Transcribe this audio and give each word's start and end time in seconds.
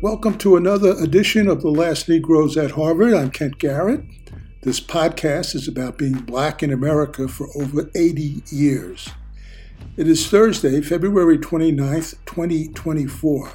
Welcome 0.00 0.38
to 0.38 0.56
another 0.56 0.90
edition 1.00 1.46
of 1.48 1.62
The 1.62 1.70
Last 1.70 2.08
Negroes 2.08 2.56
at 2.56 2.72
Harvard. 2.72 3.14
I'm 3.14 3.30
Kent 3.30 3.58
Garrett. 3.58 4.02
This 4.62 4.80
podcast 4.80 5.54
is 5.54 5.68
about 5.68 5.98
being 5.98 6.14
black 6.14 6.62
in 6.64 6.72
America 6.72 7.28
for 7.28 7.48
over 7.54 7.88
80 7.94 8.42
years. 8.48 9.10
It 9.96 10.08
is 10.08 10.28
Thursday, 10.28 10.80
February 10.80 11.38
29th, 11.38 12.16
2024. 12.26 13.52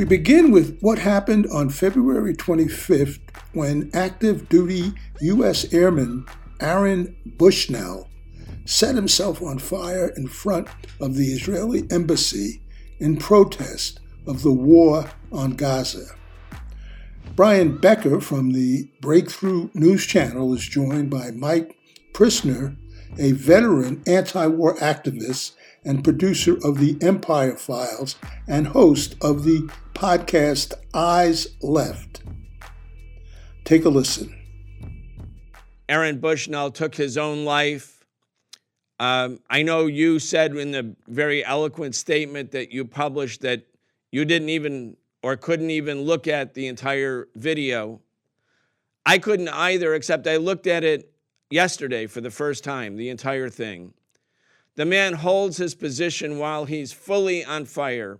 We 0.00 0.06
begin 0.06 0.50
with 0.50 0.78
what 0.80 0.98
happened 0.98 1.46
on 1.52 1.68
February 1.68 2.32
25th 2.32 3.18
when 3.52 3.90
active 3.92 4.48
duty 4.48 4.94
U.S. 5.20 5.74
Airman 5.74 6.24
Aaron 6.58 7.14
Bushnell 7.36 8.08
set 8.64 8.94
himself 8.94 9.42
on 9.42 9.58
fire 9.58 10.08
in 10.16 10.26
front 10.26 10.68
of 11.02 11.16
the 11.16 11.26
Israeli 11.26 11.86
embassy 11.90 12.62
in 12.98 13.18
protest 13.18 14.00
of 14.26 14.40
the 14.40 14.50
war 14.50 15.04
on 15.32 15.50
Gaza. 15.50 16.06
Brian 17.36 17.76
Becker 17.76 18.22
from 18.22 18.52
the 18.52 18.88
Breakthrough 19.02 19.68
News 19.74 20.06
Channel 20.06 20.54
is 20.54 20.66
joined 20.66 21.10
by 21.10 21.30
Mike 21.32 21.76
Prysner, 22.14 22.74
a 23.18 23.32
veteran 23.32 24.02
anti 24.06 24.46
war 24.46 24.76
activist 24.76 25.56
and 25.84 26.04
producer 26.04 26.56
of 26.64 26.78
the 26.78 26.98
Empire 27.00 27.56
Files 27.56 28.16
and 28.46 28.68
host 28.68 29.16
of 29.22 29.44
the 29.44 29.70
podcast 29.94 30.74
Eyes 30.94 31.48
Left. 31.62 32.22
Take 33.64 33.84
a 33.84 33.88
listen. 33.88 34.36
Aaron 35.88 36.18
Bushnell 36.20 36.70
took 36.70 36.94
his 36.94 37.16
own 37.18 37.44
life. 37.44 38.04
Um, 38.98 39.40
I 39.48 39.62
know 39.62 39.86
you 39.86 40.18
said 40.18 40.54
in 40.54 40.72
the 40.72 40.94
very 41.08 41.44
eloquent 41.44 41.94
statement 41.94 42.52
that 42.52 42.70
you 42.70 42.84
published 42.84 43.40
that 43.42 43.66
you 44.12 44.24
didn't 44.24 44.50
even 44.50 44.96
or 45.22 45.36
couldn't 45.36 45.70
even 45.70 46.02
look 46.02 46.26
at 46.26 46.54
the 46.54 46.66
entire 46.66 47.28
video. 47.34 48.00
I 49.04 49.18
couldn't 49.18 49.48
either, 49.48 49.94
except 49.94 50.26
I 50.26 50.36
looked 50.36 50.66
at 50.66 50.84
it 50.84 51.12
yesterday 51.50 52.06
for 52.06 52.20
the 52.20 52.30
first 52.30 52.64
time, 52.64 52.96
the 52.96 53.08
entire 53.08 53.48
thing. 53.48 53.92
The 54.80 54.86
man 54.86 55.12
holds 55.12 55.58
his 55.58 55.74
position 55.74 56.38
while 56.38 56.64
he's 56.64 56.90
fully 56.90 57.44
on 57.44 57.66
fire. 57.66 58.18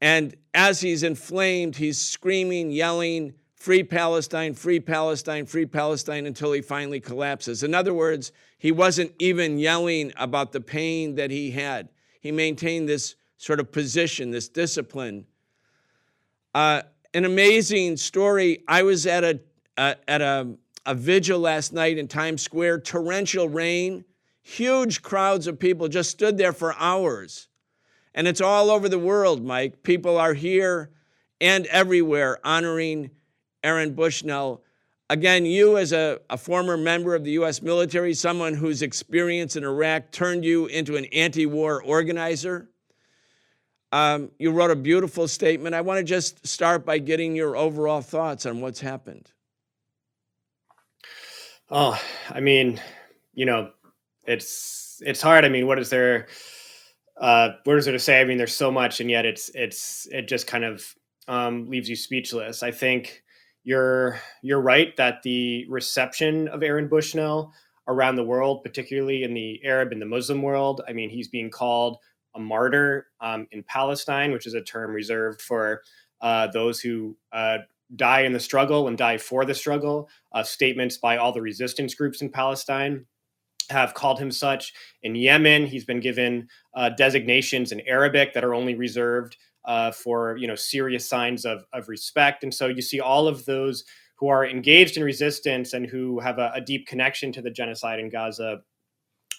And 0.00 0.34
as 0.52 0.80
he's 0.80 1.04
inflamed, 1.04 1.76
he's 1.76 1.98
screaming, 1.98 2.72
yelling, 2.72 3.34
Free 3.54 3.84
Palestine, 3.84 4.54
free 4.54 4.80
Palestine, 4.80 5.46
free 5.46 5.66
Palestine, 5.66 6.26
until 6.26 6.50
he 6.50 6.60
finally 6.60 6.98
collapses. 6.98 7.62
In 7.62 7.76
other 7.76 7.94
words, 7.94 8.32
he 8.58 8.72
wasn't 8.72 9.12
even 9.20 9.56
yelling 9.56 10.12
about 10.16 10.50
the 10.50 10.60
pain 10.60 11.14
that 11.14 11.30
he 11.30 11.52
had. 11.52 11.90
He 12.20 12.32
maintained 12.32 12.88
this 12.88 13.14
sort 13.36 13.60
of 13.60 13.70
position, 13.70 14.32
this 14.32 14.48
discipline. 14.48 15.26
Uh, 16.56 16.82
an 17.14 17.24
amazing 17.24 17.98
story. 17.98 18.64
I 18.66 18.82
was 18.82 19.06
at 19.06 19.22
a, 19.22 19.38
uh, 19.78 19.94
at 20.08 20.22
a, 20.22 20.56
a 20.86 20.96
vigil 20.96 21.38
last 21.38 21.72
night 21.72 21.98
in 21.98 22.08
Times 22.08 22.42
Square, 22.42 22.80
torrential 22.80 23.48
rain. 23.48 24.04
Huge 24.42 25.02
crowds 25.02 25.46
of 25.46 25.58
people 25.58 25.88
just 25.88 26.10
stood 26.10 26.38
there 26.38 26.52
for 26.52 26.74
hours. 26.74 27.48
And 28.14 28.26
it's 28.26 28.40
all 28.40 28.70
over 28.70 28.88
the 28.88 28.98
world, 28.98 29.44
Mike. 29.44 29.82
People 29.82 30.18
are 30.18 30.34
here 30.34 30.90
and 31.40 31.66
everywhere 31.66 32.38
honoring 32.44 33.10
Aaron 33.62 33.94
Bushnell. 33.94 34.62
Again, 35.08 35.44
you, 35.44 35.76
as 35.76 35.92
a, 35.92 36.20
a, 36.30 36.36
former 36.36 36.76
member 36.76 37.14
of 37.14 37.24
the 37.24 37.32
U.S. 37.32 37.62
military, 37.62 38.14
someone 38.14 38.54
whose 38.54 38.80
experience 38.80 39.56
in 39.56 39.64
Iraq 39.64 40.12
turned 40.12 40.44
you 40.44 40.66
into 40.66 40.96
an 40.96 41.06
anti 41.06 41.46
war 41.46 41.82
organizer. 41.82 42.70
Um, 43.92 44.30
you 44.38 44.52
wrote 44.52 44.70
a 44.70 44.76
beautiful 44.76 45.26
statement. 45.26 45.74
I 45.74 45.80
want 45.80 45.98
to 45.98 46.04
just 46.04 46.46
start 46.46 46.86
by 46.86 46.98
getting 46.98 47.34
your 47.34 47.56
overall 47.56 48.02
thoughts 48.02 48.46
on 48.46 48.60
what's 48.60 48.80
happened. 48.80 49.32
Oh, 51.68 52.00
I 52.28 52.38
mean, 52.38 52.80
you 53.34 53.46
know, 53.46 53.72
it's 54.30 55.02
it's 55.04 55.20
hard. 55.20 55.44
I 55.44 55.48
mean, 55.48 55.66
what 55.66 55.78
is 55.78 55.90
there? 55.90 56.28
Uh, 57.20 57.50
what 57.64 57.76
is 57.76 57.84
there 57.84 57.92
to 57.92 57.98
say? 57.98 58.20
I 58.20 58.24
mean, 58.24 58.38
there's 58.38 58.54
so 58.54 58.70
much, 58.70 59.00
and 59.00 59.10
yet 59.10 59.26
it's 59.26 59.50
it's 59.54 60.06
it 60.10 60.28
just 60.28 60.46
kind 60.46 60.64
of 60.64 60.94
um, 61.28 61.68
leaves 61.68 61.88
you 61.88 61.96
speechless. 61.96 62.62
I 62.62 62.70
think 62.70 63.22
you're 63.64 64.20
you're 64.42 64.60
right 64.60 64.96
that 64.96 65.22
the 65.22 65.66
reception 65.68 66.48
of 66.48 66.62
Aaron 66.62 66.88
Bushnell 66.88 67.52
around 67.88 68.16
the 68.16 68.24
world, 68.24 68.62
particularly 68.62 69.24
in 69.24 69.34
the 69.34 69.60
Arab 69.64 69.92
and 69.92 70.00
the 70.00 70.06
Muslim 70.06 70.42
world, 70.42 70.80
I 70.88 70.92
mean, 70.92 71.10
he's 71.10 71.28
being 71.28 71.50
called 71.50 71.98
a 72.34 72.38
martyr 72.38 73.08
um, 73.20 73.48
in 73.50 73.64
Palestine, 73.64 74.30
which 74.30 74.46
is 74.46 74.54
a 74.54 74.62
term 74.62 74.92
reserved 74.92 75.42
for 75.42 75.82
uh, 76.20 76.46
those 76.52 76.80
who 76.80 77.16
uh, 77.32 77.58
die 77.96 78.20
in 78.20 78.32
the 78.32 78.38
struggle 78.38 78.86
and 78.86 78.96
die 78.96 79.18
for 79.18 79.44
the 79.44 79.54
struggle. 79.54 80.08
Uh, 80.32 80.44
statements 80.44 80.96
by 80.96 81.16
all 81.16 81.32
the 81.32 81.42
resistance 81.42 81.94
groups 81.94 82.22
in 82.22 82.30
Palestine 82.30 83.06
have 83.70 83.94
called 83.94 84.18
him 84.18 84.30
such. 84.30 84.72
In 85.02 85.14
Yemen, 85.14 85.66
he's 85.66 85.84
been 85.84 86.00
given 86.00 86.48
uh, 86.74 86.90
designations 86.90 87.72
in 87.72 87.80
Arabic 87.82 88.34
that 88.34 88.44
are 88.44 88.54
only 88.54 88.74
reserved 88.74 89.36
uh, 89.64 89.92
for 89.92 90.36
you 90.36 90.46
know 90.46 90.54
serious 90.54 91.08
signs 91.08 91.44
of, 91.44 91.64
of 91.72 91.88
respect. 91.88 92.44
And 92.44 92.52
so 92.52 92.66
you 92.66 92.82
see 92.82 93.00
all 93.00 93.28
of 93.28 93.44
those 93.44 93.84
who 94.16 94.28
are 94.28 94.46
engaged 94.46 94.96
in 94.96 95.02
resistance 95.02 95.72
and 95.72 95.86
who 95.86 96.20
have 96.20 96.38
a, 96.38 96.52
a 96.54 96.60
deep 96.60 96.86
connection 96.86 97.32
to 97.32 97.42
the 97.42 97.50
genocide 97.50 97.98
in 97.98 98.10
Gaza 98.10 98.60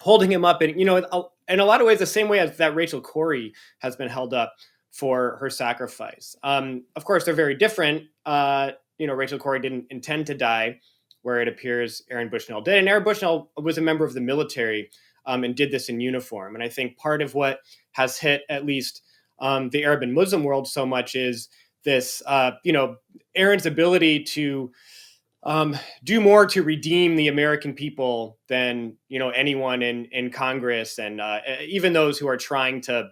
holding 0.00 0.32
him 0.32 0.44
up 0.44 0.60
and 0.62 0.76
you 0.76 0.84
know 0.84 1.28
in 1.48 1.60
a 1.60 1.64
lot 1.64 1.80
of 1.80 1.86
ways 1.86 2.00
the 2.00 2.06
same 2.06 2.28
way 2.28 2.40
as 2.40 2.56
that 2.56 2.74
Rachel 2.74 3.00
Corrie 3.00 3.52
has 3.78 3.94
been 3.94 4.08
held 4.08 4.34
up 4.34 4.52
for 4.90 5.36
her 5.40 5.48
sacrifice. 5.48 6.36
Um, 6.42 6.84
of 6.96 7.04
course, 7.04 7.24
they're 7.24 7.34
very 7.34 7.54
different. 7.54 8.04
Uh, 8.26 8.72
you 8.98 9.06
know, 9.06 9.14
Rachel 9.14 9.38
Corrie 9.38 9.60
didn't 9.60 9.86
intend 9.90 10.26
to 10.26 10.34
die 10.34 10.80
where 11.22 11.40
it 11.40 11.48
appears 11.48 12.02
Aaron 12.10 12.28
Bushnell 12.28 12.60
did. 12.60 12.78
And 12.78 12.88
Aaron 12.88 13.04
Bushnell 13.04 13.50
was 13.56 13.78
a 13.78 13.82
member 13.82 14.04
of 14.04 14.14
the 14.14 14.20
military 14.20 14.90
um, 15.26 15.44
and 15.44 15.54
did 15.54 15.70
this 15.70 15.88
in 15.88 16.00
uniform. 16.00 16.54
And 16.54 16.62
I 16.62 16.68
think 16.68 16.96
part 16.96 17.22
of 17.22 17.34
what 17.34 17.60
has 17.92 18.18
hit 18.18 18.42
at 18.48 18.66
least 18.66 19.02
um, 19.38 19.70
the 19.70 19.84
Arab 19.84 20.02
and 20.02 20.14
Muslim 20.14 20.44
world 20.44 20.68
so 20.68 20.86
much 20.86 21.14
is 21.14 21.48
this, 21.84 22.22
uh, 22.26 22.52
you 22.64 22.72
know, 22.72 22.96
Aaron's 23.34 23.66
ability 23.66 24.24
to 24.24 24.70
um, 25.42 25.76
do 26.04 26.20
more 26.20 26.46
to 26.46 26.62
redeem 26.62 27.16
the 27.16 27.28
American 27.28 27.74
people 27.74 28.38
than 28.48 28.96
you 29.08 29.18
know 29.18 29.30
anyone 29.30 29.82
in 29.82 30.04
in 30.06 30.30
Congress 30.30 30.98
and 30.98 31.20
uh, 31.20 31.40
even 31.66 31.92
those 31.92 32.18
who 32.18 32.28
are 32.28 32.36
trying 32.36 32.80
to, 32.82 33.08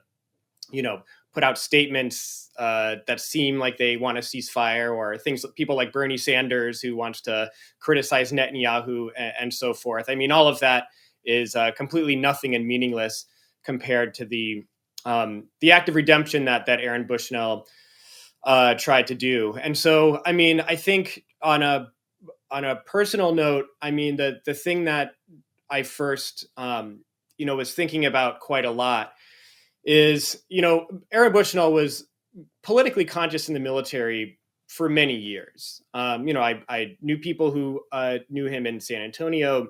you 0.70 0.82
know, 0.82 1.02
put 1.32 1.44
out 1.44 1.58
statements 1.58 2.50
uh, 2.58 2.96
that 3.06 3.20
seem 3.20 3.58
like 3.58 3.78
they 3.78 3.96
want 3.96 4.16
to 4.16 4.22
cease 4.22 4.48
fire, 4.48 4.92
or 4.92 5.16
things 5.16 5.44
people 5.56 5.76
like 5.76 5.92
Bernie 5.92 6.16
Sanders 6.16 6.80
who 6.80 6.96
wants 6.96 7.20
to 7.22 7.50
criticize 7.78 8.32
Netanyahu 8.32 9.08
and, 9.16 9.32
and 9.40 9.54
so 9.54 9.72
forth. 9.72 10.06
I 10.08 10.14
mean, 10.14 10.32
all 10.32 10.48
of 10.48 10.60
that 10.60 10.88
is 11.24 11.54
uh, 11.54 11.70
completely 11.72 12.16
nothing 12.16 12.54
and 12.54 12.66
meaningless 12.66 13.26
compared 13.64 14.14
to 14.14 14.24
the 14.24 14.64
um, 15.04 15.48
the 15.60 15.72
act 15.72 15.88
of 15.88 15.94
redemption 15.94 16.44
that 16.44 16.66
that 16.66 16.80
Aaron 16.80 17.06
Bushnell 17.06 17.66
uh, 18.44 18.74
tried 18.74 19.06
to 19.08 19.14
do. 19.14 19.56
And 19.60 19.76
so, 19.76 20.22
I 20.26 20.32
mean, 20.32 20.60
I 20.60 20.76
think 20.76 21.24
on 21.42 21.62
a 21.62 21.88
on 22.50 22.64
a 22.64 22.76
personal 22.76 23.34
note, 23.34 23.66
I 23.80 23.90
mean, 23.90 24.16
the 24.16 24.40
the 24.44 24.54
thing 24.54 24.84
that 24.84 25.12
I 25.70 25.82
first 25.82 26.46
um, 26.56 27.04
you 27.38 27.46
know 27.46 27.56
was 27.56 27.72
thinking 27.72 28.04
about 28.04 28.40
quite 28.40 28.64
a 28.64 28.70
lot 28.70 29.12
is 29.84 30.42
you 30.48 30.62
know 30.62 30.86
Aaron 31.12 31.32
Bushnell 31.32 31.72
was 31.72 32.06
politically 32.62 33.04
conscious 33.04 33.48
in 33.48 33.54
the 33.54 33.60
military 33.60 34.38
for 34.70 34.88
many 34.88 35.16
years. 35.16 35.82
Um, 35.94 36.28
you 36.28 36.34
know, 36.34 36.40
I, 36.40 36.62
I, 36.68 36.96
knew 37.00 37.18
people 37.18 37.50
who 37.50 37.80
uh, 37.90 38.18
knew 38.28 38.46
him 38.46 38.66
in 38.66 38.78
San 38.78 39.02
Antonio. 39.02 39.68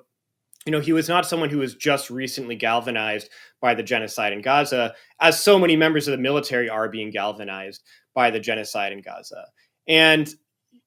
You 0.67 0.71
know, 0.71 0.79
he 0.79 0.93
was 0.93 1.09
not 1.09 1.25
someone 1.25 1.49
who 1.49 1.57
was 1.57 1.73
just 1.73 2.11
recently 2.11 2.55
galvanized 2.55 3.29
by 3.61 3.73
the 3.73 3.81
genocide 3.81 4.31
in 4.31 4.43
Gaza, 4.43 4.93
as 5.19 5.41
so 5.41 5.57
many 5.57 5.75
members 5.75 6.07
of 6.07 6.11
the 6.11 6.21
military 6.21 6.69
are 6.69 6.87
being 6.87 7.09
galvanized 7.09 7.81
by 8.13 8.29
the 8.29 8.39
genocide 8.39 8.91
in 8.91 9.01
Gaza. 9.01 9.45
And, 9.87 10.31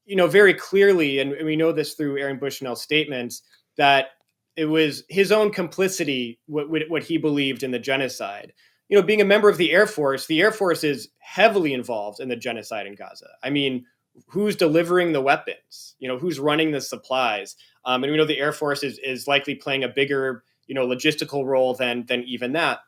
you 0.05 0.15
know, 0.15 0.29
very 0.29 0.55
clearly, 0.55 1.19
and 1.19 1.33
we 1.45 1.57
know 1.57 1.73
this 1.73 1.95
through 1.95 2.19
Aaron 2.19 2.39
Bushnell's 2.39 2.83
statements, 2.83 3.43
that 3.77 4.11
it 4.55 4.67
was 4.67 5.03
his 5.09 5.33
own 5.33 5.51
complicity, 5.51 6.39
what, 6.47 6.69
what 6.89 7.03
he 7.03 7.19
believed 7.19 7.65
in 7.65 7.73
the 7.73 7.81
genocide 7.81 8.53
you 8.95 9.01
know, 9.01 9.05
being 9.05 9.21
a 9.21 9.25
member 9.25 9.49
of 9.49 9.57
the 9.57 9.73
Air 9.73 9.89
Force, 9.89 10.27
the 10.27 10.41
Air 10.41 10.53
Force 10.53 10.85
is 10.85 11.09
heavily 11.19 11.75
involved 11.75 12.21
in 12.21 12.29
the 12.29 12.37
genocide 12.37 12.87
in 12.87 12.95
Gaza. 12.95 13.27
I 13.43 13.51
mean, 13.51 13.85
who's 14.29 14.55
delivering 14.55 15.13
the 15.13 15.21
weapons? 15.21 15.97
You 15.99 16.07
know, 16.07 16.17
who's 16.17 16.39
running 16.39 16.71
the 16.71 16.81
supplies? 16.81 17.57
Um, 17.85 18.05
and 18.05 18.13
we 18.13 18.17
know 18.17 18.25
the 18.25 18.39
Air 18.39 18.53
Force 18.53 18.85
is 18.85 19.01
is 19.01 19.27
likely 19.27 19.57
playing 19.57 19.83
a 19.83 19.89
bigger, 19.89 20.45
you 20.69 20.77
know, 20.77 20.87
logistical 20.87 21.45
role 21.45 21.75
than 21.75 22.07
than 22.07 22.23
even 22.23 22.53
that. 22.53 22.83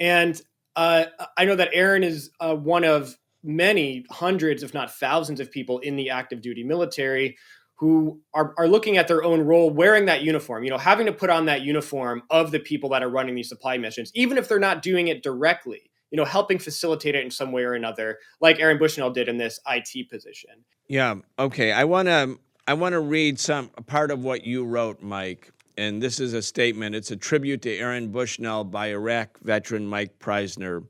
And 0.00 0.40
uh, 0.74 1.04
I 1.36 1.44
know 1.44 1.56
that 1.56 1.68
Aaron 1.74 2.02
is 2.02 2.30
uh, 2.40 2.54
one 2.54 2.84
of 2.84 3.14
many 3.42 4.06
hundreds, 4.08 4.62
if 4.62 4.72
not 4.72 4.94
thousands, 4.94 5.38
of 5.38 5.50
people 5.50 5.80
in 5.80 5.96
the 5.96 6.08
active 6.08 6.40
duty 6.40 6.64
military 6.64 7.36
who 7.78 8.20
are, 8.34 8.54
are 8.58 8.66
looking 8.66 8.96
at 8.96 9.06
their 9.06 9.22
own 9.22 9.40
role 9.40 9.70
wearing 9.70 10.06
that 10.06 10.22
uniform, 10.22 10.64
you 10.64 10.70
know, 10.70 10.78
having 10.78 11.06
to 11.06 11.12
put 11.12 11.30
on 11.30 11.46
that 11.46 11.62
uniform 11.62 12.22
of 12.28 12.50
the 12.50 12.58
people 12.58 12.90
that 12.90 13.04
are 13.04 13.08
running 13.08 13.36
these 13.36 13.48
supply 13.48 13.78
missions, 13.78 14.10
even 14.14 14.36
if 14.36 14.48
they're 14.48 14.58
not 14.58 14.82
doing 14.82 15.06
it 15.08 15.22
directly, 15.22 15.88
you 16.10 16.16
know, 16.16 16.24
helping 16.24 16.58
facilitate 16.58 17.14
it 17.14 17.24
in 17.24 17.30
some 17.30 17.52
way 17.52 17.62
or 17.62 17.74
another, 17.74 18.18
like 18.40 18.58
Aaron 18.58 18.78
Bushnell 18.78 19.10
did 19.10 19.28
in 19.28 19.38
this 19.38 19.60
IT 19.68 20.10
position. 20.10 20.64
Yeah. 20.88 21.16
Okay. 21.38 21.70
I 21.70 21.84
want 21.84 22.08
to 22.08 22.38
I 22.66 22.74
want 22.74 22.94
to 22.94 23.00
read 23.00 23.38
some 23.38 23.68
part 23.86 24.10
of 24.10 24.24
what 24.24 24.44
you 24.44 24.64
wrote, 24.64 25.00
Mike. 25.00 25.52
And 25.76 26.02
this 26.02 26.18
is 26.18 26.34
a 26.34 26.42
statement. 26.42 26.96
It's 26.96 27.12
a 27.12 27.16
tribute 27.16 27.62
to 27.62 27.76
Aaron 27.76 28.08
Bushnell 28.08 28.64
by 28.64 28.88
Iraq 28.88 29.38
veteran 29.40 29.86
Mike 29.86 30.18
Prysner. 30.18 30.84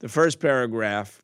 The 0.00 0.08
first 0.08 0.40
paragraph 0.40 1.22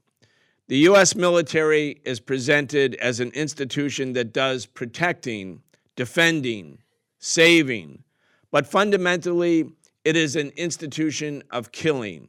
the 0.69 0.79
U.S. 0.79 1.15
military 1.15 2.01
is 2.05 2.19
presented 2.19 2.97
as 2.97 3.21
an 3.21 3.31
institution 3.31 4.15
that 4.15 4.33
does 4.33 4.67
protecting, 4.67 5.63
defending, 5.95 6.79
saving, 7.21 8.03
but 8.51 8.67
fundamentally, 8.67 9.71
it 10.05 10.17
is 10.17 10.35
an 10.35 10.51
institution 10.57 11.43
of 11.51 11.71
killing, 11.71 12.29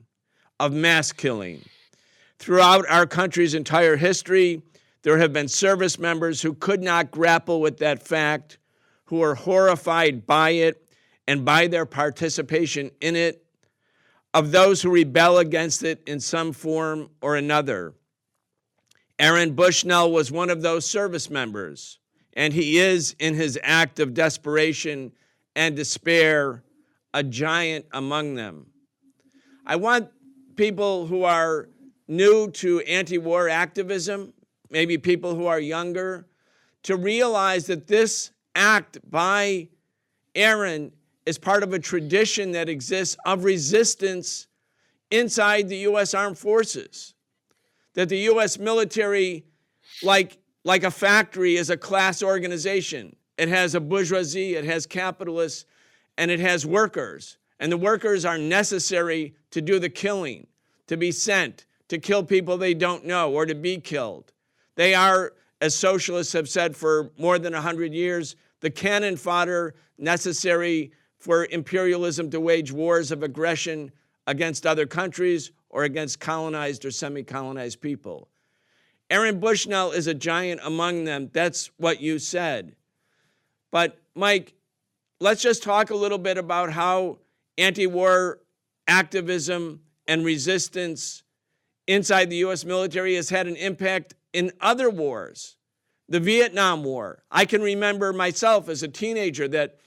of 0.59 0.71
mass 0.71 1.11
killing. 1.11 1.63
Throughout 2.37 2.85
our 2.89 3.07
country's 3.07 3.55
entire 3.55 3.95
history, 3.95 4.61
there 5.01 5.17
have 5.17 5.33
been 5.33 5.47
service 5.47 5.97
members 5.97 6.41
who 6.41 6.53
could 6.53 6.83
not 6.83 7.11
grapple 7.11 7.59
with 7.59 7.77
that 7.77 8.03
fact, 8.03 8.59
who 9.05 9.23
are 9.23 9.35
horrified 9.35 10.27
by 10.27 10.51
it 10.51 10.87
and 11.27 11.43
by 11.43 11.67
their 11.67 11.85
participation 11.85 12.91
in 13.01 13.15
it, 13.15 13.43
of 14.33 14.51
those 14.51 14.81
who 14.81 14.91
rebel 14.91 15.39
against 15.39 15.81
it 15.81 16.03
in 16.05 16.19
some 16.19 16.51
form 16.51 17.09
or 17.21 17.35
another. 17.35 17.93
Aaron 19.19 19.53
Bushnell 19.53 20.11
was 20.11 20.31
one 20.31 20.49
of 20.49 20.61
those 20.61 20.89
service 20.89 21.29
members, 21.29 21.99
and 22.33 22.53
he 22.53 22.77
is, 22.77 23.15
in 23.19 23.33
his 23.33 23.57
act 23.63 23.99
of 23.99 24.13
desperation 24.13 25.11
and 25.55 25.75
despair, 25.75 26.63
a 27.13 27.23
giant 27.23 27.85
among 27.93 28.35
them. 28.35 28.67
I 29.65 29.75
want 29.77 30.09
people 30.55 31.07
who 31.07 31.23
are 31.23 31.69
new 32.07 32.51
to 32.51 32.79
anti 32.81 33.17
war 33.17 33.49
activism, 33.49 34.33
maybe 34.69 34.99
people 34.99 35.35
who 35.35 35.47
are 35.47 35.59
younger, 35.59 36.27
to 36.83 36.95
realize 36.95 37.65
that 37.67 37.87
this 37.87 38.31
act 38.53 38.99
by 39.09 39.67
Aaron 40.35 40.91
is 41.25 41.39
part 41.39 41.63
of 41.63 41.73
a 41.73 41.79
tradition 41.79 42.51
that 42.51 42.69
exists 42.69 43.17
of 43.25 43.43
resistance 43.43 44.47
inside 45.09 45.69
the 45.69 45.77
U.S. 45.77 46.13
Armed 46.13 46.37
Forces 46.37 47.15
that 47.97 48.09
the 48.09 48.29
US 48.29 48.59
military, 48.59 49.44
like, 50.03 50.38
like 50.63 50.83
a 50.83 50.91
factory, 50.91 51.55
is 51.55 51.71
a 51.71 51.75
class 51.75 52.21
organization. 52.21 53.15
It 53.39 53.49
has 53.49 53.73
a 53.73 53.79
bourgeoisie, 53.79 54.53
it 54.53 54.65
has 54.65 54.85
capitalists, 54.85 55.65
and 56.15 56.29
it 56.29 56.39
has 56.39 56.63
workers. 56.63 57.38
And 57.59 57.71
the 57.71 57.77
workers 57.77 58.23
are 58.23 58.38
necessary 58.38 59.33
to 59.49 59.61
do 59.61 59.79
the 59.79 59.89
killing, 59.89 60.45
to 60.85 60.95
be 60.95 61.11
sent, 61.11 61.65
to 61.88 61.97
kill 61.97 62.23
people 62.23 62.55
they 62.55 62.75
don't 62.75 63.03
know, 63.03 63.31
or 63.33 63.47
to 63.47 63.55
be 63.55 63.79
killed. 63.79 64.31
They 64.75 64.94
are, 64.94 65.33
as 65.59 65.73
socialists 65.73 66.33
have 66.33 66.47
said 66.47 66.77
for 66.77 67.09
more 67.17 67.39
than 67.39 67.53
100 67.53 67.95
years, 67.95 68.35
the 68.59 68.69
cannon 68.69 69.17
fodder 69.17 69.73
necessary 69.97 70.91
for 71.17 71.47
imperialism 71.47 72.29
to 72.29 72.39
wage 72.39 72.71
wars 72.71 73.11
of 73.11 73.23
aggression 73.23 73.91
against 74.27 74.67
other 74.67 74.85
countries 74.85 75.51
or 75.69 75.83
against 75.83 76.19
colonized 76.19 76.85
or 76.85 76.91
semi 76.91 77.23
colonized 77.23 77.81
people. 77.81 78.29
Aaron 79.09 79.39
Bushnell 79.39 79.91
is 79.91 80.07
a 80.07 80.13
giant 80.13 80.59
among 80.63 81.05
them. 81.05 81.29
That's 81.33 81.71
what 81.77 82.01
you 82.01 82.19
said. 82.19 82.75
But, 83.71 83.97
Mike, 84.15 84.53
let's 85.19 85.41
just 85.41 85.63
talk 85.63 85.89
a 85.89 85.95
little 85.95 86.17
bit 86.17 86.37
about 86.37 86.71
how 86.71 87.19
anti 87.57 87.87
war 87.87 88.39
activism 88.87 89.81
and 90.07 90.23
resistance 90.25 91.23
inside 91.87 92.29
the 92.29 92.37
US 92.37 92.65
military 92.65 93.15
has 93.15 93.29
had 93.29 93.47
an 93.47 93.55
impact 93.55 94.15
in 94.33 94.51
other 94.61 94.89
wars. 94.89 95.55
The 96.09 96.19
Vietnam 96.19 96.83
War. 96.83 97.23
I 97.29 97.43
can 97.43 97.61
remember 97.61 98.13
myself 98.13 98.69
as 98.69 98.81
a 98.81 98.87
teenager 98.87 99.47
that 99.49 99.77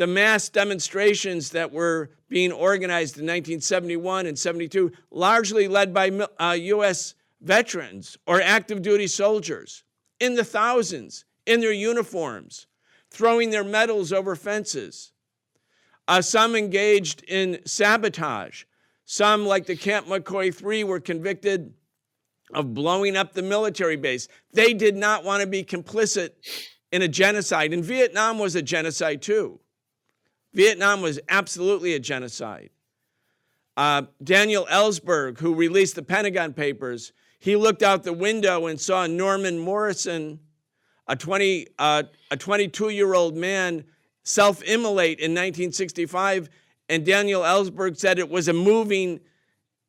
the 0.00 0.06
mass 0.06 0.48
demonstrations 0.48 1.50
that 1.50 1.70
were 1.70 2.08
being 2.30 2.50
organized 2.50 3.18
in 3.18 3.26
1971 3.26 4.24
and 4.24 4.38
72, 4.38 4.90
largely 5.10 5.68
led 5.68 5.92
by 5.92 6.08
uh, 6.40 6.52
U.S. 6.52 7.14
veterans 7.42 8.16
or 8.26 8.40
active 8.40 8.80
duty 8.80 9.06
soldiers 9.06 9.84
in 10.18 10.36
the 10.36 10.44
thousands 10.44 11.26
in 11.44 11.60
their 11.60 11.70
uniforms, 11.72 12.66
throwing 13.10 13.50
their 13.50 13.62
medals 13.62 14.10
over 14.10 14.34
fences. 14.34 15.12
Uh, 16.08 16.22
some 16.22 16.56
engaged 16.56 17.22
in 17.24 17.60
sabotage. 17.66 18.64
Some, 19.04 19.44
like 19.44 19.66
the 19.66 19.76
Camp 19.76 20.06
McCoy 20.06 20.54
3, 20.54 20.82
were 20.84 21.00
convicted 21.00 21.74
of 22.54 22.72
blowing 22.72 23.18
up 23.18 23.34
the 23.34 23.42
military 23.42 23.96
base. 23.96 24.28
They 24.54 24.72
did 24.72 24.96
not 24.96 25.24
want 25.24 25.42
to 25.42 25.46
be 25.46 25.62
complicit 25.62 26.30
in 26.90 27.02
a 27.02 27.08
genocide. 27.08 27.74
And 27.74 27.84
Vietnam 27.84 28.38
was 28.38 28.54
a 28.54 28.62
genocide 28.62 29.20
too. 29.20 29.60
Vietnam 30.52 31.00
was 31.00 31.20
absolutely 31.28 31.94
a 31.94 32.00
genocide. 32.00 32.70
Uh, 33.76 34.02
Daniel 34.22 34.66
Ellsberg, 34.70 35.38
who 35.38 35.54
released 35.54 35.94
the 35.94 36.02
Pentagon 36.02 36.52
Papers, 36.52 37.12
he 37.38 37.56
looked 37.56 37.82
out 37.82 38.04
the 38.04 38.12
window 38.12 38.66
and 38.66 38.78
saw 38.78 39.06
Norman 39.06 39.58
Morrison, 39.58 40.40
a 41.06 41.16
20, 41.16 41.66
uh, 41.78 42.02
a 42.30 42.36
22 42.36 42.90
year 42.90 43.14
old 43.14 43.36
man, 43.36 43.84
self 44.22 44.62
immolate 44.62 45.18
in 45.18 45.32
1965. 45.32 46.50
And 46.88 47.06
Daniel 47.06 47.42
Ellsberg 47.42 47.96
said 47.96 48.18
it 48.18 48.28
was 48.28 48.48
a 48.48 48.52
moving, 48.52 49.20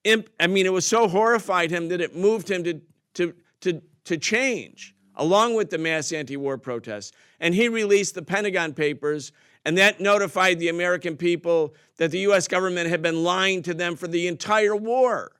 imp- 0.03 0.29
I 0.39 0.47
mean, 0.47 0.65
it 0.65 0.73
was 0.73 0.85
so 0.85 1.07
horrified 1.07 1.71
him 1.71 1.89
that 1.89 1.99
it 1.99 2.15
moved 2.15 2.49
him 2.49 2.63
to, 2.63 2.81
to, 3.15 3.33
to, 3.61 3.81
to 4.05 4.17
change, 4.17 4.95
along 5.15 5.55
with 5.55 5.69
the 5.71 5.77
mass 5.77 6.13
anti 6.13 6.37
war 6.37 6.57
protests. 6.57 7.11
And 7.39 7.53
he 7.53 7.67
released 7.67 8.15
the 8.15 8.21
Pentagon 8.21 8.73
Papers 8.73 9.31
and 9.65 9.77
that 9.77 9.99
notified 9.99 10.59
the 10.59 10.69
American 10.69 11.15
people 11.15 11.75
that 11.97 12.11
the 12.11 12.19
US 12.19 12.47
government 12.47 12.89
had 12.89 13.01
been 13.01 13.23
lying 13.23 13.61
to 13.63 13.73
them 13.73 13.95
for 13.95 14.07
the 14.07 14.27
entire 14.27 14.75
war. 14.75 15.33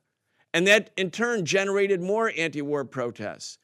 And 0.54 0.66
that 0.66 0.90
in 0.96 1.10
turn 1.10 1.44
generated 1.44 2.00
more 2.00 2.32
anti 2.36 2.62
war 2.62 2.84
protests. 2.84 3.58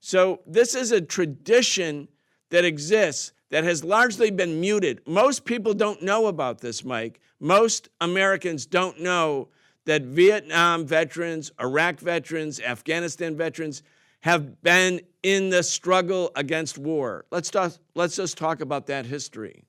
So 0.00 0.40
this 0.46 0.74
is 0.74 0.92
a 0.92 1.00
tradition 1.00 2.08
that 2.50 2.64
exists 2.64 3.32
that 3.50 3.64
has 3.64 3.82
largely 3.82 4.30
been 4.30 4.60
muted. 4.60 5.00
Most 5.06 5.44
people 5.44 5.74
don't 5.74 6.02
know 6.02 6.26
about 6.26 6.60
this, 6.60 6.84
Mike. 6.84 7.20
Most 7.40 7.88
Americans 8.00 8.66
don't 8.66 9.00
know 9.00 9.48
that 9.86 10.02
Vietnam 10.02 10.86
veterans, 10.86 11.52
Iraq 11.60 12.00
veterans, 12.00 12.60
Afghanistan 12.60 13.36
veterans 13.36 13.82
have 14.20 14.62
been 14.62 15.00
in 15.22 15.50
the 15.50 15.62
struggle 15.62 16.30
against 16.36 16.78
war. 16.78 17.24
Let's, 17.30 17.50
talk, 17.50 17.72
let's 17.94 18.16
just 18.16 18.38
talk 18.38 18.60
about 18.60 18.86
that 18.86 19.06
history. 19.06 19.64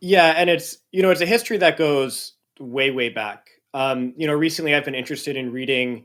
Yeah, 0.00 0.34
and 0.36 0.48
it's 0.48 0.78
you 0.92 1.02
know 1.02 1.10
it's 1.10 1.20
a 1.20 1.26
history 1.26 1.56
that 1.58 1.76
goes 1.76 2.34
way 2.60 2.90
way 2.90 3.08
back. 3.08 3.50
Um, 3.74 4.14
you 4.16 4.26
know, 4.26 4.34
recently 4.34 4.74
I've 4.74 4.84
been 4.84 4.94
interested 4.94 5.36
in 5.36 5.52
reading 5.52 6.04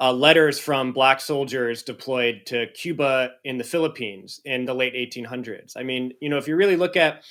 uh, 0.00 0.12
letters 0.12 0.58
from 0.58 0.92
black 0.92 1.20
soldiers 1.20 1.82
deployed 1.82 2.42
to 2.46 2.66
Cuba 2.68 3.32
in 3.44 3.58
the 3.58 3.64
Philippines 3.64 4.40
in 4.44 4.64
the 4.64 4.74
late 4.74 4.94
1800s. 4.94 5.76
I 5.76 5.82
mean, 5.82 6.12
you 6.20 6.28
know, 6.28 6.38
if 6.38 6.48
you 6.48 6.56
really 6.56 6.76
look 6.76 6.96
at 6.96 7.22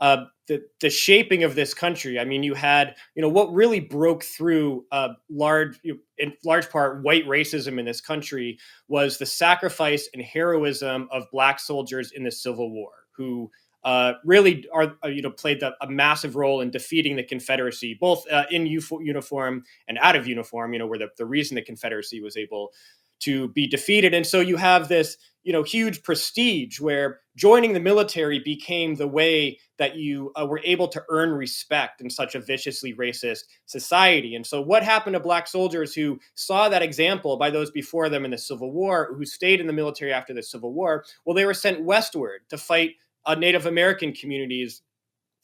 uh, 0.00 0.24
the 0.46 0.62
the 0.80 0.90
shaping 0.90 1.42
of 1.42 1.56
this 1.56 1.74
country, 1.74 2.20
I 2.20 2.24
mean, 2.24 2.44
you 2.44 2.54
had 2.54 2.94
you 3.16 3.22
know 3.22 3.28
what 3.28 3.52
really 3.52 3.80
broke 3.80 4.22
through 4.22 4.84
uh, 4.92 5.08
large 5.28 5.80
in 6.18 6.32
large 6.44 6.70
part 6.70 7.02
white 7.02 7.26
racism 7.26 7.80
in 7.80 7.84
this 7.84 8.00
country 8.00 8.58
was 8.86 9.18
the 9.18 9.26
sacrifice 9.26 10.08
and 10.14 10.22
heroism 10.22 11.08
of 11.10 11.24
black 11.32 11.58
soldiers 11.58 12.12
in 12.12 12.22
the 12.22 12.30
Civil 12.30 12.70
War 12.70 12.92
who 13.16 13.50
uh, 13.84 14.14
really 14.24 14.66
are 14.72 14.96
uh, 15.04 15.08
you 15.08 15.22
know 15.22 15.30
played 15.30 15.60
the, 15.60 15.72
a 15.80 15.88
massive 15.88 16.36
role 16.36 16.60
in 16.60 16.70
defeating 16.70 17.16
the 17.16 17.22
Confederacy, 17.22 17.96
both 18.00 18.24
uh, 18.30 18.44
in 18.50 18.66
uniform 18.66 19.64
and 19.86 19.98
out 19.98 20.16
of 20.16 20.26
uniform. 20.26 20.72
You 20.72 20.80
know, 20.80 20.86
where 20.86 20.98
the, 20.98 21.08
the 21.16 21.26
reason 21.26 21.54
the 21.54 21.62
Confederacy 21.62 22.20
was 22.20 22.36
able 22.36 22.72
to 23.20 23.48
be 23.48 23.66
defeated, 23.66 24.14
and 24.14 24.26
so 24.26 24.40
you 24.40 24.56
have 24.56 24.88
this 24.88 25.16
you 25.44 25.52
know 25.52 25.62
huge 25.62 26.02
prestige 26.02 26.80
where 26.80 27.20
joining 27.36 27.72
the 27.72 27.80
military 27.80 28.40
became 28.40 28.96
the 28.96 29.06
way 29.06 29.58
that 29.78 29.94
you 29.94 30.32
uh, 30.38 30.44
were 30.44 30.60
able 30.64 30.88
to 30.88 31.02
earn 31.08 31.30
respect 31.30 32.00
in 32.00 32.10
such 32.10 32.34
a 32.34 32.40
viciously 32.40 32.92
racist 32.94 33.44
society. 33.66 34.34
And 34.34 34.44
so, 34.44 34.60
what 34.60 34.82
happened 34.82 35.14
to 35.14 35.20
black 35.20 35.46
soldiers 35.46 35.94
who 35.94 36.18
saw 36.34 36.68
that 36.68 36.82
example 36.82 37.36
by 37.36 37.50
those 37.50 37.70
before 37.70 38.08
them 38.08 38.24
in 38.24 38.32
the 38.32 38.38
Civil 38.38 38.72
War, 38.72 39.14
who 39.16 39.24
stayed 39.24 39.60
in 39.60 39.68
the 39.68 39.72
military 39.72 40.12
after 40.12 40.34
the 40.34 40.42
Civil 40.42 40.74
War? 40.74 41.04
Well, 41.24 41.34
they 41.34 41.46
were 41.46 41.54
sent 41.54 41.84
westward 41.84 42.40
to 42.50 42.58
fight 42.58 42.96
uh, 43.28 43.34
Native 43.36 43.66
American 43.66 44.12
communities 44.12 44.82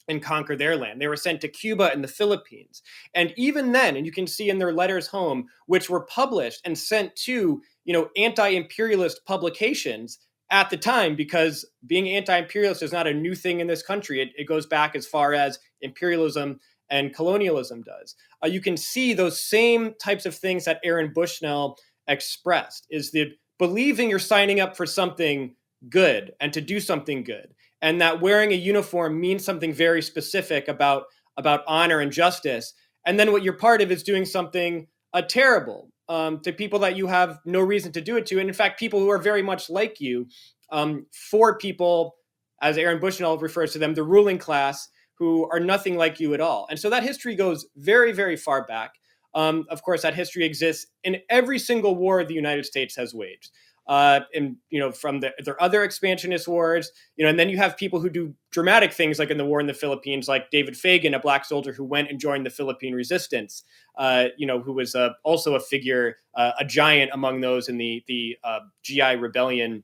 and 0.07 0.21
conquer 0.21 0.55
their 0.55 0.75
land. 0.75 1.01
They 1.01 1.07
were 1.07 1.15
sent 1.15 1.41
to 1.41 1.47
Cuba 1.47 1.91
and 1.91 2.03
the 2.03 2.07
Philippines. 2.07 2.81
And 3.13 3.33
even 3.37 3.71
then, 3.71 3.95
and 3.95 4.05
you 4.05 4.11
can 4.11 4.27
see 4.27 4.49
in 4.49 4.59
their 4.59 4.73
letters 4.73 5.07
home, 5.07 5.47
which 5.67 5.89
were 5.89 6.05
published 6.05 6.61
and 6.65 6.77
sent 6.77 7.15
to, 7.17 7.61
you 7.85 7.93
know, 7.93 8.09
anti-imperialist 8.17 9.21
publications 9.25 10.19
at 10.51 10.69
the 10.69 10.77
time, 10.77 11.15
because 11.15 11.65
being 11.87 12.07
anti-imperialist 12.07 12.83
is 12.83 12.91
not 12.91 13.07
a 13.07 13.13
new 13.13 13.33
thing 13.33 13.61
in 13.61 13.67
this 13.67 13.81
country. 13.81 14.21
It, 14.21 14.29
it 14.37 14.47
goes 14.47 14.67
back 14.67 14.95
as 14.95 15.07
far 15.07 15.33
as 15.33 15.57
imperialism 15.81 16.59
and 16.91 17.15
colonialism 17.15 17.81
does. 17.81 18.15
Uh, 18.43 18.47
you 18.47 18.61
can 18.61 18.77
see 18.77 19.13
those 19.13 19.41
same 19.41 19.95
types 19.99 20.27
of 20.27 20.35
things 20.35 20.65
that 20.65 20.79
Aaron 20.83 21.11
Bushnell 21.15 21.77
expressed 22.07 22.85
is 22.91 23.11
the 23.11 23.31
believing 23.57 24.09
you're 24.09 24.19
signing 24.19 24.59
up 24.59 24.77
for 24.77 24.85
something 24.85 25.55
good 25.89 26.33
and 26.39 26.53
to 26.53 26.61
do 26.61 26.79
something 26.79 27.23
good 27.23 27.53
and 27.85 28.01
that 28.01 28.19
wearing 28.19 28.51
a 28.51 28.55
uniform 28.55 29.21
means 29.21 29.45
something 29.45 29.71
very 29.71 30.01
specific 30.01 30.67
about 30.67 31.03
about 31.37 31.61
honor 31.67 31.99
and 31.99 32.11
justice. 32.11 32.73
And 33.05 33.19
then 33.19 33.31
what 33.31 33.43
you're 33.43 33.53
part 33.53 33.79
of 33.79 33.91
is 33.91 34.01
doing 34.01 34.25
something 34.25 34.87
uh, 35.13 35.21
terrible 35.21 35.91
um, 36.09 36.39
to 36.39 36.51
people 36.51 36.79
that 36.79 36.95
you 36.95 37.05
have 37.05 37.37
no 37.45 37.59
reason 37.59 37.91
to 37.91 38.01
do 38.01 38.17
it 38.17 38.25
to. 38.27 38.39
And 38.39 38.49
in 38.49 38.55
fact 38.55 38.79
people 38.79 38.99
who 38.99 39.11
are 39.11 39.19
very 39.19 39.43
much 39.43 39.69
like 39.69 40.01
you 40.01 40.25
um, 40.71 41.05
for 41.29 41.59
people 41.59 42.15
as 42.59 42.79
aaron 42.79 42.99
bushnell 42.99 43.37
refers 43.37 43.73
to 43.73 43.79
them 43.79 43.93
the 43.93 44.03
ruling 44.03 44.39
class 44.39 44.89
who 45.19 45.47
are 45.51 45.59
nothing 45.59 45.95
like 45.95 46.19
you 46.19 46.33
at 46.33 46.41
all. 46.41 46.65
And 46.71 46.79
so 46.79 46.89
that 46.89 47.03
history 47.03 47.35
goes 47.35 47.67
very 47.75 48.11
very 48.13 48.35
far 48.35 48.65
back. 48.65 48.95
Um, 49.35 49.65
of 49.69 49.83
course 49.83 50.01
that 50.01 50.15
history 50.15 50.43
exists 50.43 50.87
in 51.03 51.17
every 51.29 51.59
single 51.59 51.95
war 51.95 52.23
the 52.23 52.33
united 52.33 52.65
states 52.65 52.95
has 52.95 53.13
waged 53.13 53.51
uh, 53.87 54.21
and 54.33 54.55
you 54.69 54.79
know 54.79 54.91
from 54.91 55.19
the, 55.19 55.31
their 55.43 55.61
other 55.61 55.83
expansionist 55.83 56.47
wars, 56.47 56.91
you 57.15 57.23
know, 57.23 57.29
and 57.29 57.39
then 57.39 57.49
you 57.49 57.57
have 57.57 57.77
people 57.77 57.99
who 57.99 58.09
do 58.09 58.33
dramatic 58.51 58.93
things 58.93 59.19
like 59.19 59.29
in 59.29 59.37
the 59.37 59.45
war 59.45 59.59
in 59.59 59.67
the 59.67 59.73
Philippines, 59.73 60.27
like 60.27 60.49
David 60.51 60.73
Fagen, 60.73 61.15
a 61.15 61.19
black 61.19 61.45
soldier 61.45 61.73
who 61.73 61.83
went 61.83 62.09
and 62.09 62.19
joined 62.19 62.45
the 62.45 62.49
Philippine 62.49 62.93
Resistance, 62.93 63.63
uh, 63.97 64.25
you 64.37 64.47
know, 64.47 64.59
who 64.61 64.73
was 64.73 64.95
uh, 64.95 65.09
also 65.23 65.55
a 65.55 65.59
figure, 65.59 66.17
uh, 66.35 66.51
a 66.59 66.65
giant 66.65 67.11
among 67.13 67.41
those 67.41 67.69
in 67.69 67.77
the 67.77 68.03
the 68.07 68.37
uh, 68.43 68.59
GI 68.83 69.17
rebellion 69.17 69.83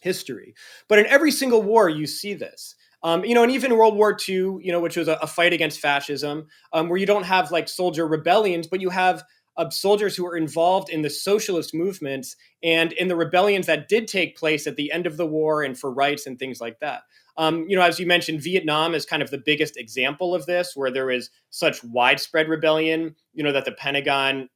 history. 0.00 0.54
But 0.88 0.98
in 0.98 1.06
every 1.06 1.30
single 1.30 1.62
war, 1.62 1.88
you 1.88 2.06
see 2.06 2.34
this. 2.34 2.74
Um, 3.02 3.24
you 3.24 3.34
know, 3.34 3.42
and 3.42 3.52
even 3.52 3.76
World 3.76 3.94
War 3.94 4.16
II, 4.28 4.34
you 4.34 4.72
know, 4.72 4.80
which 4.80 4.96
was 4.96 5.06
a, 5.06 5.14
a 5.22 5.26
fight 5.26 5.52
against 5.52 5.78
fascism, 5.80 6.46
um, 6.72 6.88
where 6.88 6.98
you 6.98 7.06
don't 7.06 7.24
have 7.24 7.52
like 7.52 7.68
soldier 7.68 8.06
rebellions, 8.06 8.66
but 8.66 8.80
you 8.80 8.90
have 8.90 9.22
of 9.56 9.72
soldiers 9.72 10.14
who 10.16 10.24
were 10.24 10.36
involved 10.36 10.90
in 10.90 11.02
the 11.02 11.10
socialist 11.10 11.74
movements 11.74 12.36
and 12.62 12.92
in 12.92 13.08
the 13.08 13.16
rebellions 13.16 13.66
that 13.66 13.88
did 13.88 14.06
take 14.06 14.36
place 14.36 14.66
at 14.66 14.76
the 14.76 14.92
end 14.92 15.06
of 15.06 15.16
the 15.16 15.26
war 15.26 15.62
and 15.62 15.78
for 15.78 15.90
rights 15.92 16.26
and 16.26 16.38
things 16.38 16.60
like 16.60 16.78
that. 16.80 17.02
Um, 17.38 17.66
you 17.68 17.76
know, 17.76 17.82
as 17.82 17.98
you 18.00 18.06
mentioned, 18.06 18.42
Vietnam 18.42 18.94
is 18.94 19.04
kind 19.04 19.22
of 19.22 19.30
the 19.30 19.42
biggest 19.44 19.76
example 19.76 20.34
of 20.34 20.46
this, 20.46 20.72
where 20.74 20.90
there 20.90 21.10
is 21.10 21.30
such 21.50 21.84
widespread 21.84 22.48
rebellion. 22.48 23.14
You 23.34 23.44
know 23.44 23.52
that 23.52 23.64
the 23.66 23.72
Pentagon 23.72 24.48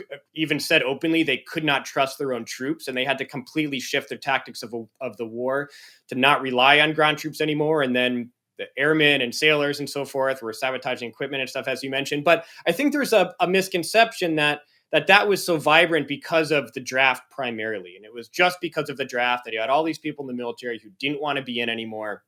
uh, 0.00 0.16
even 0.34 0.60
said 0.60 0.82
openly 0.82 1.22
they 1.22 1.38
could 1.38 1.64
not 1.64 1.86
trust 1.86 2.18
their 2.18 2.34
own 2.34 2.44
troops, 2.44 2.86
and 2.86 2.96
they 2.96 3.04
had 3.04 3.18
to 3.18 3.24
completely 3.24 3.80
shift 3.80 4.10
their 4.10 4.18
tactics 4.18 4.62
of 4.62 4.74
of 5.00 5.16
the 5.16 5.26
war 5.26 5.70
to 6.08 6.14
not 6.14 6.42
rely 6.42 6.80
on 6.80 6.92
ground 6.92 7.16
troops 7.16 7.40
anymore, 7.40 7.82
and 7.82 7.96
then 7.96 8.30
the 8.58 8.66
airmen 8.76 9.20
and 9.22 9.34
sailors 9.34 9.78
and 9.78 9.88
so 9.88 10.04
forth 10.04 10.42
were 10.42 10.52
sabotaging 10.52 11.08
equipment 11.08 11.40
and 11.40 11.48
stuff, 11.48 11.68
as 11.68 11.82
you 11.82 11.90
mentioned. 11.90 12.24
But 12.24 12.44
I 12.66 12.72
think 12.72 12.92
there's 12.92 13.12
a, 13.12 13.34
a 13.40 13.46
misconception 13.46 14.36
that 14.36 14.60
that 14.90 15.06
that 15.06 15.28
was 15.28 15.44
so 15.44 15.58
vibrant 15.58 16.08
because 16.08 16.50
of 16.50 16.72
the 16.72 16.80
draft 16.80 17.30
primarily, 17.30 17.94
and 17.96 18.04
it 18.04 18.14
was 18.14 18.28
just 18.28 18.58
because 18.60 18.88
of 18.88 18.96
the 18.96 19.04
draft 19.04 19.44
that 19.44 19.52
you 19.52 19.60
had 19.60 19.70
all 19.70 19.84
these 19.84 19.98
people 19.98 20.24
in 20.24 20.28
the 20.28 20.42
military 20.42 20.80
who 20.82 20.90
didn't 20.98 21.20
want 21.20 21.36
to 21.36 21.44
be 21.44 21.60
in 21.60 21.68
anymore, 21.68 22.24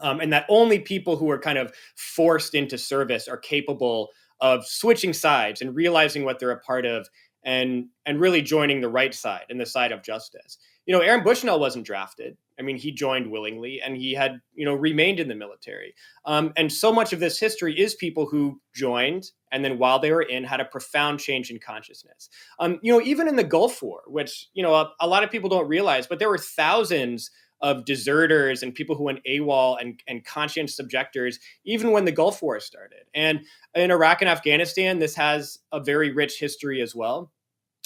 um, 0.00 0.20
and 0.20 0.32
that 0.32 0.46
only 0.48 0.78
people 0.78 1.16
who 1.16 1.26
were 1.26 1.38
kind 1.38 1.58
of 1.58 1.72
forced 1.96 2.54
into 2.54 2.78
service 2.78 3.26
are 3.26 3.36
capable 3.36 4.08
of 4.40 4.64
switching 4.66 5.12
sides 5.12 5.60
and 5.60 5.74
realizing 5.74 6.24
what 6.24 6.38
they're 6.38 6.52
a 6.52 6.60
part 6.60 6.86
of 6.86 7.08
and 7.44 7.86
and 8.06 8.20
really 8.20 8.42
joining 8.42 8.80
the 8.80 8.88
right 8.88 9.14
side 9.14 9.46
and 9.50 9.60
the 9.60 9.66
side 9.66 9.92
of 9.92 10.02
justice. 10.02 10.58
You 10.88 10.96
know, 10.96 11.02
Aaron 11.02 11.22
Bushnell 11.22 11.60
wasn't 11.60 11.84
drafted. 11.84 12.38
I 12.58 12.62
mean, 12.62 12.78
he 12.78 12.92
joined 12.92 13.30
willingly 13.30 13.78
and 13.84 13.94
he 13.94 14.14
had, 14.14 14.40
you 14.54 14.64
know, 14.64 14.72
remained 14.72 15.20
in 15.20 15.28
the 15.28 15.34
military. 15.34 15.94
Um, 16.24 16.54
and 16.56 16.72
so 16.72 16.90
much 16.90 17.12
of 17.12 17.20
this 17.20 17.38
history 17.38 17.78
is 17.78 17.94
people 17.94 18.24
who 18.24 18.58
joined 18.74 19.30
and 19.52 19.62
then 19.62 19.78
while 19.78 19.98
they 19.98 20.10
were 20.12 20.22
in 20.22 20.44
had 20.44 20.60
a 20.60 20.64
profound 20.64 21.20
change 21.20 21.50
in 21.50 21.58
consciousness. 21.58 22.30
Um, 22.58 22.78
you 22.82 22.90
know, 22.90 23.02
even 23.02 23.28
in 23.28 23.36
the 23.36 23.44
Gulf 23.44 23.82
War, 23.82 24.00
which, 24.06 24.48
you 24.54 24.62
know, 24.62 24.74
a, 24.74 24.90
a 24.98 25.06
lot 25.06 25.22
of 25.22 25.30
people 25.30 25.50
don't 25.50 25.68
realize, 25.68 26.06
but 26.06 26.18
there 26.18 26.30
were 26.30 26.38
thousands 26.38 27.30
of 27.60 27.84
deserters 27.84 28.62
and 28.62 28.74
people 28.74 28.96
who 28.96 29.04
went 29.04 29.20
AWOL 29.28 29.76
and, 29.78 30.00
and 30.08 30.24
conscientious 30.24 30.78
objectors, 30.78 31.38
even 31.66 31.90
when 31.90 32.06
the 32.06 32.12
Gulf 32.12 32.40
War 32.40 32.60
started. 32.60 33.04
And 33.14 33.40
in 33.74 33.90
Iraq 33.90 34.22
and 34.22 34.30
Afghanistan, 34.30 35.00
this 35.00 35.16
has 35.16 35.58
a 35.70 35.80
very 35.80 36.12
rich 36.12 36.38
history 36.38 36.80
as 36.80 36.94
well. 36.94 37.30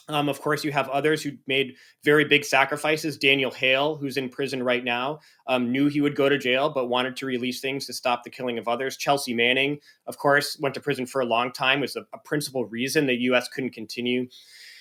Um, 0.08 0.28
of 0.28 0.40
course, 0.40 0.64
you 0.64 0.72
have 0.72 0.88
others 0.88 1.22
who 1.22 1.32
made 1.46 1.76
very 2.02 2.24
big 2.24 2.44
sacrifices. 2.44 3.16
Daniel 3.16 3.52
Hale, 3.52 3.96
who's 3.96 4.16
in 4.16 4.28
prison 4.28 4.62
right 4.62 4.82
now, 4.82 5.20
um, 5.46 5.70
knew 5.70 5.86
he 5.88 6.00
would 6.00 6.16
go 6.16 6.28
to 6.28 6.38
jail, 6.38 6.70
but 6.70 6.88
wanted 6.88 7.16
to 7.16 7.26
release 7.26 7.60
things 7.60 7.86
to 7.86 7.92
stop 7.92 8.24
the 8.24 8.30
killing 8.30 8.58
of 8.58 8.66
others. 8.66 8.96
Chelsea 8.96 9.32
Manning, 9.32 9.78
of 10.06 10.18
course, 10.18 10.58
went 10.60 10.74
to 10.74 10.80
prison 10.80 11.06
for 11.06 11.20
a 11.20 11.24
long 11.24 11.52
time, 11.52 11.80
was 11.80 11.94
a, 11.94 12.04
a 12.12 12.18
principal 12.18 12.64
reason 12.64 13.06
the 13.06 13.14
U.S. 13.14 13.48
couldn't 13.48 13.70
continue 13.70 14.26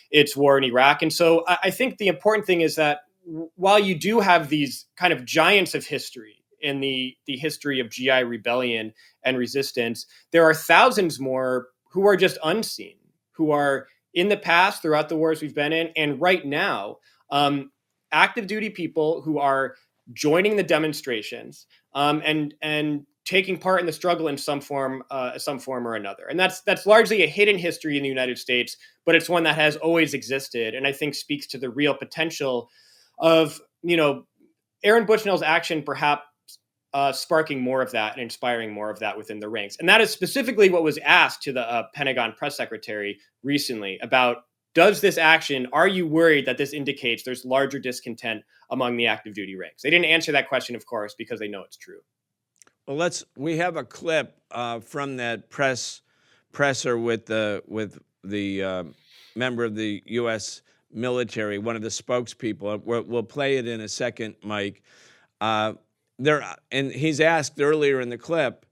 its 0.09 0.35
war 0.35 0.57
in 0.57 0.63
Iraq. 0.63 1.01
And 1.01 1.13
so 1.13 1.43
I, 1.47 1.57
I 1.65 1.69
think 1.69 1.97
the 1.97 2.07
important 2.07 2.45
thing 2.45 2.61
is 2.61 2.75
that 2.75 3.01
while 3.55 3.79
you 3.79 3.97
do 3.97 4.19
have 4.19 4.49
these 4.49 4.87
kind 4.95 5.13
of 5.13 5.25
giants 5.25 5.75
of 5.75 5.85
history 5.85 6.43
in 6.59 6.79
the, 6.79 7.15
the 7.25 7.37
history 7.37 7.79
of 7.79 7.89
GI 7.89 8.23
rebellion 8.23 8.93
and 9.23 9.37
resistance, 9.37 10.05
there 10.31 10.43
are 10.43 10.53
thousands 10.53 11.19
more 11.19 11.67
who 11.91 12.07
are 12.07 12.15
just 12.15 12.37
unseen, 12.43 12.95
who 13.31 13.51
are 13.51 13.87
in 14.13 14.29
the 14.29 14.37
past 14.37 14.81
throughout 14.81 15.09
the 15.09 15.15
wars 15.15 15.41
we've 15.41 15.55
been 15.55 15.73
in, 15.73 15.89
and 15.95 16.21
right 16.21 16.45
now, 16.45 16.97
um, 17.31 17.71
active 18.11 18.47
duty 18.47 18.69
people 18.69 19.21
who 19.21 19.39
are 19.39 19.75
joining 20.13 20.55
the 20.55 20.63
demonstrations 20.63 21.67
um, 21.93 22.21
and 22.25 22.53
and 22.61 23.05
taking 23.23 23.57
part 23.57 23.79
in 23.79 23.85
the 23.85 23.93
struggle 23.93 24.27
in 24.27 24.37
some 24.37 24.59
form, 24.59 25.03
uh, 25.11 25.37
some 25.37 25.59
form 25.59 25.87
or 25.87 25.95
another. 25.95 26.25
And 26.29 26.39
that's 26.39 26.61
that's 26.61 26.85
largely 26.85 27.23
a 27.23 27.27
hidden 27.27 27.57
history 27.57 27.97
in 27.97 28.03
the 28.03 28.09
United 28.09 28.37
States, 28.37 28.77
but 29.05 29.15
it's 29.15 29.29
one 29.29 29.43
that 29.43 29.55
has 29.55 29.77
always 29.77 30.13
existed, 30.13 30.75
and 30.75 30.87
I 30.87 30.91
think 30.91 31.15
speaks 31.15 31.47
to 31.47 31.57
the 31.57 31.69
real 31.69 31.93
potential 31.93 32.69
of 33.19 33.61
you 33.83 33.97
know 33.97 34.25
Aaron 34.83 35.05
Bushnell's 35.05 35.43
action, 35.43 35.83
perhaps 35.83 36.23
uh, 36.93 37.11
sparking 37.11 37.61
more 37.61 37.81
of 37.81 37.91
that 37.91 38.13
and 38.13 38.21
inspiring 38.21 38.71
more 38.71 38.89
of 38.89 38.99
that 38.99 39.17
within 39.17 39.39
the 39.39 39.47
ranks. 39.47 39.77
And 39.79 39.87
that 39.87 40.01
is 40.01 40.09
specifically 40.09 40.69
what 40.69 40.83
was 40.83 40.97
asked 40.99 41.41
to 41.43 41.53
the 41.53 41.69
uh, 41.69 41.83
Pentagon 41.93 42.33
press 42.33 42.57
secretary 42.57 43.19
recently 43.43 43.97
about 44.01 44.45
does 44.73 45.01
this 45.01 45.17
action, 45.17 45.67
are 45.73 45.87
you 45.87 46.07
worried 46.07 46.45
that 46.45 46.57
this 46.57 46.73
indicates 46.73 47.23
there's 47.23 47.43
larger 47.43 47.77
discontent 47.77 48.43
among 48.69 48.95
the 48.95 49.05
active 49.05 49.33
duty 49.33 49.55
ranks? 49.55 49.83
They 49.83 49.89
didn't 49.89 50.05
answer 50.05 50.31
that 50.31 50.47
question, 50.47 50.75
of 50.75 50.85
course, 50.85 51.13
because 51.17 51.39
they 51.39 51.49
know 51.49 51.63
it's 51.63 51.75
true. 51.75 51.99
Well, 52.87 52.97
let's. 52.97 53.25
We 53.35 53.57
have 53.57 53.75
a 53.75 53.83
clip 53.83 54.37
uh, 54.49 54.79
from 54.79 55.17
that 55.17 55.49
press 55.49 56.01
presser 56.51 56.97
with 56.97 57.25
the 57.25 57.63
with 57.67 57.99
the 58.23 58.63
uh, 58.63 58.83
member 59.35 59.63
of 59.63 59.75
the 59.75 60.01
U.S. 60.05 60.61
military, 60.91 61.57
one 61.57 61.75
of 61.75 61.81
the 61.81 61.89
spokespeople. 61.89 62.81
We'll, 62.83 63.03
we'll 63.03 63.23
play 63.23 63.57
it 63.57 63.67
in 63.67 63.81
a 63.81 63.87
second, 63.87 64.35
Mike. 64.43 64.83
Uh, 65.39 65.73
there, 66.23 66.43
and 66.71 66.91
he's 66.91 67.19
asked 67.19 67.59
earlier 67.59 67.99
in 67.99 68.09
the 68.09 68.17
clip, 68.17 68.65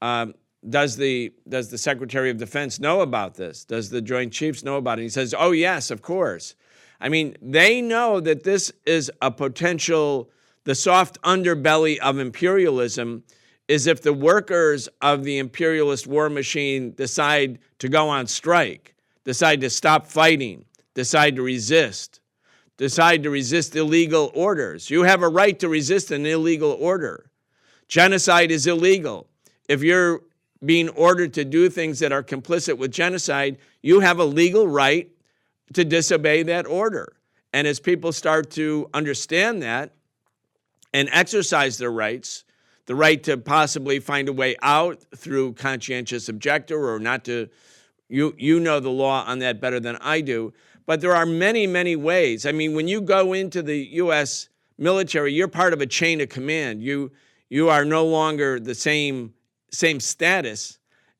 um, 0.00 0.34
does 0.68 0.96
the 0.96 1.32
does 1.48 1.70
the 1.70 1.78
Secretary 1.78 2.30
of 2.30 2.36
Defense 2.38 2.78
know 2.78 3.00
about 3.00 3.34
this? 3.34 3.64
Does 3.64 3.90
the 3.90 4.00
Joint 4.00 4.32
Chiefs 4.32 4.62
know 4.62 4.76
about 4.76 4.98
it? 4.98 5.02
He 5.02 5.08
says, 5.08 5.34
"Oh 5.36 5.50
yes, 5.52 5.90
of 5.90 6.02
course." 6.02 6.54
I 7.00 7.08
mean, 7.08 7.36
they 7.42 7.80
know 7.80 8.20
that 8.20 8.44
this 8.44 8.72
is 8.86 9.10
a 9.20 9.30
potential. 9.30 10.30
The 10.64 10.76
soft 10.76 11.20
underbelly 11.22 11.98
of 11.98 12.18
imperialism 12.18 13.24
is 13.66 13.88
if 13.88 14.02
the 14.02 14.12
workers 14.12 14.88
of 15.00 15.24
the 15.24 15.38
imperialist 15.38 16.06
war 16.06 16.28
machine 16.28 16.92
decide 16.92 17.58
to 17.78 17.88
go 17.88 18.08
on 18.08 18.28
strike, 18.28 18.94
decide 19.24 19.60
to 19.62 19.70
stop 19.70 20.06
fighting, 20.06 20.64
decide 20.94 21.34
to 21.36 21.42
resist, 21.42 22.20
decide 22.82 23.22
to 23.22 23.30
resist 23.30 23.76
illegal 23.76 24.32
orders. 24.34 24.90
You 24.90 25.04
have 25.04 25.22
a 25.22 25.28
right 25.28 25.56
to 25.60 25.68
resist 25.68 26.10
an 26.10 26.26
illegal 26.26 26.72
order. 26.72 27.30
Genocide 27.86 28.50
is 28.50 28.66
illegal. 28.66 29.28
If 29.68 29.84
you're 29.84 30.22
being 30.64 30.88
ordered 30.88 31.32
to 31.34 31.44
do 31.44 31.70
things 31.70 32.00
that 32.00 32.10
are 32.10 32.24
complicit 32.24 32.76
with 32.78 32.90
genocide, 32.90 33.58
you 33.82 34.00
have 34.00 34.18
a 34.18 34.24
legal 34.24 34.66
right 34.66 35.08
to 35.74 35.84
disobey 35.84 36.42
that 36.42 36.66
order. 36.66 37.12
And 37.52 37.68
as 37.68 37.78
people 37.78 38.10
start 38.10 38.50
to 38.52 38.90
understand 38.92 39.62
that 39.62 39.94
and 40.92 41.08
exercise 41.12 41.78
their 41.78 41.92
rights, 41.92 42.42
the 42.86 42.96
right 42.96 43.22
to 43.22 43.36
possibly 43.36 44.00
find 44.00 44.28
a 44.28 44.32
way 44.32 44.56
out 44.60 45.04
through 45.16 45.52
conscientious 45.52 46.28
objector 46.28 46.92
or 46.92 46.98
not 46.98 47.24
to, 47.26 47.48
you, 48.08 48.34
you 48.38 48.58
know 48.58 48.80
the 48.80 48.90
law 48.90 49.24
on 49.24 49.38
that 49.38 49.60
better 49.60 49.78
than 49.78 49.98
I 50.00 50.20
do. 50.20 50.52
But 50.86 51.00
there 51.00 51.14
are 51.14 51.26
many, 51.26 51.66
many 51.66 51.96
ways. 51.96 52.44
I 52.44 52.52
mean, 52.52 52.74
when 52.74 52.88
you 52.88 53.00
go 53.00 53.32
into 53.32 53.62
the 53.62 53.78
U.S. 53.94 54.48
military, 54.78 55.32
you're 55.32 55.48
part 55.48 55.72
of 55.72 55.80
a 55.80 55.86
chain 55.86 56.20
of 56.20 56.28
command. 56.28 56.82
You, 56.82 57.12
you 57.48 57.68
are 57.68 57.84
no 57.84 58.04
longer 58.04 58.58
the 58.58 58.74
same 58.74 59.34
same 59.72 60.00
status 60.00 60.78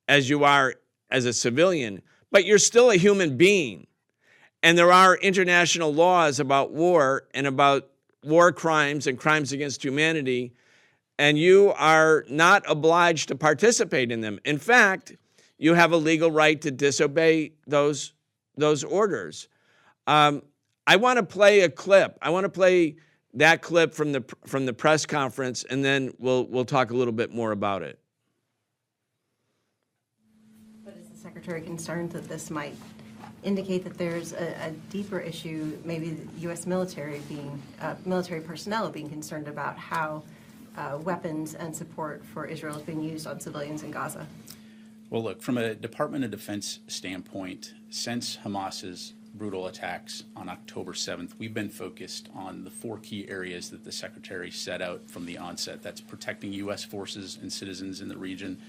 as 0.08 0.28
you 0.28 0.44
are 0.44 0.74
as 1.10 1.24
a 1.24 1.32
civilian, 1.32 2.02
but 2.30 2.44
you're 2.44 2.58
still 2.58 2.90
a 2.90 2.96
human 2.96 3.36
being. 3.36 3.86
And 4.62 4.78
there 4.78 4.92
are 4.92 5.16
international 5.16 5.92
laws 5.92 6.38
about 6.38 6.72
war 6.72 7.24
and 7.34 7.46
about 7.46 7.88
war 8.22 8.52
crimes 8.52 9.06
and 9.06 9.18
crimes 9.18 9.52
against 9.52 9.84
humanity, 9.84 10.54
and 11.18 11.36
you 11.36 11.72
are 11.76 12.24
not 12.28 12.62
obliged 12.68 13.28
to 13.28 13.34
participate 13.34 14.12
in 14.12 14.20
them. 14.20 14.38
In 14.44 14.58
fact, 14.58 15.16
you 15.58 15.74
have 15.74 15.92
a 15.92 15.96
legal 15.96 16.30
right 16.30 16.60
to 16.60 16.70
disobey 16.70 17.52
those, 17.66 18.12
those 18.56 18.84
orders. 18.84 19.48
Um, 20.06 20.42
I 20.86 20.96
want 20.96 21.18
to 21.18 21.22
play 21.22 21.60
a 21.60 21.68
clip. 21.68 22.18
I 22.20 22.30
want 22.30 22.44
to 22.44 22.48
play 22.48 22.96
that 23.34 23.62
clip 23.62 23.94
from 23.94 24.12
the 24.12 24.24
from 24.46 24.66
the 24.66 24.72
press 24.72 25.06
conference, 25.06 25.64
and 25.64 25.84
then 25.84 26.12
we'll 26.18 26.46
we'll 26.46 26.64
talk 26.64 26.90
a 26.90 26.94
little 26.94 27.12
bit 27.12 27.32
more 27.32 27.52
about 27.52 27.82
it. 27.82 27.98
But 30.84 30.94
is 30.96 31.08
the 31.08 31.16
secretary 31.16 31.62
concerned 31.62 32.10
that 32.12 32.28
this 32.28 32.50
might 32.50 32.74
indicate 33.42 33.84
that 33.84 33.98
there's 33.98 34.32
a, 34.32 34.54
a 34.66 34.70
deeper 34.90 35.18
issue, 35.18 35.76
maybe 35.84 36.10
the 36.10 36.40
U.S. 36.42 36.66
military 36.66 37.20
being 37.28 37.60
uh, 37.80 37.94
military 38.04 38.40
personnel 38.40 38.90
being 38.90 39.08
concerned 39.08 39.48
about 39.48 39.76
how 39.76 40.22
uh, 40.76 40.98
weapons 41.02 41.54
and 41.54 41.74
support 41.74 42.24
for 42.24 42.46
Israel 42.46 42.76
is 42.76 42.82
being 42.82 43.02
used 43.02 43.26
on 43.26 43.40
civilians 43.40 43.82
in 43.82 43.90
Gaza? 43.90 44.26
Well, 45.10 45.22
look, 45.22 45.42
from 45.42 45.58
a 45.58 45.74
Department 45.74 46.24
of 46.24 46.30
Defense 46.30 46.80
standpoint, 46.86 47.74
since 47.90 48.36
Hamas's 48.36 49.12
brutal 49.34 49.66
attacks 49.66 50.24
on 50.36 50.48
October 50.48 50.92
7th, 50.92 51.32
we've 51.38 51.54
been 51.54 51.68
focused 51.68 52.28
on 52.34 52.64
the 52.64 52.70
four 52.70 52.98
key 52.98 53.28
areas 53.28 53.70
that 53.70 53.84
the 53.84 53.92
Secretary 53.92 54.50
set 54.50 54.82
out 54.82 55.08
from 55.10 55.26
the 55.26 55.38
onset. 55.38 55.82
That's 55.82 56.00
protecting 56.00 56.52
U.S. 56.54 56.84
forces 56.84 57.38
and 57.40 57.52
citizens 57.52 58.00
in 58.00 58.08
the 58.08 58.16
region, 58.16 58.60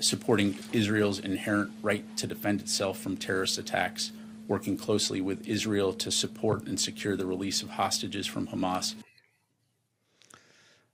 supporting 0.00 0.58
Israel's 0.72 1.20
inherent 1.20 1.72
right 1.82 2.04
to 2.16 2.26
defend 2.26 2.60
itself 2.60 2.98
from 2.98 3.16
terrorist 3.16 3.58
attacks, 3.58 4.12
working 4.48 4.76
closely 4.76 5.20
with 5.20 5.46
Israel 5.48 5.92
to 5.94 6.10
support 6.10 6.66
and 6.66 6.78
secure 6.78 7.16
the 7.16 7.26
release 7.26 7.62
of 7.62 7.70
hostages 7.70 8.26
from 8.26 8.48
Hamas. 8.48 8.94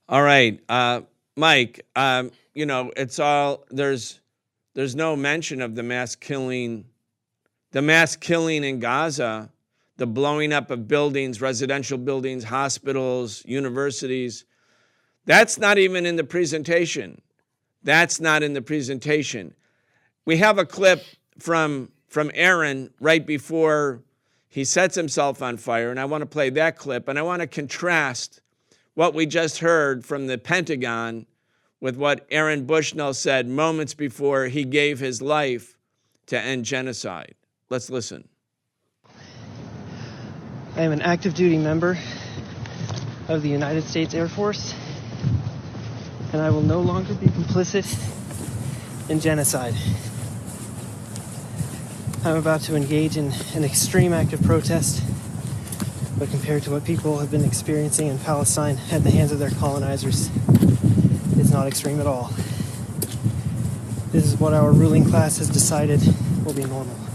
All 0.09 0.23
right, 0.23 0.61
uh, 0.69 1.03
Mike. 1.37 1.87
Um, 1.95 2.31
you 2.55 2.67
know, 2.67 2.93
it's 2.97 3.19
all 3.19 3.65
there's 3.71 4.21
there's 4.75 4.97
no 4.97 5.17
mention 5.17 5.61
of 5.61 5.75
the 5.75 5.83
mass 5.83 6.15
killing, 6.15 6.85
the 7.73 7.83
mass 7.83 8.17
killing 8.17 8.65
in 8.65 8.81
Gaza, 8.81 9.51
the 9.97 10.07
blowing 10.07 10.53
up 10.53 10.71
of 10.71 10.89
buildings, 10.89 11.41
residential 11.41 11.99
buildings, 11.99 12.45
hospitals, 12.45 13.43
universities. 13.45 14.45
That's 15.27 15.59
not 15.59 15.77
even 15.77 16.07
in 16.07 16.17
the 16.17 16.25
presentation. 16.25 17.21
That's 17.83 18.21
not 18.21 18.43
in 18.43 18.55
the 18.55 18.63
presentation. 18.63 19.55
We 20.25 20.39
have 20.39 20.59
a 20.59 20.65
clip 20.65 21.05
from 21.39 21.91
from 22.09 22.31
Aaron 22.35 22.91
right 23.01 23.27
before 23.27 24.03
he 24.49 24.65
sets 24.65 24.95
himself 24.95 25.43
on 25.43 25.59
fire, 25.59 25.91
and 25.91 26.01
I 26.01 26.07
want 26.07 26.23
to 26.23 26.27
play 26.27 26.49
that 26.51 26.79
clip, 26.79 27.07
and 27.07 27.19
I 27.19 27.23
want 27.23 27.43
to 27.43 27.47
contrast 27.47 28.41
what 28.95 29.13
we 29.13 29.27
just 29.27 29.59
heard 29.59 30.05
from 30.05 30.27
the 30.27 30.39
Pentagon 30.39 31.27
with 31.81 31.97
what 31.97 32.27
Aaron 32.31 32.65
Bushnell 32.65 33.15
said 33.15 33.47
moments 33.47 33.95
before 33.95 34.47
he 34.47 34.65
gave 34.65 34.99
his 34.99 35.21
life 35.21 35.77
to 36.27 36.41
end 36.41 36.65
genocide. 36.65 37.35
Let's 37.71 37.91
listen. 37.91 38.27
I 40.75 40.81
am 40.81 40.91
an 40.91 41.03
active 41.03 41.35
duty 41.35 41.59
member 41.59 41.99
of 43.29 43.43
the 43.43 43.51
United 43.51 43.85
States 43.85 44.15
Air 44.15 44.27
Force, 44.27 44.75
and 46.33 46.41
I 46.41 46.49
will 46.49 46.63
no 46.63 46.81
longer 46.81 47.13
be 47.13 47.27
complicit 47.27 47.85
in 49.11 49.21
genocide. 49.21 49.75
I'm 52.25 52.37
about 52.37 52.63
to 52.63 52.75
engage 52.75 53.19
in 53.19 53.33
an 53.55 53.65
extreme 53.65 54.15
act 54.15 54.33
of 54.33 54.43
protest, 54.43 55.03
but 56.19 56.31
compared 56.31 56.63
to 56.63 56.71
what 56.71 56.87
people 56.87 57.19
have 57.19 57.31
been 57.31 57.45
experiencing 57.45 58.07
in 58.07 58.19
Palestine 58.21 58.79
at 58.91 59.05
the 59.05 59.11
hands 59.11 59.31
of 59.31 59.41
their 59.41 59.51
colonizers, 59.51 60.31
is 61.39 61.53
not 61.53 61.67
extreme 61.67 62.01
at 62.01 62.07
all. 62.07 62.33
This 64.11 64.25
is 64.25 64.41
what 64.41 64.55
our 64.55 64.73
ruling 64.73 65.05
class 65.05 65.37
has 65.37 65.51
decided 65.51 66.01
will 66.47 66.55
be 66.55 66.65
normal. 66.65 67.08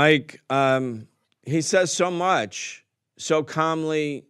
Mike, 0.00 0.40
um, 0.48 1.06
he 1.42 1.60
says 1.60 1.92
so 1.92 2.10
much, 2.10 2.86
so 3.18 3.42
calmly, 3.42 4.24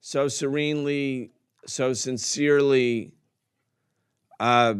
so 0.00 0.28
serenely, 0.28 1.30
so 1.66 1.92
sincerely. 1.92 3.12
Uh, 4.40 4.76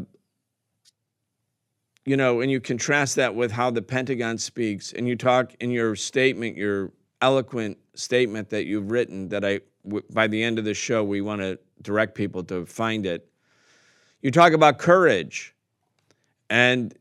you 2.07 2.17
know, 2.17 2.41
and 2.41 2.51
you 2.51 2.59
contrast 2.59 3.17
that 3.17 3.35
with 3.35 3.53
how 3.53 3.71
the 3.71 3.83
Pentagon 3.83 4.39
speaks, 4.39 4.95
and 4.95 5.07
you 5.07 5.15
talk 5.15 5.53
in 5.61 5.71
your 5.71 5.95
statement, 5.95 6.57
your 6.57 6.91
eloquent 7.21 7.77
statement 7.93 8.49
that 8.49 8.65
you've 8.65 8.91
written, 8.91 9.29
that 9.29 9.45
I, 9.45 9.61
by 10.11 10.27
the 10.27 10.43
end 10.43 10.59
of 10.59 10.65
the 10.65 10.73
show, 10.73 11.05
we 11.05 11.21
want 11.21 11.43
to 11.43 11.59
direct 11.83 12.15
people 12.15 12.43
to 12.45 12.65
find 12.65 13.05
it. 13.05 13.29
You 14.23 14.31
talk 14.31 14.55
about 14.55 14.79
courage, 14.79 15.55
and 16.49 16.97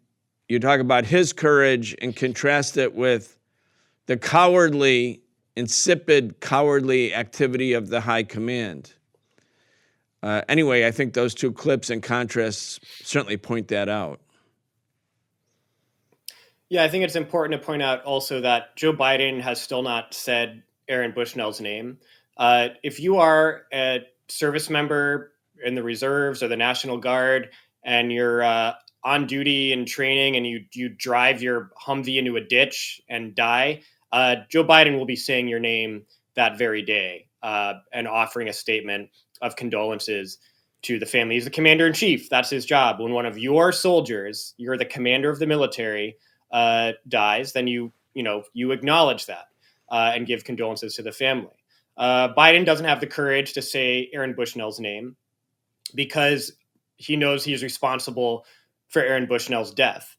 you 0.50 0.60
talk 0.60 0.80
about 0.80 1.06
his 1.06 1.34
courage 1.34 1.96
and 2.02 2.16
contrast 2.16 2.78
it 2.78 2.96
with 2.96 3.38
the 4.06 4.18
cowardly, 4.18 5.22
insipid, 5.56 6.40
cowardly 6.40 7.14
activity 7.14 7.74
of 7.74 7.90
the 7.90 8.02
high 8.02 8.24
command. 8.24 8.94
Uh, 10.24 10.42
anyway, 10.50 10.88
I 10.88 10.92
think 10.92 11.14
those 11.14 11.34
two 11.34 11.52
clips 11.52 11.90
and 11.90 12.02
contrasts 12.02 12.80
certainly 13.04 13.38
point 13.38 13.68
that 13.68 13.90
out. 13.90 14.20
Yeah, 16.70 16.84
I 16.84 16.90
think 16.90 17.04
it's 17.04 17.16
important 17.16 17.62
to 17.62 17.66
point 17.66 17.82
out 17.82 18.04
also 18.04 18.42
that 18.42 18.76
Joe 18.76 18.94
Biden 18.94 19.40
has 19.42 19.62
still 19.62 19.84
not 19.84 20.14
said 20.14 20.64
Aaron 20.90 21.14
Bushnell's 21.14 21.62
name. 21.62 21.98
Uh, 22.36 22.70
if 22.84 23.00
you 23.00 23.18
are 23.18 23.64
a 23.74 24.00
service 24.28 24.70
member 24.70 25.32
in 25.64 25.76
the 25.76 25.84
reserves 25.84 26.44
or 26.44 26.48
the 26.48 26.58
National 26.58 26.98
Guard 26.98 27.50
and 27.84 28.12
you're 28.12 28.44
uh, 28.44 28.74
on 29.08 29.26
duty 29.26 29.72
and 29.72 29.88
training 29.88 30.36
and 30.36 30.46
you 30.46 30.66
you 30.74 30.90
drive 30.90 31.42
your 31.42 31.72
Humvee 31.82 32.18
into 32.18 32.36
a 32.36 32.42
ditch 32.42 33.02
and 33.08 33.34
die, 33.34 33.82
uh, 34.12 34.36
Joe 34.50 34.66
Biden 34.66 34.98
will 34.98 35.06
be 35.06 35.16
saying 35.16 35.48
your 35.48 35.62
name 35.62 36.04
that 36.36 36.58
very 36.58 36.82
day 36.82 37.30
uh, 37.42 37.76
and 37.94 38.06
offering 38.06 38.50
a 38.50 38.54
statement 38.54 39.10
of 39.42 39.56
condolences 39.56 40.40
to 40.82 41.00
the 41.00 41.06
family. 41.06 41.36
He's 41.36 41.46
the 41.46 41.52
commander 41.52 41.88
in 41.88 41.94
chief. 41.94 42.30
That's 42.30 42.50
his 42.50 42.66
job. 42.66 43.00
When 43.00 43.14
one 43.14 43.26
of 43.26 43.38
your 43.38 43.72
soldiers, 43.72 44.54
you're 44.58 44.78
the 44.78 44.86
commander 44.86 45.30
of 45.30 45.40
the 45.40 45.48
military, 45.48 46.18
uh, 46.52 46.92
dies, 47.08 47.54
then 47.54 47.66
you 47.66 47.94
you 48.14 48.24
know 48.24 48.44
you 48.52 48.74
acknowledge 48.74 49.26
that 49.28 49.46
uh, 49.90 50.12
and 50.16 50.28
give 50.28 50.44
condolences 50.44 50.96
to 50.96 51.02
the 51.02 51.14
family. 51.14 51.56
Uh, 51.96 52.34
Biden 52.34 52.66
doesn't 52.66 52.86
have 52.86 53.00
the 53.00 53.08
courage 53.08 53.54
to 53.54 53.62
say 53.62 54.10
Aaron 54.14 54.34
Bushnell's 54.34 54.82
name 54.82 55.16
because 55.96 56.52
he 56.98 57.16
knows 57.16 57.46
he's 57.46 57.64
responsible 57.64 58.46
for 58.88 59.02
Aaron 59.02 59.26
Bushnell's 59.26 59.74
death. 59.74 60.16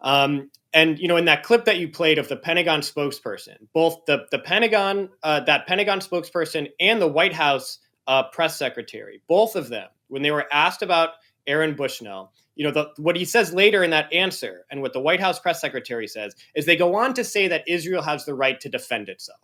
Um, 0.00 0.50
and 0.72 0.98
you 0.98 1.08
know, 1.08 1.16
in 1.16 1.24
that 1.24 1.42
clip 1.42 1.64
that 1.64 1.78
you 1.78 1.88
played 1.88 2.18
of 2.18 2.28
the 2.28 2.36
Pentagon 2.36 2.80
spokesperson, 2.80 3.56
both 3.72 4.04
the 4.06 4.26
the 4.30 4.38
Pentagon, 4.38 5.08
uh, 5.22 5.40
that 5.40 5.66
Pentagon 5.66 6.00
spokesperson, 6.00 6.70
and 6.78 7.00
the 7.00 7.08
White 7.08 7.32
House 7.32 7.78
uh, 8.06 8.24
press 8.24 8.56
secretary, 8.56 9.22
both 9.28 9.56
of 9.56 9.68
them, 9.68 9.88
when 10.08 10.22
they 10.22 10.30
were 10.30 10.46
asked 10.52 10.82
about 10.82 11.10
Aaron 11.46 11.74
Bushnell, 11.74 12.32
you 12.54 12.64
know, 12.64 12.70
the, 12.70 12.90
what 12.98 13.16
he 13.16 13.24
says 13.24 13.54
later 13.54 13.82
in 13.82 13.90
that 13.90 14.12
answer, 14.12 14.66
and 14.70 14.82
what 14.82 14.92
the 14.92 15.00
White 15.00 15.20
House 15.20 15.38
press 15.38 15.60
secretary 15.60 16.06
says, 16.06 16.34
is 16.54 16.66
they 16.66 16.76
go 16.76 16.96
on 16.96 17.14
to 17.14 17.24
say 17.24 17.48
that 17.48 17.66
Israel 17.66 18.02
has 18.02 18.24
the 18.24 18.34
right 18.34 18.60
to 18.60 18.68
defend 18.68 19.08
itself, 19.08 19.40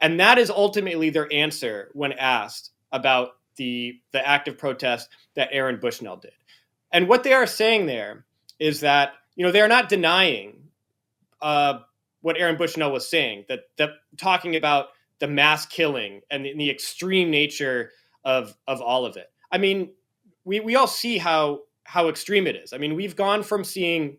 and 0.00 0.18
that 0.18 0.38
is 0.38 0.50
ultimately 0.50 1.10
their 1.10 1.32
answer 1.32 1.90
when 1.92 2.12
asked 2.12 2.72
about 2.90 3.30
the 3.56 4.00
the 4.12 4.26
act 4.26 4.48
of 4.48 4.58
protest 4.58 5.08
that 5.34 5.48
Aaron 5.52 5.78
Bushnell 5.80 6.16
did. 6.16 6.32
And 6.92 7.08
what 7.08 7.24
they 7.24 7.32
are 7.32 7.46
saying 7.46 7.86
there 7.86 8.24
is 8.58 8.80
that 8.80 9.12
you 9.36 9.44
know, 9.44 9.52
they're 9.52 9.68
not 9.68 9.88
denying 9.88 10.54
uh, 11.40 11.80
what 12.22 12.38
Aaron 12.38 12.56
Bushnell 12.56 12.90
was 12.90 13.08
saying 13.08 13.44
that 13.48 13.60
that 13.76 13.90
talking 14.16 14.56
about 14.56 14.88
the 15.20 15.28
mass 15.28 15.66
killing 15.66 16.22
and 16.30 16.44
the, 16.44 16.50
and 16.50 16.60
the 16.60 16.70
extreme 16.70 17.30
nature 17.30 17.90
of 18.24 18.56
of 18.66 18.80
all 18.80 19.06
of 19.06 19.16
it. 19.16 19.30
I 19.52 19.58
mean, 19.58 19.92
we 20.44 20.60
we 20.60 20.74
all 20.74 20.88
see 20.88 21.18
how 21.18 21.60
how 21.84 22.08
extreme 22.08 22.46
it 22.46 22.56
is. 22.56 22.72
I 22.72 22.78
mean, 22.78 22.96
we've 22.96 23.14
gone 23.14 23.42
from 23.42 23.62
seeing 23.62 24.16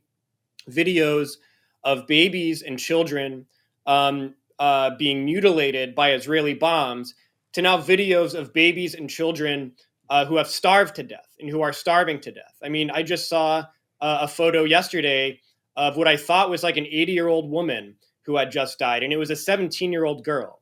videos 0.70 1.38
of 1.84 2.08
babies 2.08 2.62
and 2.62 2.78
children 2.80 3.46
um, 3.86 4.36
uh, 4.60 4.92
being 4.98 5.26
mutilated 5.26 5.96
by 5.96 6.14
Israeli 6.14 6.54
bombs 6.54 7.16
to 7.54 7.62
now 7.62 7.78
videos 7.78 8.36
of 8.36 8.54
babies 8.54 8.94
and 8.94 9.10
children 9.10 9.74
uh, 10.10 10.26
who 10.26 10.38
have 10.38 10.48
starved 10.48 10.96
to 10.96 11.04
death 11.04 11.36
and 11.40 11.50
who 11.50 11.62
are 11.62 11.74
starving 11.74 12.20
to 12.22 12.32
death. 12.32 12.56
I 12.64 12.70
mean, 12.70 12.90
I 12.92 13.04
just 13.04 13.30
saw 13.30 13.66
uh, 14.02 14.20
a 14.22 14.28
photo 14.28 14.64
yesterday 14.64 15.40
of 15.76 15.98
what 15.98 16.08
I 16.08 16.18
thought 16.18 16.50
was 16.50 16.64
like 16.64 16.78
an 16.78 16.88
80 16.90 17.12
year 17.12 17.28
old 17.28 17.50
woman 17.50 17.96
who 18.26 18.38
had 18.38 18.52
just 18.52 18.80
died, 18.80 19.04
and 19.04 19.14
it 19.14 19.18
was 19.18 19.30
a 19.30 19.36
17 19.36 19.92
year 19.92 20.06
old 20.06 20.24
girl. 20.24 20.62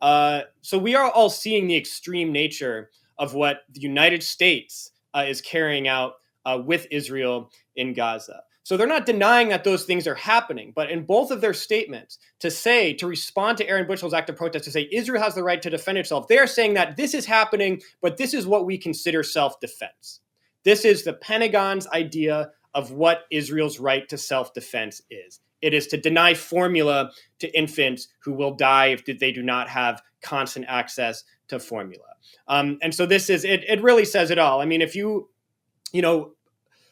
Uh, 0.00 0.42
so 0.62 0.78
we 0.78 0.94
are 0.94 1.10
all 1.10 1.30
seeing 1.30 1.66
the 1.66 1.76
extreme 1.76 2.32
nature 2.32 2.90
of 3.18 3.34
what 3.34 3.62
the 3.70 3.80
United 3.80 4.22
States 4.22 4.92
uh, 5.14 5.24
is 5.26 5.40
carrying 5.40 5.88
out 5.88 6.14
uh, 6.46 6.58
with 6.64 6.86
Israel 6.90 7.50
in 7.76 7.92
Gaza. 7.92 8.42
So 8.62 8.76
they're 8.76 8.86
not 8.86 9.06
denying 9.06 9.48
that 9.48 9.64
those 9.64 9.84
things 9.84 10.06
are 10.06 10.14
happening, 10.14 10.72
but 10.76 10.90
in 10.90 11.04
both 11.04 11.30
of 11.30 11.40
their 11.40 11.54
statements, 11.54 12.18
to 12.40 12.50
say, 12.50 12.92
to 12.94 13.06
respond 13.06 13.58
to 13.58 13.68
Aaron 13.68 13.86
Bushnell's 13.86 14.14
act 14.14 14.28
of 14.28 14.36
protest, 14.36 14.64
to 14.66 14.70
say 14.70 14.88
Israel 14.92 15.22
has 15.22 15.34
the 15.34 15.42
right 15.42 15.60
to 15.62 15.70
defend 15.70 15.98
itself, 15.98 16.28
they 16.28 16.38
are 16.38 16.46
saying 16.46 16.74
that 16.74 16.96
this 16.96 17.14
is 17.14 17.26
happening, 17.26 17.80
but 18.00 18.16
this 18.16 18.34
is 18.34 18.46
what 18.46 18.66
we 18.66 18.76
consider 18.78 19.22
self 19.22 19.58
defense. 19.60 20.20
This 20.64 20.84
is 20.84 21.04
the 21.04 21.14
Pentagon's 21.14 21.86
idea 21.88 22.50
of 22.74 22.92
what 22.92 23.24
Israel's 23.30 23.80
right 23.80 24.08
to 24.08 24.18
self 24.18 24.52
defense 24.52 25.02
is. 25.10 25.40
It 25.62 25.74
is 25.74 25.86
to 25.88 25.96
deny 25.96 26.34
formula 26.34 27.10
to 27.40 27.58
infants 27.58 28.08
who 28.20 28.32
will 28.32 28.54
die 28.54 28.86
if 28.86 29.04
they 29.04 29.32
do 29.32 29.42
not 29.42 29.68
have 29.68 30.02
constant 30.22 30.66
access 30.68 31.24
to 31.48 31.58
formula. 31.58 32.04
Um, 32.48 32.78
and 32.82 32.94
so 32.94 33.06
this 33.06 33.28
is, 33.30 33.44
it, 33.44 33.64
it 33.68 33.82
really 33.82 34.04
says 34.04 34.30
it 34.30 34.38
all. 34.38 34.60
I 34.60 34.64
mean, 34.66 34.82
if 34.82 34.94
you, 34.94 35.28
you 35.92 36.02
know, 36.02 36.32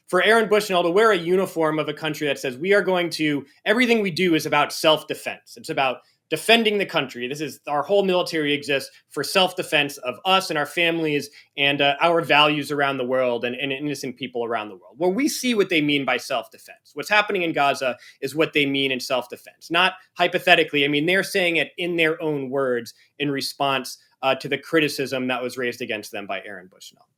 for 0.09 0.23
Aaron 0.23 0.49
Bushnell 0.49 0.83
to 0.83 0.91
wear 0.91 1.13
a 1.13 1.17
uniform 1.17 1.79
of 1.79 1.89
a 1.89 1.95
country 1.95 2.27
that 2.27 2.39
says 2.39 2.57
we 2.57 2.75
are 2.75 2.83
going 2.83 3.11
to 3.11 3.47
everything 3.65 4.03
we 4.03 4.11
do 4.11 4.35
is 4.35 4.47
about 4.47 4.73
self-defense. 4.73 5.55
It's 5.57 5.69
about 5.69 5.99
defending 6.31 6.77
the 6.77 6.87
country. 6.87 7.27
This 7.27 7.41
is 7.41 7.61
our 7.67 7.83
whole 7.83 8.05
military 8.05 8.53
exists 8.53 8.91
for 9.09 9.25
self-defense 9.25 9.97
of 9.99 10.17
us 10.25 10.51
and 10.51 10.59
our 10.59 10.67
families 10.67 11.31
and 11.57 11.81
uh, 11.81 11.97
our 12.01 12.21
values 12.21 12.71
around 12.71 12.99
the 12.99 13.07
world 13.07 13.45
and, 13.45 13.55
and 13.55 13.73
innocent 13.73 14.17
people 14.17 14.45
around 14.45 14.69
the 14.69 14.77
world. 14.77 14.95
Where 14.99 15.11
we 15.11 15.29
see 15.29 15.55
what 15.55 15.71
they 15.71 15.81
mean 15.81 16.05
by 16.05 16.19
self-defense. 16.19 16.91
What's 16.93 17.09
happening 17.09 17.43
in 17.43 17.53
Gaza 17.53 17.97
is 18.21 18.35
what 18.35 18.53
they 18.53 18.67
mean 18.67 18.93
in 18.93 19.01
self-defense, 19.01 19.71
not 19.71 19.95
hypothetically. 20.15 20.85
I 20.85 20.89
mean, 20.89 21.07
they're 21.07 21.23
saying 21.23 21.57
it 21.57 21.73
in 21.79 21.97
their 21.97 22.21
own 22.23 22.51
words 22.51 22.93
in 23.19 23.31
response 23.31 23.99
uh, 24.23 24.35
to 24.35 24.49
the 24.49 24.59
criticism 24.59 25.29
that 25.29 25.43
was 25.43 25.57
raised 25.57 25.81
against 25.81 26.13
them 26.13 26.27
by 26.27 26.43
Aaron 26.45 26.69
Bushnell. 26.71 27.09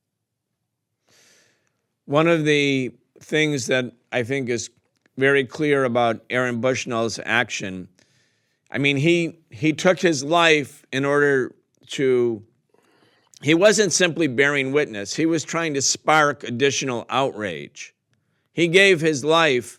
One 2.11 2.27
of 2.27 2.45
the 2.45 2.91
things 3.21 3.69
that 3.69 3.93
I 4.11 4.25
think 4.25 4.49
is 4.49 4.69
very 5.17 5.45
clear 5.45 5.85
about 5.85 6.25
Aaron 6.29 6.61
Bushnell's 6.61 7.21
action, 7.25 7.87
I 8.69 8.79
mean, 8.79 8.97
he 8.97 9.39
he 9.51 9.73
took 9.73 10.01
his 10.01 10.25
life 10.25 10.85
in 10.91 11.05
order 11.05 11.55
to 11.91 12.43
he 13.43 13.55
wasn't 13.55 13.93
simply 13.93 14.27
bearing 14.27 14.73
witness, 14.73 15.15
he 15.15 15.25
was 15.25 15.45
trying 15.45 15.73
to 15.75 15.83
spark 15.83 16.43
additional 16.43 17.07
outrage. 17.11 17.95
He 18.55 18.67
gave 18.67 19.01
his 19.01 19.25
life 19.25 19.79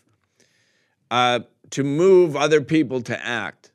uh, 1.10 1.40
to 1.68 1.84
move 1.84 2.34
other 2.34 2.62
people 2.62 3.02
to 3.02 3.26
act. 3.26 3.72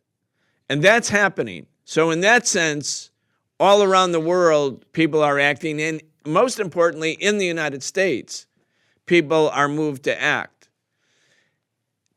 And 0.68 0.82
that's 0.82 1.10
happening. 1.10 1.68
So, 1.86 2.10
in 2.10 2.22
that 2.22 2.48
sense, 2.48 3.12
all 3.60 3.84
around 3.84 4.14
the 4.14 4.20
world, 4.20 4.84
people 4.94 5.22
are 5.22 5.38
acting, 5.38 5.80
and 5.80 6.02
most 6.28 6.60
importantly, 6.60 7.14
in 7.14 7.38
the 7.38 7.46
United 7.46 7.82
States 7.82 8.46
people 9.06 9.50
are 9.50 9.70
moved 9.70 10.04
to 10.04 10.22
act. 10.22 10.70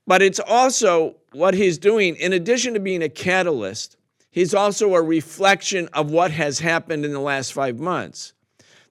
But 0.07 0.23
it's 0.23 0.41
also 0.41 1.17
what 1.33 1.55
he's 1.55 1.79
doing, 1.79 2.17
in 2.17 2.33
addition 2.33 2.75
to 2.75 2.81
being 2.81 3.03
a 3.03 3.09
catalyst, 3.09 3.97
he's 4.31 4.55
also 4.55 4.95
a 4.95 5.03
reflection 5.03 5.89
of 5.93 6.11
what 6.11 6.33
has 6.33 6.59
happened 6.59 7.05
in 7.05 7.13
the 7.13 7.21
last 7.21 7.53
five 7.53 7.79
months. 7.79 8.33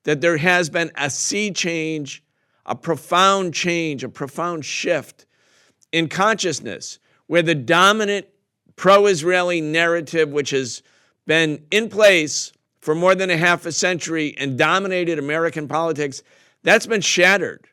That 0.04 0.22
there 0.22 0.38
has 0.38 0.70
been 0.70 0.92
a 0.96 1.10
sea 1.10 1.52
change, 1.52 2.24
a 2.66 2.76
profound 2.76 3.54
change, 3.54 4.04
a 4.04 4.10
profound 4.10 4.64
shift 4.64 5.26
in 5.92 6.08
consciousness, 6.08 7.00
where 7.28 7.42
the 7.42 7.56
dominant 7.56 8.28
pro 8.78 9.08
Israeli 9.08 9.60
narrative, 9.60 10.30
which 10.30 10.52
has 10.52 10.82
been 11.28 11.62
in 11.70 11.90
place 11.90 12.54
for 12.80 12.96
more 12.96 13.16
than 13.16 13.30
a 13.30 13.38
half 13.38 13.66
a 13.66 13.72
century 13.72 14.36
and 14.38 14.58
dominated 14.58 15.20
American 15.20 15.68
politics, 15.68 16.24
that's 16.64 16.86
been 16.86 17.02
shattered. 17.02 17.68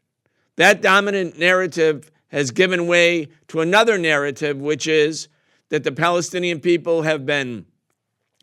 That 0.57 0.83
dominant 0.83 1.38
narrative 1.38 2.11
has 2.29 2.51
given 2.51 2.87
way 2.87 3.29
to 3.49 3.61
another 3.61 3.99
narrative, 3.99 4.59
which 4.59 4.87
is 4.87 5.29
that 5.69 5.85
the 5.85 5.92
Palestinian 5.92 6.61
people 6.61 7.03
have 7.03 7.27
been 7.27 7.66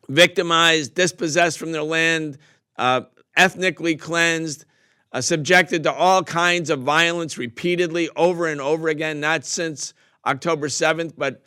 victimized, 0.10 0.96
dispossessed 0.96 1.58
from 1.58 1.72
their 1.72 1.84
land, 1.84 2.38
uh, 2.78 3.02
ethnically 3.36 3.96
cleansed, 3.96 4.66
uh, 5.12 5.22
subjected 5.22 5.84
to 5.84 5.94
all 5.94 6.24
kinds 6.24 6.70
of 6.70 6.82
violence 6.82 7.38
repeatedly 7.38 8.10
over 8.16 8.48
and 8.48 8.60
over 8.60 8.90
again, 8.90 9.20
not 9.20 9.46
since 9.46 9.94
October 10.26 10.68
7th, 10.68 11.14
but 11.18 11.44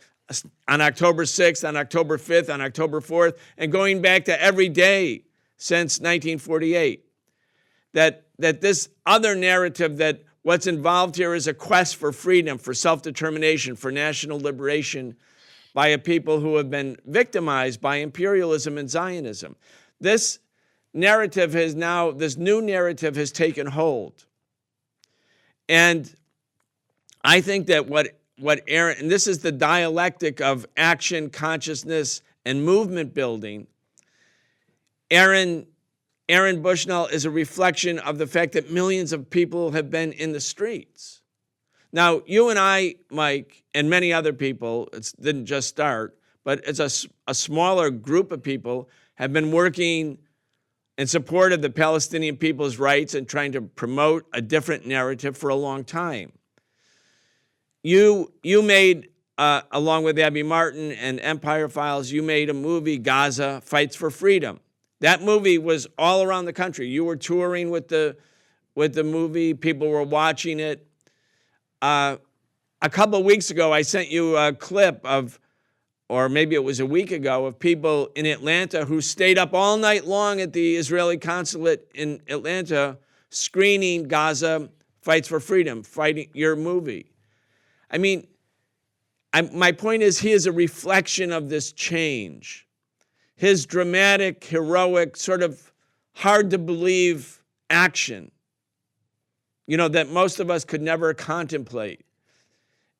on 0.68 0.80
October 0.80 1.24
6th, 1.24 1.66
on 1.66 1.76
October 1.76 2.18
5th, 2.18 2.52
on 2.52 2.60
October 2.60 3.00
4th, 3.00 3.38
and 3.56 3.70
going 3.70 4.02
back 4.02 4.24
to 4.24 4.42
every 4.42 4.68
day 4.68 5.24
since 5.56 5.98
1948. 5.98 7.04
That, 7.92 8.26
that 8.38 8.60
this 8.60 8.90
other 9.06 9.34
narrative 9.34 9.96
that 9.98 10.20
What's 10.46 10.68
involved 10.68 11.16
here 11.16 11.34
is 11.34 11.48
a 11.48 11.54
quest 11.54 11.96
for 11.96 12.12
freedom, 12.12 12.56
for 12.56 12.72
self 12.72 13.02
determination, 13.02 13.74
for 13.74 13.90
national 13.90 14.38
liberation 14.38 15.16
by 15.74 15.88
a 15.88 15.98
people 15.98 16.38
who 16.38 16.54
have 16.54 16.70
been 16.70 16.96
victimized 17.04 17.80
by 17.80 17.96
imperialism 17.96 18.78
and 18.78 18.88
Zionism. 18.88 19.56
This 20.00 20.38
narrative 20.94 21.52
has 21.54 21.74
now, 21.74 22.12
this 22.12 22.36
new 22.36 22.62
narrative 22.62 23.16
has 23.16 23.32
taken 23.32 23.66
hold. 23.66 24.24
And 25.68 26.14
I 27.24 27.40
think 27.40 27.66
that 27.66 27.88
what, 27.88 28.16
what 28.38 28.62
Aaron, 28.66 28.98
and 28.98 29.10
this 29.10 29.26
is 29.26 29.38
the 29.38 29.52
dialectic 29.52 30.40
of 30.40 30.66
action, 30.76 31.30
consciousness, 31.30 32.22
and 32.44 32.64
movement 32.64 33.14
building. 33.14 33.66
Aaron 35.10 35.66
Aaron 36.28 36.60
Bushnell 36.60 37.06
is 37.06 37.24
a 37.24 37.30
reflection 37.30 38.00
of 38.00 38.18
the 38.18 38.26
fact 38.26 38.52
that 38.54 38.70
millions 38.70 39.12
of 39.12 39.30
people 39.30 39.70
have 39.70 39.90
been 39.90 40.12
in 40.12 40.32
the 40.32 40.40
streets. 40.40 41.22
Now, 41.92 42.22
you 42.26 42.50
and 42.50 42.58
I, 42.58 42.96
Mike, 43.10 43.62
and 43.72 43.88
many 43.88 44.12
other 44.12 44.32
people, 44.32 44.88
it 44.92 45.12
didn't 45.20 45.46
just 45.46 45.68
start, 45.68 46.18
but 46.42 46.62
it's 46.66 46.80
a, 46.80 46.90
a 47.28 47.34
smaller 47.34 47.90
group 47.90 48.32
of 48.32 48.42
people 48.42 48.88
have 49.14 49.32
been 49.32 49.52
working 49.52 50.18
in 50.98 51.06
support 51.06 51.52
of 51.52 51.62
the 51.62 51.70
Palestinian 51.70 52.36
people's 52.36 52.76
rights 52.76 53.14
and 53.14 53.28
trying 53.28 53.52
to 53.52 53.62
promote 53.62 54.26
a 54.32 54.40
different 54.40 54.84
narrative 54.84 55.36
for 55.36 55.50
a 55.50 55.54
long 55.54 55.84
time. 55.84 56.32
You, 57.86 58.32
you 58.42 58.62
made, 58.62 59.10
uh, 59.38 59.60
along 59.70 60.02
with 60.02 60.18
Abby 60.18 60.42
Martin 60.42 60.90
and 60.90 61.20
Empire 61.20 61.68
Files, 61.68 62.10
you 62.10 62.20
made 62.20 62.50
a 62.50 62.52
movie, 62.52 62.98
Gaza 62.98 63.60
Fights 63.60 63.94
for 63.94 64.10
Freedom. 64.10 64.58
That 64.98 65.22
movie 65.22 65.56
was 65.58 65.86
all 65.96 66.24
around 66.24 66.46
the 66.46 66.52
country. 66.52 66.88
You 66.88 67.04
were 67.04 67.14
touring 67.14 67.70
with 67.70 67.86
the 67.86 68.16
with 68.74 68.92
the 68.92 69.04
movie. 69.04 69.54
People 69.54 69.88
were 69.88 70.02
watching 70.02 70.58
it. 70.58 70.84
Uh, 71.80 72.16
a 72.82 72.90
couple 72.90 73.20
of 73.20 73.24
weeks 73.24 73.52
ago, 73.52 73.72
I 73.72 73.82
sent 73.82 74.10
you 74.10 74.36
a 74.36 74.52
clip 74.52 75.00
of, 75.04 75.38
or 76.08 76.28
maybe 76.28 76.56
it 76.56 76.64
was 76.64 76.80
a 76.80 76.86
week 76.86 77.12
ago, 77.12 77.46
of 77.46 77.56
people 77.56 78.10
in 78.16 78.26
Atlanta 78.26 78.84
who 78.84 79.00
stayed 79.00 79.38
up 79.38 79.54
all 79.54 79.76
night 79.76 80.04
long 80.04 80.40
at 80.40 80.52
the 80.52 80.74
Israeli 80.74 81.18
consulate 81.18 81.88
in 81.94 82.20
Atlanta 82.26 82.98
screening 83.30 84.08
Gaza 84.08 84.70
Fights 85.02 85.28
for 85.28 85.38
Freedom, 85.38 85.84
fighting 85.84 86.30
your 86.34 86.56
movie. 86.56 87.12
I 87.90 87.98
mean, 87.98 88.26
I, 89.32 89.42
my 89.42 89.72
point 89.72 90.02
is, 90.02 90.18
he 90.18 90.32
is 90.32 90.46
a 90.46 90.52
reflection 90.52 91.32
of 91.32 91.48
this 91.48 91.72
change 91.72 92.66
his 93.36 93.66
dramatic, 93.66 94.42
heroic, 94.44 95.16
sort 95.16 95.42
of 95.42 95.72
hard 96.14 96.50
to 96.50 96.58
believe 96.58 97.42
action, 97.68 98.30
you 99.66 99.76
know, 99.76 99.88
that 99.88 100.08
most 100.08 100.40
of 100.40 100.50
us 100.50 100.64
could 100.64 100.80
never 100.80 101.12
contemplate, 101.12 102.04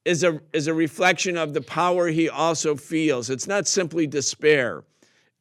is 0.05 0.23
a, 0.23 0.41
is 0.53 0.67
a 0.67 0.75
reflection 0.75 1.39
of 1.39 1.55
the 1.55 1.63
power 1.63 2.09
he 2.09 2.29
also 2.29 2.77
feels. 2.77 3.31
It's 3.31 3.47
not 3.47 3.67
simply 3.67 4.07
despair, 4.07 4.85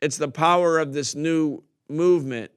it's 0.01 0.17
the 0.17 0.29
power 0.29 0.79
of 0.79 0.93
this 0.93 1.13
new 1.13 1.61
movement. 1.89 2.51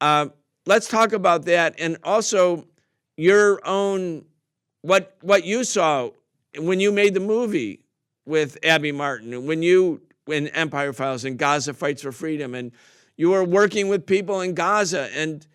Uh, 0.00 0.28
let's 0.64 0.88
talk 0.88 1.12
about 1.12 1.44
that 1.44 1.74
and 1.78 1.96
also 2.02 2.66
your 3.16 3.60
own 3.66 4.24
what 4.86 5.16
what 5.20 5.44
you 5.44 5.64
saw 5.64 6.10
when 6.56 6.80
you 6.80 6.92
made 6.92 7.14
the 7.14 7.20
movie 7.20 7.80
with 8.24 8.56
Abby 8.62 8.92
Martin, 8.92 9.34
and 9.34 9.46
when 9.46 9.62
you 9.62 10.02
in 10.28 10.48
Empire 10.48 10.92
Files 10.92 11.24
and 11.24 11.38
Gaza 11.38 11.74
Fights 11.74 12.02
for 12.02 12.12
Freedom, 12.12 12.54
and 12.54 12.72
you 13.16 13.30
were 13.30 13.44
working 13.44 13.88
with 13.88 14.06
people 14.06 14.40
in 14.40 14.54
Gaza, 14.54 15.08
and 15.14 15.46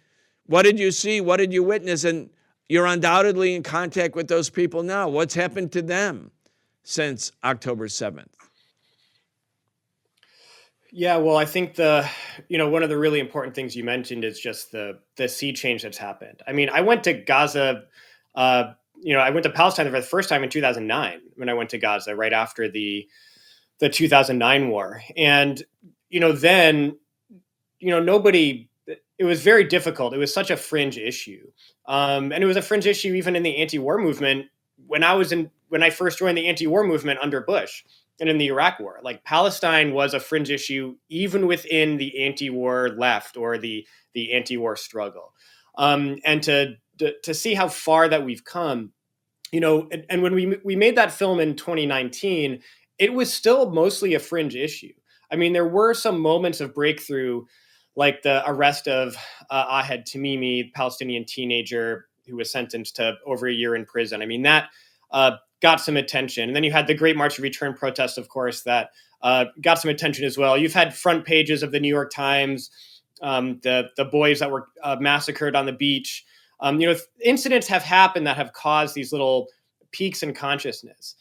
what 0.47 0.63
did 0.63 0.79
you 0.79 0.91
see? 0.91 1.21
What 1.21 1.37
did 1.37 1.53
you 1.53 1.63
witness? 1.63 2.03
And 2.03 2.29
you're 2.67 2.85
undoubtedly 2.85 3.55
in 3.55 3.63
contact 3.63 4.15
with 4.15 4.27
those 4.27 4.49
people 4.49 4.83
now. 4.83 5.07
What's 5.07 5.33
happened 5.33 5.71
to 5.73 5.81
them 5.81 6.31
since 6.83 7.31
October 7.43 7.87
7th? 7.87 8.27
Yeah, 10.93 11.17
well, 11.17 11.37
I 11.37 11.45
think 11.45 11.75
the 11.75 12.05
you 12.49 12.57
know 12.57 12.67
one 12.67 12.83
of 12.83 12.89
the 12.89 12.97
really 12.97 13.21
important 13.21 13.55
things 13.55 13.77
you 13.77 13.85
mentioned 13.85 14.25
is 14.25 14.37
just 14.41 14.73
the 14.73 14.99
the 15.15 15.29
sea 15.29 15.53
change 15.53 15.83
that's 15.83 15.97
happened. 15.97 16.41
I 16.45 16.51
mean, 16.51 16.69
I 16.69 16.81
went 16.81 17.05
to 17.05 17.13
Gaza, 17.13 17.83
uh, 18.35 18.73
you 19.01 19.13
know, 19.13 19.19
I 19.19 19.31
went 19.31 19.43
to 19.43 19.49
Palestine 19.49 19.87
for 19.87 19.99
the 19.99 20.05
first 20.05 20.29
time 20.29 20.43
in 20.43 20.49
2009 20.49 21.21
when 21.35 21.49
I 21.49 21.53
went 21.53 21.71
to 21.71 21.77
Gaza 21.77 22.15
right 22.15 22.33
after 22.33 22.69
the 22.69 23.07
the 23.79 23.89
2009 23.89 24.69
war, 24.69 25.01
and 25.17 25.61
you 26.09 26.19
know 26.19 26.31
then 26.31 26.97
you 27.79 27.89
know 27.89 28.01
nobody. 28.01 28.67
It 29.17 29.25
was 29.25 29.43
very 29.43 29.63
difficult. 29.65 30.15
It 30.15 30.17
was 30.17 30.33
such 30.33 30.49
a 30.49 30.57
fringe 30.57 30.97
issue, 30.97 31.51
um, 31.85 32.31
and 32.31 32.43
it 32.43 32.47
was 32.47 32.57
a 32.57 32.61
fringe 32.61 32.87
issue 32.87 33.13
even 33.13 33.35
in 33.35 33.43
the 33.43 33.57
anti-war 33.57 33.99
movement 33.99 34.47
when 34.87 35.03
I 35.03 35.13
was 35.13 35.31
in 35.31 35.51
when 35.69 35.83
I 35.83 35.89
first 35.89 36.19
joined 36.19 36.37
the 36.37 36.47
anti-war 36.47 36.83
movement 36.83 37.19
under 37.21 37.41
Bush 37.41 37.83
and 38.19 38.29
in 38.29 38.37
the 38.37 38.47
Iraq 38.47 38.79
War. 38.79 38.99
Like 39.03 39.23
Palestine 39.23 39.93
was 39.93 40.13
a 40.13 40.19
fringe 40.19 40.49
issue 40.49 40.95
even 41.09 41.47
within 41.47 41.97
the 41.97 42.25
anti-war 42.25 42.89
left 42.97 43.37
or 43.37 43.57
the 43.57 43.87
the 44.13 44.33
anti-war 44.33 44.75
struggle. 44.75 45.33
Um, 45.77 46.17
and 46.25 46.43
to, 46.43 46.75
to, 47.23 47.33
see 47.33 47.53
how 47.53 47.67
far 47.67 48.07
that 48.07 48.25
we've 48.25 48.43
come, 48.43 48.91
you 49.51 49.59
know, 49.59 49.87
and, 49.91 50.05
and 50.09 50.21
when 50.21 50.33
we 50.33 50.57
we 50.63 50.75
made 50.75 50.95
that 50.97 51.11
film 51.11 51.39
in 51.39 51.55
2019, 51.55 52.61
it 52.97 53.13
was 53.13 53.33
still 53.33 53.71
mostly 53.71 54.13
a 54.13 54.19
fringe 54.19 54.55
issue. 54.55 54.93
I 55.31 55.35
mean, 55.35 55.53
there 55.53 55.67
were 55.67 55.93
some 55.93 56.19
moments 56.19 56.61
of 56.61 56.73
breakthrough, 56.73 57.45
like 57.95 58.21
the 58.21 58.43
arrest 58.49 58.87
of 58.87 59.15
uh, 59.49 59.81
Ahed 59.81 60.05
Tamimi, 60.05 60.73
Palestinian 60.73 61.25
teenager 61.25 62.07
who 62.27 62.37
was 62.37 62.51
sentenced 62.51 62.95
to 62.97 63.15
over 63.25 63.47
a 63.47 63.53
year 63.53 63.75
in 63.75 63.85
prison. 63.85 64.21
I 64.21 64.25
mean, 64.25 64.43
that 64.43 64.69
uh, 65.11 65.37
got 65.61 65.81
some 65.81 65.97
attention. 65.97 66.49
And 66.49 66.55
then 66.55 66.63
you 66.63 66.71
had 66.71 66.87
the 66.87 66.93
Great 66.93 67.15
March 67.15 67.37
of 67.37 67.43
Return 67.43 67.73
protest, 67.73 68.17
of 68.17 68.29
course, 68.29 68.63
that 68.63 68.91
uh, 69.21 69.45
got 69.61 69.79
some 69.79 69.89
attention 69.89 70.25
as 70.25 70.37
well. 70.37 70.57
You've 70.57 70.73
had 70.73 70.95
front 70.95 71.25
pages 71.25 71.63
of 71.63 71.71
the 71.71 71.79
New 71.79 71.87
York 71.93 72.11
Times, 72.11 72.71
um, 73.21 73.59
the 73.61 73.89
the 73.97 74.05
boys 74.05 74.39
that 74.39 74.51
were 74.51 74.67
uh, 74.83 74.97
massacred 74.99 75.55
on 75.55 75.65
the 75.65 75.73
beach. 75.73 76.25
Um, 76.61 76.79
you 76.79 76.87
know, 76.87 76.95
incidents 77.23 77.67
have 77.67 77.83
happened 77.83 78.27
that 78.27 78.37
have 78.37 78.53
caused 78.53 78.95
these 78.95 79.11
little 79.11 79.47
peaks 79.91 80.23
in 80.23 80.33
consciousness. 80.33 81.15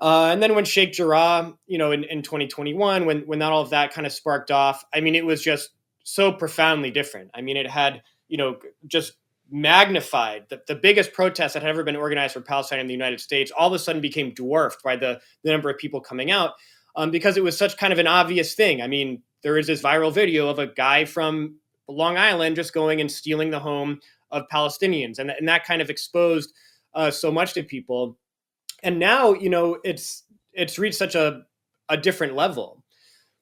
Uh, 0.00 0.30
and 0.32 0.42
then 0.42 0.54
when 0.54 0.64
Sheikh 0.64 0.92
Jarrah, 0.92 1.52
you 1.66 1.76
know, 1.76 1.92
in, 1.92 2.04
in 2.04 2.22
2021, 2.22 3.04
when 3.04 3.20
when 3.20 3.42
all 3.42 3.60
of 3.60 3.70
that 3.70 3.92
kind 3.92 4.06
of 4.06 4.12
sparked 4.12 4.50
off, 4.50 4.84
I 4.94 5.00
mean, 5.00 5.14
it 5.14 5.26
was 5.26 5.42
just 5.42 5.70
so 6.04 6.32
profoundly 6.32 6.90
different. 6.90 7.30
I 7.34 7.42
mean, 7.42 7.56
it 7.56 7.68
had 7.68 8.02
you 8.28 8.38
know 8.38 8.58
just 8.86 9.14
magnified 9.50 10.46
the, 10.48 10.62
the 10.68 10.74
biggest 10.74 11.12
protest 11.12 11.54
that 11.54 11.62
had 11.62 11.70
ever 11.70 11.82
been 11.82 11.96
organized 11.96 12.34
for 12.34 12.40
Palestine 12.40 12.78
in 12.78 12.86
the 12.86 12.94
United 12.94 13.20
States 13.20 13.50
all 13.50 13.66
of 13.66 13.74
a 13.74 13.78
sudden 13.78 14.00
became 14.00 14.32
dwarfed 14.32 14.82
by 14.82 14.96
the, 14.96 15.20
the 15.42 15.50
number 15.50 15.68
of 15.68 15.76
people 15.76 16.00
coming 16.00 16.30
out 16.30 16.52
um, 16.96 17.10
because 17.10 17.36
it 17.36 17.42
was 17.42 17.58
such 17.58 17.76
kind 17.76 17.92
of 17.92 17.98
an 17.98 18.06
obvious 18.06 18.54
thing. 18.54 18.80
I 18.80 18.86
mean, 18.86 19.22
there 19.42 19.58
is 19.58 19.66
this 19.66 19.82
viral 19.82 20.12
video 20.12 20.48
of 20.48 20.58
a 20.58 20.68
guy 20.68 21.04
from 21.04 21.56
Long 21.88 22.16
Island 22.16 22.56
just 22.56 22.72
going 22.72 23.00
and 23.00 23.10
stealing 23.10 23.50
the 23.50 23.58
home 23.58 24.00
of 24.30 24.44
Palestinians, 24.52 25.18
and, 25.18 25.30
and 25.30 25.48
that 25.48 25.64
kind 25.64 25.82
of 25.82 25.90
exposed 25.90 26.52
uh, 26.94 27.10
so 27.10 27.30
much 27.30 27.54
to 27.54 27.62
people. 27.62 28.18
And 28.82 28.98
now, 28.98 29.34
you 29.34 29.50
know, 29.50 29.78
it's 29.84 30.24
it's 30.52 30.78
reached 30.78 30.98
such 30.98 31.14
a 31.14 31.42
a 31.88 31.96
different 31.96 32.34
level 32.34 32.84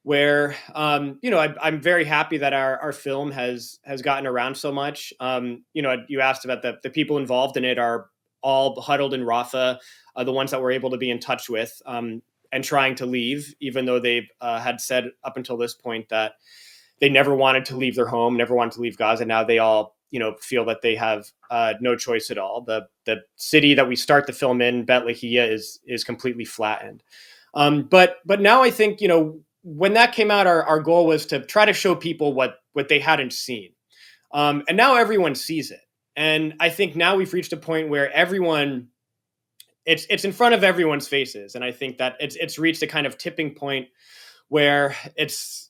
where 0.03 0.55
um, 0.73 1.19
you 1.21 1.29
know 1.29 1.37
I, 1.37 1.67
am 1.67 1.81
very 1.81 2.05
happy 2.05 2.37
that 2.39 2.53
our, 2.53 2.79
our 2.79 2.91
film 2.91 3.31
has 3.31 3.79
has 3.83 4.01
gotten 4.01 4.27
around 4.27 4.55
so 4.55 4.71
much. 4.71 5.13
Um, 5.19 5.63
you 5.73 5.81
know, 5.81 5.97
you 6.07 6.21
asked 6.21 6.45
about 6.45 6.61
the 6.61 6.77
the 6.83 6.89
people 6.89 7.17
involved 7.17 7.57
in 7.57 7.65
it 7.65 7.77
are 7.77 8.07
all 8.41 8.79
huddled 8.79 9.13
in 9.13 9.21
Rafah, 9.21 9.77
uh, 10.15 10.23
the 10.23 10.31
ones 10.31 10.51
that 10.51 10.61
we're 10.61 10.71
able 10.71 10.91
to 10.91 10.97
be 10.97 11.11
in 11.11 11.19
touch 11.19 11.49
with 11.49 11.81
um, 11.85 12.21
and 12.51 12.63
trying 12.63 12.95
to 12.95 13.05
leave, 13.05 13.53
even 13.59 13.85
though 13.85 13.99
they 13.99 14.29
uh, 14.41 14.59
had 14.59 14.79
said 14.79 15.11
up 15.23 15.37
until 15.37 15.57
this 15.57 15.73
point 15.73 16.09
that 16.09 16.33
they 16.99 17.09
never 17.09 17.35
wanted 17.35 17.65
to 17.65 17.77
leave 17.77 17.95
their 17.95 18.07
home, 18.07 18.37
never 18.37 18.55
wanted 18.55 18.73
to 18.73 18.81
leave 18.81 18.97
Gaza. 18.97 19.25
Now 19.25 19.43
they 19.43 19.59
all 19.59 19.97
you 20.11 20.19
know 20.19 20.35
feel 20.39 20.65
that 20.65 20.81
they 20.81 20.95
have 20.95 21.31
uh, 21.51 21.73
no 21.81 21.95
choice 21.95 22.29
at 22.31 22.37
all. 22.37 22.61
The 22.61 22.87
the 23.05 23.17
city 23.35 23.73
that 23.75 23.87
we 23.87 23.95
start 23.95 24.27
the 24.27 24.33
film 24.33 24.61
in, 24.61 24.85
Beit 24.85 25.03
Lahia, 25.03 25.51
is 25.51 25.79
is 25.85 26.03
completely 26.03 26.45
flattened. 26.45 27.03
Um, 27.53 27.83
but 27.83 28.17
but 28.25 28.41
now 28.41 28.61
I 28.63 28.71
think 28.71 29.01
you 29.01 29.07
know 29.07 29.39
when 29.63 29.93
that 29.93 30.13
came 30.13 30.31
out, 30.31 30.47
our, 30.47 30.63
our 30.63 30.79
goal 30.79 31.05
was 31.05 31.25
to 31.27 31.45
try 31.45 31.65
to 31.65 31.73
show 31.73 31.95
people 31.95 32.33
what 32.33 32.59
what 32.73 32.87
they 32.87 32.99
hadn't 32.99 33.33
seen, 33.33 33.71
um, 34.33 34.63
and 34.67 34.77
now 34.77 34.95
everyone 34.95 35.35
sees 35.35 35.71
it. 35.71 35.81
And 36.15 36.55
I 36.59 36.69
think 36.69 36.95
now 36.95 37.15
we've 37.15 37.33
reached 37.33 37.53
a 37.53 37.57
point 37.57 37.89
where 37.89 38.11
everyone, 38.11 38.89
it's 39.85 40.05
it's 40.09 40.25
in 40.25 40.33
front 40.33 40.55
of 40.55 40.63
everyone's 40.63 41.07
faces, 41.07 41.55
and 41.55 41.63
I 41.63 41.71
think 41.71 41.97
that 41.97 42.15
it's 42.19 42.35
it's 42.35 42.59
reached 42.59 42.81
a 42.83 42.87
kind 42.87 43.07
of 43.07 43.17
tipping 43.17 43.53
point 43.53 43.87
where 44.49 44.95
it's, 45.15 45.69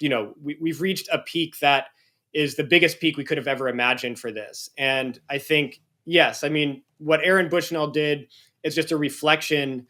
you 0.00 0.08
know, 0.08 0.34
we, 0.42 0.56
we've 0.60 0.80
reached 0.80 1.08
a 1.12 1.18
peak 1.18 1.58
that 1.60 1.88
is 2.32 2.56
the 2.56 2.64
biggest 2.64 3.00
peak 3.00 3.16
we 3.16 3.24
could 3.24 3.38
have 3.38 3.48
ever 3.48 3.68
imagined 3.68 4.18
for 4.18 4.30
this. 4.30 4.70
And 4.76 5.18
I 5.30 5.38
think 5.38 5.80
yes, 6.04 6.44
I 6.44 6.48
mean 6.48 6.82
what 6.98 7.20
Aaron 7.22 7.48
Bushnell 7.48 7.90
did 7.90 8.28
is 8.62 8.74
just 8.74 8.92
a 8.92 8.96
reflection 8.96 9.86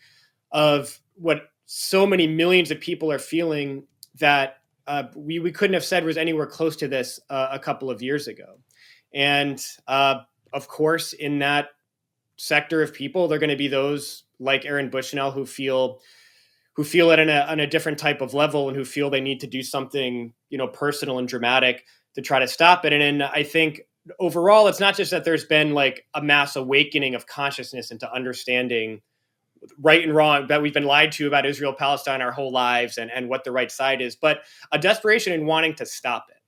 of 0.53 0.99
what 1.15 1.51
so 1.67 2.07
many 2.07 2.27
millions 2.27 2.71
of 2.71 2.81
people 2.81 3.11
are 3.11 3.19
feeling 3.19 3.85
that 4.19 4.59
uh, 4.87 5.05
we, 5.15 5.39
we 5.39 5.53
couldn't 5.53 5.75
have 5.75 5.85
said 5.85 6.05
was 6.05 6.17
anywhere 6.17 6.47
close 6.47 6.77
to 6.77 6.89
this 6.89 7.21
uh, 7.29 7.49
a 7.51 7.59
couple 7.59 7.91
of 7.91 8.01
years 8.01 8.27
ago. 8.27 8.59
And 9.13 9.63
uh, 9.87 10.21
of 10.53 10.69
course, 10.69 11.13
in 11.13 11.39
that 11.41 11.69
sector 12.37 12.83
of 12.83 12.95
people, 12.95 13.29
they're 13.29 13.39
going 13.39 13.51
to 13.51 13.57
be 13.57 13.69
those 13.69 14.25
like 14.39 14.65
Aaron 14.65 14.91
Bushnell 14.91 15.31
who 15.31 15.45
feel 15.45 16.01
who 16.75 16.85
feel 16.85 17.11
it 17.11 17.19
on 17.19 17.29
a, 17.29 17.41
on 17.41 17.59
a 17.59 17.67
different 17.67 17.99
type 17.99 18.21
of 18.21 18.35
level 18.35 18.69
and 18.69 18.77
who 18.77 18.85
feel 18.85 19.11
they 19.11 19.21
need 19.21 19.41
to 19.41 19.49
do 19.49 19.63
something 19.63 20.33
you 20.49 20.57
know 20.57 20.69
personal 20.69 21.19
and 21.19 21.29
dramatic 21.29 21.85
to 22.19 22.23
try 22.23 22.41
to 22.41 22.49
stop 22.49 22.85
it. 22.85 22.93
And, 22.93 23.01
and 23.01 23.23
I 23.23 23.45
think 23.45 23.83
overall, 24.19 24.67
it's 24.67 24.81
not 24.81 24.97
just 24.97 25.13
that 25.13 25.25
there's 25.25 25.45
been 25.45 25.73
like 25.73 26.05
a 26.15 26.21
mass 26.21 26.57
awakening 26.57 27.15
of 27.15 27.29
consciousness 27.29 27.93
into 27.93 28.13
understanding 28.13 29.03
right 29.81 30.03
and 30.03 30.13
wrong 30.13 30.49
that 30.49 30.61
we've 30.61 30.75
been 30.75 30.85
lied 30.85 31.13
to 31.13 31.29
about 31.29 31.47
Israel 31.47 31.73
Palestine 31.73 32.21
our 32.21 32.33
whole 32.33 32.51
lives 32.51 32.99
and, 32.99 33.09
and 33.13 33.29
what 33.29 33.45
the 33.45 33.53
right 33.53 33.71
side 33.71 34.01
is, 34.01 34.17
but 34.17 34.41
a 34.73 34.81
desperation 34.81 35.33
in 35.33 35.47
wanting 35.47 35.77
to 35.77 35.87
stop 35.87 36.27
it. 36.29 36.43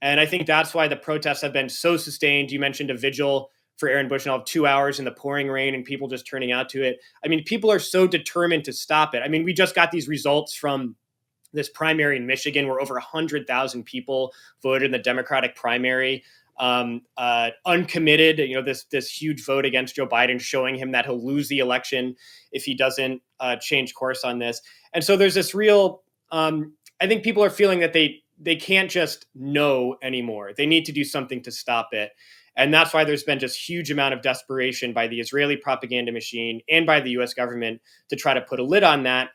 And 0.00 0.18
I 0.18 0.26
think 0.26 0.44
that's 0.44 0.74
why 0.74 0.88
the 0.88 0.96
protests 0.96 1.42
have 1.42 1.52
been 1.52 1.68
so 1.68 1.96
sustained. 1.96 2.50
You 2.50 2.58
mentioned 2.58 2.90
a 2.90 2.96
vigil 2.96 3.52
for 3.76 3.88
Aaron 3.88 4.08
Bushnell 4.08 4.38
of 4.38 4.44
two 4.44 4.66
hours 4.66 4.98
in 4.98 5.04
the 5.04 5.12
pouring 5.12 5.46
rain 5.46 5.72
and 5.72 5.84
people 5.84 6.08
just 6.08 6.26
turning 6.26 6.50
out 6.50 6.68
to 6.70 6.82
it. 6.82 6.98
I 7.24 7.28
mean, 7.28 7.44
people 7.44 7.70
are 7.70 7.78
so 7.78 8.08
determined 8.08 8.64
to 8.64 8.72
stop 8.72 9.14
it. 9.14 9.22
I 9.24 9.28
mean, 9.28 9.44
we 9.44 9.52
just 9.52 9.76
got 9.76 9.92
these 9.92 10.08
results 10.08 10.52
from 10.52 10.96
this 11.52 11.68
primary 11.68 12.16
in 12.16 12.26
Michigan 12.26 12.66
where 12.66 12.80
over 12.80 12.94
100,000 12.94 13.84
people 13.84 14.32
voted 14.62 14.86
in 14.86 14.92
the 14.92 14.98
Democratic 14.98 15.54
primary 15.54 16.24
um, 16.58 17.02
uh, 17.16 17.50
uncommitted. 17.66 18.38
You 18.38 18.54
know, 18.54 18.62
this 18.62 18.84
this 18.84 19.10
huge 19.10 19.44
vote 19.44 19.64
against 19.64 19.96
Joe 19.96 20.06
Biden, 20.06 20.40
showing 20.40 20.76
him 20.76 20.92
that 20.92 21.06
he'll 21.06 21.24
lose 21.24 21.48
the 21.48 21.58
election 21.58 22.16
if 22.52 22.64
he 22.64 22.74
doesn't 22.74 23.22
uh, 23.40 23.56
change 23.56 23.94
course 23.94 24.24
on 24.24 24.38
this. 24.38 24.60
And 24.92 25.02
so 25.02 25.16
there's 25.16 25.34
this 25.34 25.54
real. 25.54 26.02
Um, 26.30 26.74
I 27.00 27.06
think 27.06 27.24
people 27.24 27.42
are 27.42 27.50
feeling 27.50 27.80
that 27.80 27.92
they 27.92 28.22
they 28.38 28.56
can't 28.56 28.90
just 28.90 29.26
know 29.34 29.96
anymore. 30.02 30.52
They 30.56 30.66
need 30.66 30.84
to 30.86 30.92
do 30.92 31.04
something 31.04 31.42
to 31.42 31.50
stop 31.50 31.88
it. 31.92 32.10
And 32.54 32.72
that's 32.72 32.92
why 32.92 33.04
there's 33.04 33.22
been 33.22 33.38
just 33.38 33.68
huge 33.68 33.90
amount 33.90 34.14
of 34.14 34.20
desperation 34.20 34.92
by 34.92 35.06
the 35.06 35.20
Israeli 35.20 35.56
propaganda 35.56 36.12
machine 36.12 36.60
and 36.68 36.84
by 36.84 37.00
the 37.00 37.10
US 37.12 37.32
government 37.32 37.80
to 38.10 38.16
try 38.16 38.34
to 38.34 38.42
put 38.42 38.60
a 38.60 38.64
lid 38.64 38.82
on 38.82 39.04
that. 39.04 39.30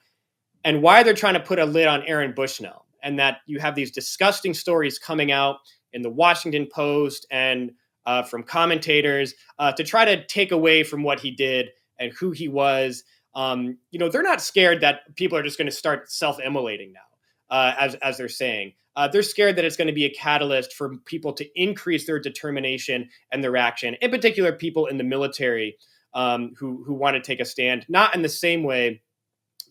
And 0.68 0.82
why 0.82 1.02
they're 1.02 1.14
trying 1.14 1.36
to 1.36 1.40
put 1.40 1.60
a 1.60 1.66
lid 1.66 1.88
on 1.88 2.04
Aaron 2.04 2.34
Bushnell 2.34 2.88
and 3.02 3.18
that 3.20 3.38
you 3.46 3.58
have 3.58 3.74
these 3.74 3.90
disgusting 3.90 4.54
stories 4.54 5.00
coming 5.00 5.32
out 5.32 5.60
in 5.94 6.02
the 6.02 6.10
Washington 6.10 6.68
Post 6.70 7.26
and 7.32 7.72
uh, 8.06 8.22
from 8.22 8.44
commentators 8.44 9.34
uh, 9.60 9.72
to 9.72 9.86
try 9.86 10.04
to 10.04 10.26
take 10.26 10.52
away 10.52 10.84
from 10.84 11.04
what 11.04 11.22
he 11.22 11.32
did 11.32 11.70
and 12.00 12.12
who 12.12 12.32
he 12.32 12.50
was. 12.50 13.06
Um, 13.34 13.78
you 13.92 14.00
know, 14.00 14.10
they're 14.10 14.22
not 14.22 14.42
scared 14.42 14.82
that 14.82 15.16
people 15.16 15.38
are 15.38 15.42
just 15.42 15.58
going 15.58 15.70
to 15.70 15.72
start 15.72 16.12
self-immolating 16.12 16.92
now, 16.92 17.56
uh, 17.56 17.74
as 17.80 17.96
as 17.96 18.18
they're 18.18 18.28
saying. 18.28 18.74
Uh, 18.98 19.08
they're 19.08 19.24
scared 19.24 19.56
that 19.56 19.64
it's 19.64 19.78
going 19.78 19.88
to 19.88 19.94
be 19.94 20.04
a 20.04 20.14
catalyst 20.14 20.74
for 20.74 20.98
people 21.06 21.32
to 21.32 21.48
increase 21.56 22.06
their 22.06 22.20
determination 22.20 23.08
and 23.32 23.42
their 23.42 23.56
action. 23.56 23.96
In 24.02 24.12
particular, 24.12 24.52
people 24.52 24.88
in 24.88 24.98
the 24.98 25.06
military 25.06 25.78
um, 26.14 26.56
who 26.58 26.84
who 26.84 26.94
want 26.94 27.16
to 27.16 27.22
take 27.22 27.40
a 27.40 27.46
stand, 27.46 27.86
not 27.88 28.14
in 28.14 28.22
the 28.22 28.28
same 28.28 28.64
way, 28.64 29.02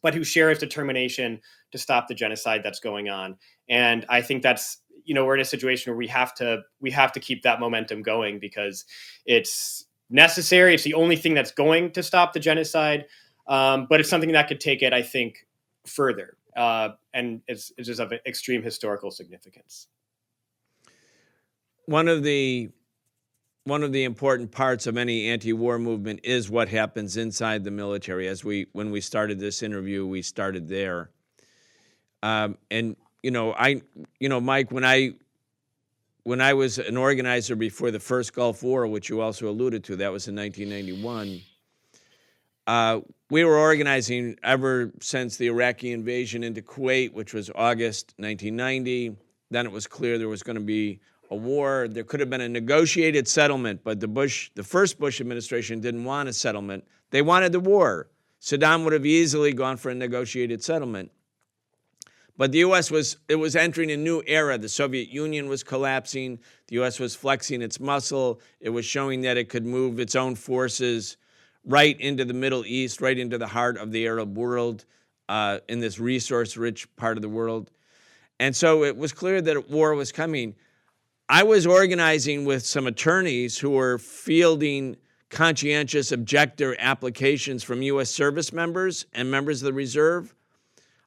but 0.06 0.14
who 0.14 0.22
share 0.22 0.50
his 0.50 0.60
determination 0.60 1.40
to 1.72 1.78
stop 1.78 2.06
the 2.06 2.14
genocide 2.14 2.60
that's 2.62 2.78
going 2.78 3.08
on. 3.08 3.36
And 3.68 4.06
I 4.08 4.22
think 4.22 4.40
that's 4.40 4.78
you 5.04 5.16
know 5.16 5.24
we're 5.24 5.34
in 5.34 5.40
a 5.40 5.44
situation 5.44 5.90
where 5.90 5.96
we 5.96 6.06
have 6.06 6.32
to 6.36 6.62
we 6.80 6.92
have 6.92 7.10
to 7.14 7.18
keep 7.18 7.42
that 7.42 7.58
momentum 7.58 8.02
going 8.02 8.38
because 8.38 8.84
it's 9.24 9.86
necessary. 10.08 10.74
It's 10.74 10.84
the 10.84 10.94
only 10.94 11.16
thing 11.16 11.34
that's 11.34 11.50
going 11.50 11.90
to 11.90 12.04
stop 12.04 12.34
the 12.34 12.38
genocide, 12.38 13.06
um, 13.48 13.88
but 13.90 13.98
it's 13.98 14.08
something 14.08 14.30
that 14.30 14.46
could 14.46 14.60
take 14.60 14.80
it, 14.80 14.92
I 14.92 15.02
think, 15.02 15.44
further, 15.86 16.36
uh, 16.56 16.90
and 17.12 17.40
it's, 17.48 17.72
it's 17.76 17.88
just 17.88 17.98
of 17.98 18.12
extreme 18.24 18.62
historical 18.62 19.10
significance. 19.10 19.88
One 21.86 22.06
of 22.06 22.22
the 22.22 22.70
one 23.66 23.82
of 23.82 23.90
the 23.90 24.04
important 24.04 24.52
parts 24.52 24.86
of 24.86 24.96
any 24.96 25.28
anti-war 25.28 25.76
movement 25.76 26.20
is 26.22 26.48
what 26.48 26.68
happens 26.68 27.16
inside 27.16 27.64
the 27.64 27.70
military. 27.70 28.28
As 28.28 28.44
we 28.44 28.68
when 28.72 28.92
we 28.92 29.00
started 29.00 29.40
this 29.40 29.60
interview, 29.60 30.06
we 30.06 30.22
started 30.22 30.68
there, 30.68 31.10
um, 32.22 32.56
and 32.70 32.96
you 33.24 33.32
know, 33.32 33.52
I, 33.54 33.82
you 34.20 34.28
know, 34.28 34.40
Mike, 34.40 34.70
when 34.70 34.84
I 34.84 35.14
when 36.22 36.40
I 36.40 36.54
was 36.54 36.78
an 36.78 36.96
organizer 36.96 37.56
before 37.56 37.90
the 37.90 37.98
first 37.98 38.34
Gulf 38.34 38.62
War, 38.62 38.86
which 38.86 39.08
you 39.08 39.20
also 39.20 39.48
alluded 39.48 39.82
to, 39.84 39.96
that 39.96 40.12
was 40.12 40.28
in 40.28 40.36
1991. 40.36 41.42
Uh, 42.68 43.00
we 43.30 43.44
were 43.44 43.56
organizing 43.56 44.38
ever 44.44 44.92
since 45.00 45.36
the 45.38 45.48
Iraqi 45.48 45.90
invasion 45.90 46.44
into 46.44 46.62
Kuwait, 46.62 47.12
which 47.12 47.34
was 47.34 47.50
August 47.54 48.14
1990. 48.18 49.16
Then 49.50 49.66
it 49.66 49.72
was 49.72 49.88
clear 49.88 50.18
there 50.18 50.28
was 50.28 50.44
going 50.44 50.56
to 50.56 50.62
be 50.62 51.00
a 51.30 51.36
war. 51.36 51.88
There 51.88 52.04
could 52.04 52.20
have 52.20 52.30
been 52.30 52.40
a 52.40 52.48
negotiated 52.48 53.26
settlement, 53.28 53.80
but 53.84 54.00
the 54.00 54.08
Bush, 54.08 54.50
the 54.54 54.62
first 54.62 54.98
Bush 54.98 55.20
administration, 55.20 55.80
didn't 55.80 56.04
want 56.04 56.28
a 56.28 56.32
settlement. 56.32 56.84
They 57.10 57.22
wanted 57.22 57.52
the 57.52 57.60
war. 57.60 58.08
Saddam 58.40 58.84
would 58.84 58.92
have 58.92 59.06
easily 59.06 59.52
gone 59.52 59.76
for 59.76 59.90
a 59.90 59.94
negotiated 59.94 60.62
settlement. 60.62 61.10
But 62.38 62.52
the 62.52 62.58
U.S. 62.58 62.90
was 62.90 63.16
it 63.28 63.36
was 63.36 63.56
entering 63.56 63.90
a 63.90 63.96
new 63.96 64.22
era. 64.26 64.58
The 64.58 64.68
Soviet 64.68 65.08
Union 65.08 65.48
was 65.48 65.62
collapsing. 65.62 66.38
The 66.68 66.74
U.S. 66.76 67.00
was 67.00 67.14
flexing 67.14 67.62
its 67.62 67.80
muscle. 67.80 68.40
It 68.60 68.70
was 68.70 68.84
showing 68.84 69.22
that 69.22 69.36
it 69.36 69.48
could 69.48 69.64
move 69.64 69.98
its 69.98 70.14
own 70.14 70.34
forces 70.34 71.16
right 71.64 71.98
into 72.00 72.24
the 72.24 72.34
Middle 72.34 72.64
East, 72.66 73.00
right 73.00 73.18
into 73.18 73.38
the 73.38 73.46
heart 73.46 73.78
of 73.78 73.90
the 73.90 74.06
Arab 74.06 74.36
world, 74.36 74.84
uh, 75.28 75.58
in 75.68 75.80
this 75.80 75.98
resource-rich 75.98 76.94
part 76.96 77.16
of 77.16 77.22
the 77.22 77.28
world. 77.28 77.70
And 78.38 78.54
so 78.54 78.84
it 78.84 78.96
was 78.96 79.12
clear 79.12 79.40
that 79.40 79.70
war 79.70 79.94
was 79.94 80.12
coming. 80.12 80.54
I 81.28 81.42
was 81.42 81.66
organizing 81.66 82.44
with 82.44 82.64
some 82.64 82.86
attorneys 82.86 83.58
who 83.58 83.70
were 83.70 83.98
fielding 83.98 84.96
conscientious 85.28 86.12
objector 86.12 86.76
applications 86.78 87.64
from 87.64 87.82
U.S. 87.82 88.10
service 88.10 88.52
members 88.52 89.06
and 89.12 89.30
members 89.30 89.60
of 89.60 89.66
the 89.66 89.72
reserve 89.72 90.36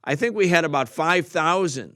I 0.04 0.16
think 0.16 0.36
we 0.36 0.48
had 0.48 0.66
about 0.66 0.90
5,000. 0.90 1.96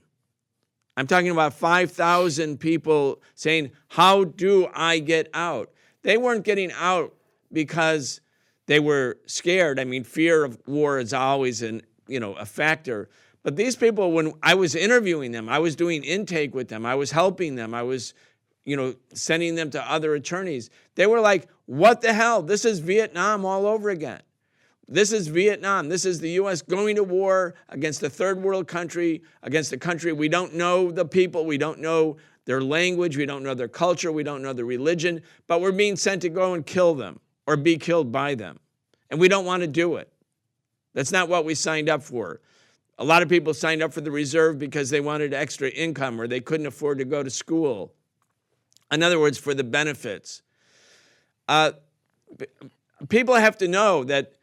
I'm 0.96 1.06
talking 1.06 1.30
about 1.30 1.54
5,000 1.54 2.58
people 2.58 3.20
saying, 3.34 3.72
How 3.88 4.24
do 4.24 4.68
I 4.74 4.98
get 4.98 5.28
out? 5.34 5.72
They 6.02 6.16
weren't 6.16 6.44
getting 6.44 6.70
out 6.72 7.14
because 7.52 8.20
they 8.66 8.78
were 8.78 9.18
scared. 9.26 9.80
I 9.80 9.84
mean, 9.84 10.04
fear 10.04 10.44
of 10.44 10.60
war 10.66 10.98
is 10.98 11.12
always 11.12 11.62
an, 11.62 11.82
you 12.06 12.20
know, 12.20 12.34
a 12.34 12.46
factor. 12.46 13.08
But 13.44 13.56
these 13.56 13.76
people, 13.76 14.10
when 14.10 14.32
I 14.42 14.54
was 14.54 14.74
interviewing 14.74 15.30
them, 15.30 15.48
I 15.48 15.60
was 15.60 15.76
doing 15.76 16.02
intake 16.02 16.54
with 16.54 16.68
them, 16.68 16.84
I 16.84 16.96
was 16.96 17.12
helping 17.12 17.54
them, 17.54 17.74
I 17.74 17.82
was, 17.82 18.14
you 18.64 18.76
know, 18.76 18.94
sending 19.12 19.54
them 19.54 19.70
to 19.70 19.92
other 19.92 20.14
attorneys. 20.14 20.70
They 20.96 21.06
were 21.06 21.20
like, 21.20 21.46
What 21.66 22.00
the 22.00 22.12
hell? 22.12 22.42
This 22.42 22.64
is 22.64 22.80
Vietnam 22.80 23.44
all 23.44 23.66
over 23.66 23.90
again. 23.90 24.22
This 24.88 25.12
is 25.12 25.28
Vietnam. 25.28 25.88
This 25.88 26.04
is 26.04 26.20
the 26.20 26.30
U.S. 26.30 26.62
going 26.62 26.96
to 26.96 27.04
war 27.04 27.54
against 27.68 28.02
a 28.02 28.10
third 28.10 28.42
world 28.42 28.66
country, 28.66 29.22
against 29.42 29.72
a 29.72 29.78
country 29.78 30.12
we 30.12 30.28
don't 30.28 30.54
know 30.54 30.90
the 30.90 31.04
people, 31.04 31.44
we 31.44 31.58
don't 31.58 31.80
know 31.80 32.16
their 32.46 32.62
language, 32.62 33.16
we 33.16 33.26
don't 33.26 33.42
know 33.42 33.54
their 33.54 33.68
culture, 33.68 34.12
we 34.12 34.22
don't 34.22 34.42
know 34.42 34.52
their 34.52 34.64
religion, 34.64 35.22
but 35.46 35.60
we're 35.60 35.72
being 35.72 35.96
sent 35.96 36.22
to 36.22 36.28
go 36.28 36.54
and 36.54 36.66
kill 36.66 36.94
them 36.94 37.20
or 37.46 37.56
be 37.56 37.76
killed 37.76 38.10
by 38.10 38.34
them. 38.34 38.58
And 39.10 39.20
we 39.20 39.28
don't 39.28 39.44
want 39.44 39.62
to 39.62 39.66
do 39.66 39.96
it. 39.96 40.10
That's 40.94 41.12
not 41.12 41.28
what 41.28 41.44
we 41.44 41.54
signed 41.54 41.88
up 41.88 42.02
for. 42.02 42.40
A 42.98 43.04
lot 43.04 43.22
of 43.22 43.28
people 43.28 43.54
signed 43.54 43.82
up 43.82 43.92
for 43.92 44.00
the 44.00 44.10
reserve 44.10 44.58
because 44.58 44.90
they 44.90 45.00
wanted 45.00 45.34
extra 45.34 45.68
income 45.68 46.20
or 46.20 46.28
they 46.28 46.40
couldn't 46.40 46.66
afford 46.66 46.98
to 46.98 47.04
go 47.04 47.22
to 47.22 47.30
school. 47.30 47.92
In 48.92 49.02
other 49.02 49.18
words, 49.18 49.36
for 49.36 49.54
the 49.54 49.64
benefits. 49.64 50.42
Uh, 51.48 51.72
people 53.08 53.34
have 53.34 53.58
to 53.58 53.68
know 53.68 54.04
that 54.04 54.34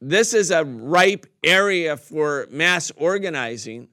this 0.00 0.34
is 0.34 0.50
a 0.50 0.64
ripe 0.64 1.26
area 1.44 1.96
for 1.96 2.48
mass 2.50 2.90
organizing 2.96 3.88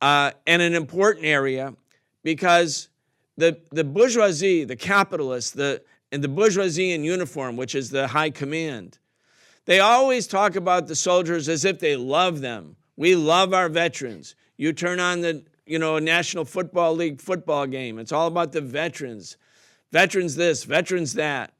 uh, 0.00 0.30
and 0.46 0.62
an 0.62 0.74
important 0.74 1.26
area 1.26 1.74
because 2.22 2.88
the, 3.36 3.58
the 3.70 3.82
bourgeoisie, 3.82 4.64
the 4.64 4.76
capitalists, 4.76 5.50
the, 5.50 5.82
and 6.12 6.22
the 6.22 6.28
bourgeoisie 6.28 6.92
in 6.92 7.02
uniform, 7.02 7.56
which 7.56 7.74
is 7.74 7.90
the 7.90 8.06
high 8.06 8.30
command, 8.30 8.98
they 9.64 9.80
always 9.80 10.26
talk 10.26 10.54
about 10.54 10.86
the 10.86 10.94
soldiers 10.94 11.48
as 11.48 11.64
if 11.64 11.80
they 11.80 11.96
love 11.96 12.40
them. 12.40 12.76
We 12.96 13.14
love 13.14 13.54
our 13.54 13.68
veterans. 13.68 14.34
You 14.56 14.72
turn 14.72 15.00
on 15.00 15.20
the 15.20 15.44
you 15.66 15.78
know 15.78 15.98
National 15.98 16.44
Football 16.44 16.94
League 16.94 17.20
football 17.20 17.66
game. 17.66 17.98
It's 17.98 18.12
all 18.12 18.26
about 18.26 18.52
the 18.52 18.60
veterans. 18.60 19.36
Veterans 19.90 20.36
this, 20.36 20.64
veterans 20.64 21.14
that. 21.14 21.52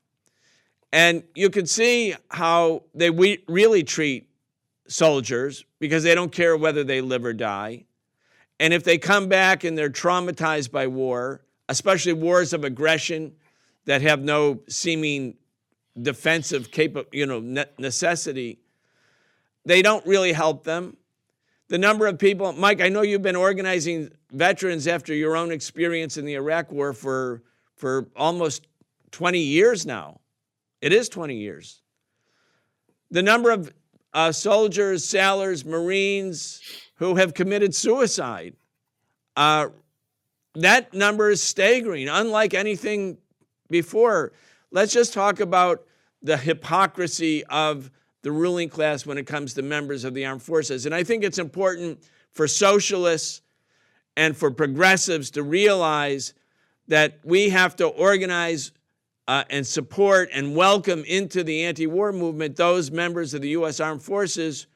And 0.92 1.23
you 1.35 1.49
can 1.51 1.66
see 1.66 2.14
how 2.31 2.85
they 2.95 3.11
we 3.11 3.45
really 3.49 3.83
treat 3.83 4.29
soldiers 4.87 5.64
because 5.79 6.03
they 6.03 6.14
don't 6.14 6.33
care 6.33 6.57
whether 6.57 6.85
they 6.85 7.01
live 7.01 7.25
or 7.25 7.33
die. 7.33 7.85
And 8.61 8.73
if 8.73 8.85
they 8.85 8.99
come 8.99 9.29
back 9.29 9.64
and 9.64 9.77
they're 9.77 9.90
traumatized 9.90 10.71
by 10.71 10.87
war, 10.87 11.42
especially 11.68 12.12
wars 12.12 12.53
of 12.53 12.64
aggression 12.64 13.33
that 13.87 14.03
have 14.03 14.23
no 14.23 14.61
seeming 14.68 15.37
defensive 16.01 16.71
capa- 16.71 17.07
you 17.11 17.27
know, 17.27 17.64
necessity, 17.79 18.61
they 19.64 19.83
don't 19.83 20.07
really 20.07 20.33
help 20.33 20.64
them. 20.64 20.97
The 21.73 21.79
number 21.79 22.07
of 22.07 22.19
people, 22.19 22.53
Mike, 22.53 22.83
I 22.83 22.91
know 22.91 23.01
you've 23.01 23.23
been 23.23 23.35
organizing 23.35 24.11
veterans 24.31 24.87
after 24.87 25.15
your 25.15 25.39
own 25.39 25.51
experience 25.51 26.19
in 26.19 26.27
the 26.27 26.35
Iraq 26.35 26.71
War 26.71 26.93
for, 26.93 27.43
for 27.77 28.11
almost 28.15 28.67
20 29.13 29.39
years 29.39 29.87
now. 29.87 30.21
It 30.83 30.93
is 30.93 31.09
20 31.09 31.35
years. 31.35 31.81
The 33.11 33.23
number 33.23 33.51
of 33.51 33.73
uh, 34.13 34.33
soldiers, 34.33 35.03
sailors, 35.07 35.65
Marines 35.65 36.61
who 36.97 37.15
have 37.15 37.33
committed 37.33 37.75
suicide, 37.75 38.55
uh, 39.35 39.69
that 40.57 40.93
number 40.93 41.31
is 41.31 41.43
staggering, 41.43 42.07
unlike 42.07 42.53
anything 42.53 43.17
before. 43.71 44.35
Let's 44.73 44.93
just 44.93 45.15
talk 45.15 45.41
about 45.41 45.87
the 46.23 46.37
hypocrisy 46.37 47.47
of 47.47 47.91
the 48.23 48.33
ruling 48.33 48.69
class 48.69 49.05
when 49.05 49.19
it 49.19 49.27
comes 49.27 49.55
to 49.55 49.63
members 49.63 50.05
of 50.05 50.15
the 50.15 50.25
armed 50.25 50.43
forces. 50.43 50.87
And 50.87 50.95
I 50.95 51.03
think 51.05 51.25
it's 51.25 51.39
important 51.39 52.03
for 52.33 52.49
socialists 52.49 53.43
and 54.17 54.37
for 54.37 54.51
progressives 54.51 55.31
to 55.33 55.43
realize 55.43 56.35
that 56.89 57.19
we 57.25 57.51
have 57.51 57.77
to 57.77 57.87
organize 57.87 58.73
uh, 59.29 59.45
and 59.51 59.67
support 59.67 60.29
and 60.33 60.57
welcome 60.57 61.05
into 61.05 61.45
the 61.45 61.65
anti 61.65 61.87
war 61.87 62.13
movement 62.13 62.57
those 62.57 62.91
members 62.91 63.35
of 63.35 63.41
the 63.41 63.51
U.S. 63.51 63.81
Armed 63.81 64.03
Forces 64.03 64.67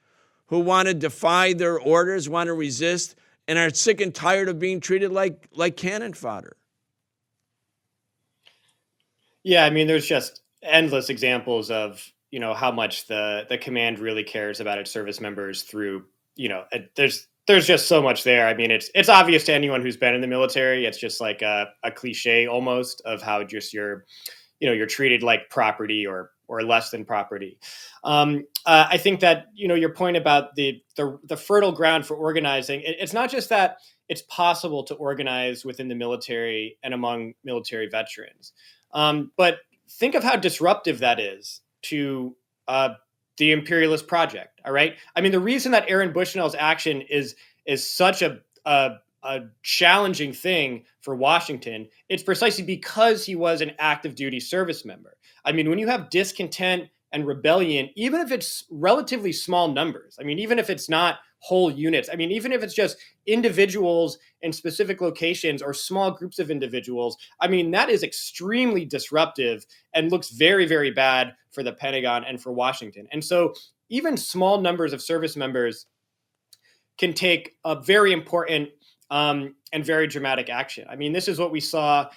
who 0.46 0.60
want 0.60 0.86
to 0.86 0.94
defy 0.94 1.52
their 1.52 1.78
orders, 1.78 2.28
want 2.28 2.46
to 2.46 2.54
resist, 2.54 3.16
and 3.48 3.58
are 3.58 3.70
sick 3.70 4.00
and 4.00 4.14
tired 4.14 4.48
of 4.48 4.58
being 4.58 4.80
treated 4.80 5.12
like, 5.12 5.48
like 5.52 5.76
cannon 5.76 6.12
fodder. 6.12 6.56
Yeah, 9.42 9.64
I 9.64 9.70
mean, 9.70 9.86
there's 9.86 10.06
just 10.06 10.42
endless 10.62 11.08
examples 11.08 11.70
of 11.70 12.12
you 12.30 12.40
know 12.40 12.54
how 12.54 12.72
much 12.72 13.06
the 13.06 13.46
the 13.48 13.58
command 13.58 13.98
really 13.98 14.24
cares 14.24 14.60
about 14.60 14.78
its 14.78 14.90
service 14.90 15.20
members 15.20 15.62
through 15.62 16.04
you 16.34 16.48
know 16.48 16.64
there's 16.96 17.28
there's 17.46 17.66
just 17.66 17.86
so 17.86 18.02
much 18.02 18.24
there. 18.24 18.48
I 18.48 18.54
mean, 18.54 18.70
it's 18.70 18.90
it's 18.94 19.08
obvious 19.08 19.44
to 19.44 19.52
anyone 19.52 19.80
who's 19.80 19.96
been 19.96 20.14
in 20.14 20.20
the 20.20 20.26
military. 20.26 20.84
It's 20.84 20.98
just 20.98 21.20
like 21.20 21.42
a, 21.42 21.68
a 21.82 21.90
cliche 21.90 22.46
almost 22.46 23.00
of 23.04 23.22
how 23.22 23.44
just 23.44 23.72
you're, 23.72 24.04
you 24.58 24.68
know, 24.68 24.74
you're 24.74 24.86
treated 24.86 25.22
like 25.22 25.48
property 25.50 26.06
or 26.06 26.30
or 26.48 26.62
less 26.62 26.90
than 26.90 27.04
property. 27.04 27.58
Um, 28.04 28.44
uh, 28.64 28.86
I 28.90 28.98
think 28.98 29.20
that 29.20 29.46
you 29.54 29.68
know 29.68 29.74
your 29.74 29.92
point 29.92 30.16
about 30.16 30.56
the 30.56 30.82
the, 30.96 31.18
the 31.24 31.36
fertile 31.36 31.72
ground 31.72 32.06
for 32.06 32.16
organizing. 32.16 32.80
It, 32.80 32.96
it's 32.98 33.12
not 33.12 33.30
just 33.30 33.48
that 33.50 33.78
it's 34.08 34.22
possible 34.22 34.84
to 34.84 34.94
organize 34.94 35.64
within 35.64 35.88
the 35.88 35.94
military 35.94 36.78
and 36.82 36.94
among 36.94 37.34
military 37.44 37.88
veterans, 37.88 38.52
um, 38.92 39.30
but 39.36 39.58
think 39.88 40.16
of 40.16 40.24
how 40.24 40.36
disruptive 40.36 40.98
that 40.98 41.20
is 41.20 41.60
to 41.82 42.36
uh, 42.68 42.90
the 43.38 43.52
imperialist 43.52 44.06
project. 44.06 44.60
All 44.64 44.72
right. 44.72 44.96
I 45.14 45.20
mean, 45.20 45.32
the 45.32 45.40
reason 45.40 45.72
that 45.72 45.88
Aaron 45.88 46.12
Bushnell's 46.12 46.54
action 46.54 47.02
is 47.02 47.36
is 47.66 47.88
such 47.88 48.22
a, 48.22 48.40
a 48.64 48.96
a 49.26 49.40
challenging 49.62 50.32
thing 50.32 50.84
for 51.00 51.14
Washington, 51.14 51.88
it's 52.08 52.22
precisely 52.22 52.64
because 52.64 53.26
he 53.26 53.34
was 53.34 53.60
an 53.60 53.72
active 53.78 54.14
duty 54.14 54.38
service 54.38 54.84
member. 54.84 55.16
I 55.44 55.52
mean, 55.52 55.68
when 55.68 55.78
you 55.78 55.88
have 55.88 56.10
discontent 56.10 56.84
and 57.12 57.26
rebellion, 57.26 57.90
even 57.96 58.20
if 58.20 58.30
it's 58.30 58.64
relatively 58.70 59.32
small 59.32 59.72
numbers, 59.72 60.16
I 60.20 60.24
mean, 60.24 60.38
even 60.38 60.58
if 60.58 60.70
it's 60.70 60.88
not 60.88 61.18
whole 61.46 61.70
units. 61.70 62.08
I 62.12 62.16
mean, 62.16 62.32
even 62.32 62.52
if 62.52 62.62
it's 62.62 62.74
just 62.74 62.96
individuals 63.26 64.18
in 64.42 64.52
specific 64.52 65.00
locations 65.00 65.62
or 65.62 65.72
small 65.72 66.10
groups 66.10 66.40
of 66.40 66.50
individuals, 66.50 67.16
I 67.40 67.46
mean, 67.46 67.70
that 67.70 67.88
is 67.88 68.02
extremely 68.02 68.84
disruptive 68.84 69.64
and 69.94 70.10
looks 70.10 70.30
very, 70.30 70.66
very 70.66 70.90
bad 70.90 71.34
for 71.52 71.62
the 71.62 71.72
Pentagon 71.72 72.24
and 72.24 72.42
for 72.42 72.52
Washington. 72.52 73.06
And 73.12 73.24
so, 73.24 73.54
even 73.88 74.16
small 74.16 74.60
numbers 74.60 74.92
of 74.92 75.00
service 75.00 75.36
members 75.36 75.86
can 76.98 77.12
take 77.12 77.52
a 77.64 77.80
very 77.80 78.12
important 78.12 78.70
um, 79.10 79.54
and 79.72 79.84
very 79.84 80.08
dramatic 80.08 80.50
action. 80.50 80.86
I 80.90 80.96
mean, 80.96 81.12
this 81.12 81.28
is 81.28 81.38
what 81.38 81.52
we 81.52 81.60
saw 81.60 82.08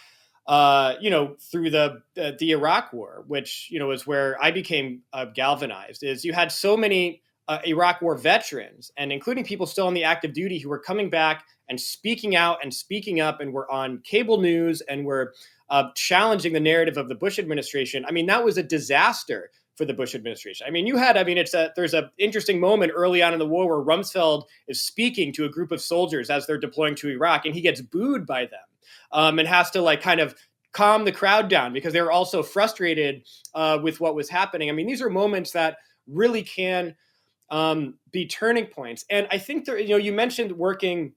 uh, 0.47 0.95
you 0.99 1.11
know, 1.11 1.35
through 1.51 1.69
the 1.69 2.01
uh, 2.19 2.31
the 2.39 2.49
Iraq 2.49 2.91
War, 2.91 3.23
which 3.27 3.67
you 3.69 3.77
know 3.77 3.91
is 3.91 4.07
where 4.07 4.35
I 4.41 4.49
became 4.49 5.03
uh, 5.13 5.25
galvanized. 5.25 6.01
Is 6.01 6.25
you 6.25 6.33
had 6.33 6.51
so 6.51 6.75
many 6.75 7.21
uh, 7.49 7.59
Iraq 7.65 8.01
War 8.01 8.15
veterans, 8.15 8.91
and 8.95 9.11
including 9.11 9.43
people 9.43 9.65
still 9.65 9.87
on 9.87 9.95
the 9.95 10.03
active 10.05 10.33
duty, 10.33 10.59
who 10.59 10.69
were 10.69 10.79
coming 10.79 11.09
back 11.09 11.43
and 11.67 11.81
speaking 11.81 12.35
out 12.35 12.59
and 12.63 12.73
speaking 12.73 13.19
up, 13.19 13.41
and 13.41 13.51
were 13.51 13.69
on 13.69 14.01
cable 14.03 14.39
news 14.39 14.81
and 14.81 15.03
were 15.03 15.33
uh, 15.69 15.85
challenging 15.95 16.53
the 16.53 16.59
narrative 16.59 16.95
of 16.95 17.09
the 17.09 17.15
Bush 17.15 17.39
administration. 17.39 18.05
I 18.07 18.11
mean, 18.11 18.27
that 18.27 18.45
was 18.45 18.57
a 18.57 18.63
disaster 18.63 19.49
for 19.75 19.85
the 19.85 19.93
Bush 19.93 20.13
administration. 20.13 20.67
I 20.67 20.71
mean, 20.71 20.85
you 20.85 20.97
had, 20.97 21.17
I 21.17 21.23
mean, 21.23 21.37
it's 21.37 21.53
a 21.55 21.73
there's 21.75 21.95
an 21.95 22.09
interesting 22.19 22.59
moment 22.59 22.91
early 22.95 23.23
on 23.23 23.33
in 23.33 23.39
the 23.39 23.47
war 23.47 23.67
where 23.67 23.83
Rumsfeld 23.83 24.43
is 24.67 24.83
speaking 24.83 25.33
to 25.33 25.45
a 25.45 25.49
group 25.49 25.71
of 25.71 25.81
soldiers 25.81 26.29
as 26.29 26.45
they're 26.45 26.57
deploying 26.59 26.95
to 26.95 27.09
Iraq, 27.09 27.45
and 27.45 27.55
he 27.55 27.61
gets 27.61 27.81
booed 27.81 28.27
by 28.27 28.45
them 28.45 28.59
um, 29.11 29.39
and 29.39 29.47
has 29.47 29.71
to 29.71 29.81
like 29.81 30.01
kind 30.01 30.19
of 30.19 30.35
calm 30.71 31.05
the 31.05 31.11
crowd 31.11 31.49
down 31.49 31.73
because 31.73 31.93
they 31.93 32.01
were 32.01 32.11
also 32.11 32.43
frustrated 32.43 33.23
uh, 33.55 33.79
with 33.81 33.99
what 33.99 34.13
was 34.13 34.29
happening. 34.29 34.69
I 34.69 34.73
mean, 34.73 34.85
these 34.85 35.01
are 35.01 35.09
moments 35.09 35.51
that 35.51 35.77
really 36.07 36.43
can 36.43 36.95
um, 37.51 37.95
be 38.11 38.25
turning 38.27 38.65
points. 38.65 39.05
And 39.09 39.27
I 39.31 39.37
think 39.37 39.65
there, 39.65 39.77
you 39.79 39.89
know, 39.89 39.97
you 39.97 40.13
mentioned 40.13 40.51
working. 40.53 41.13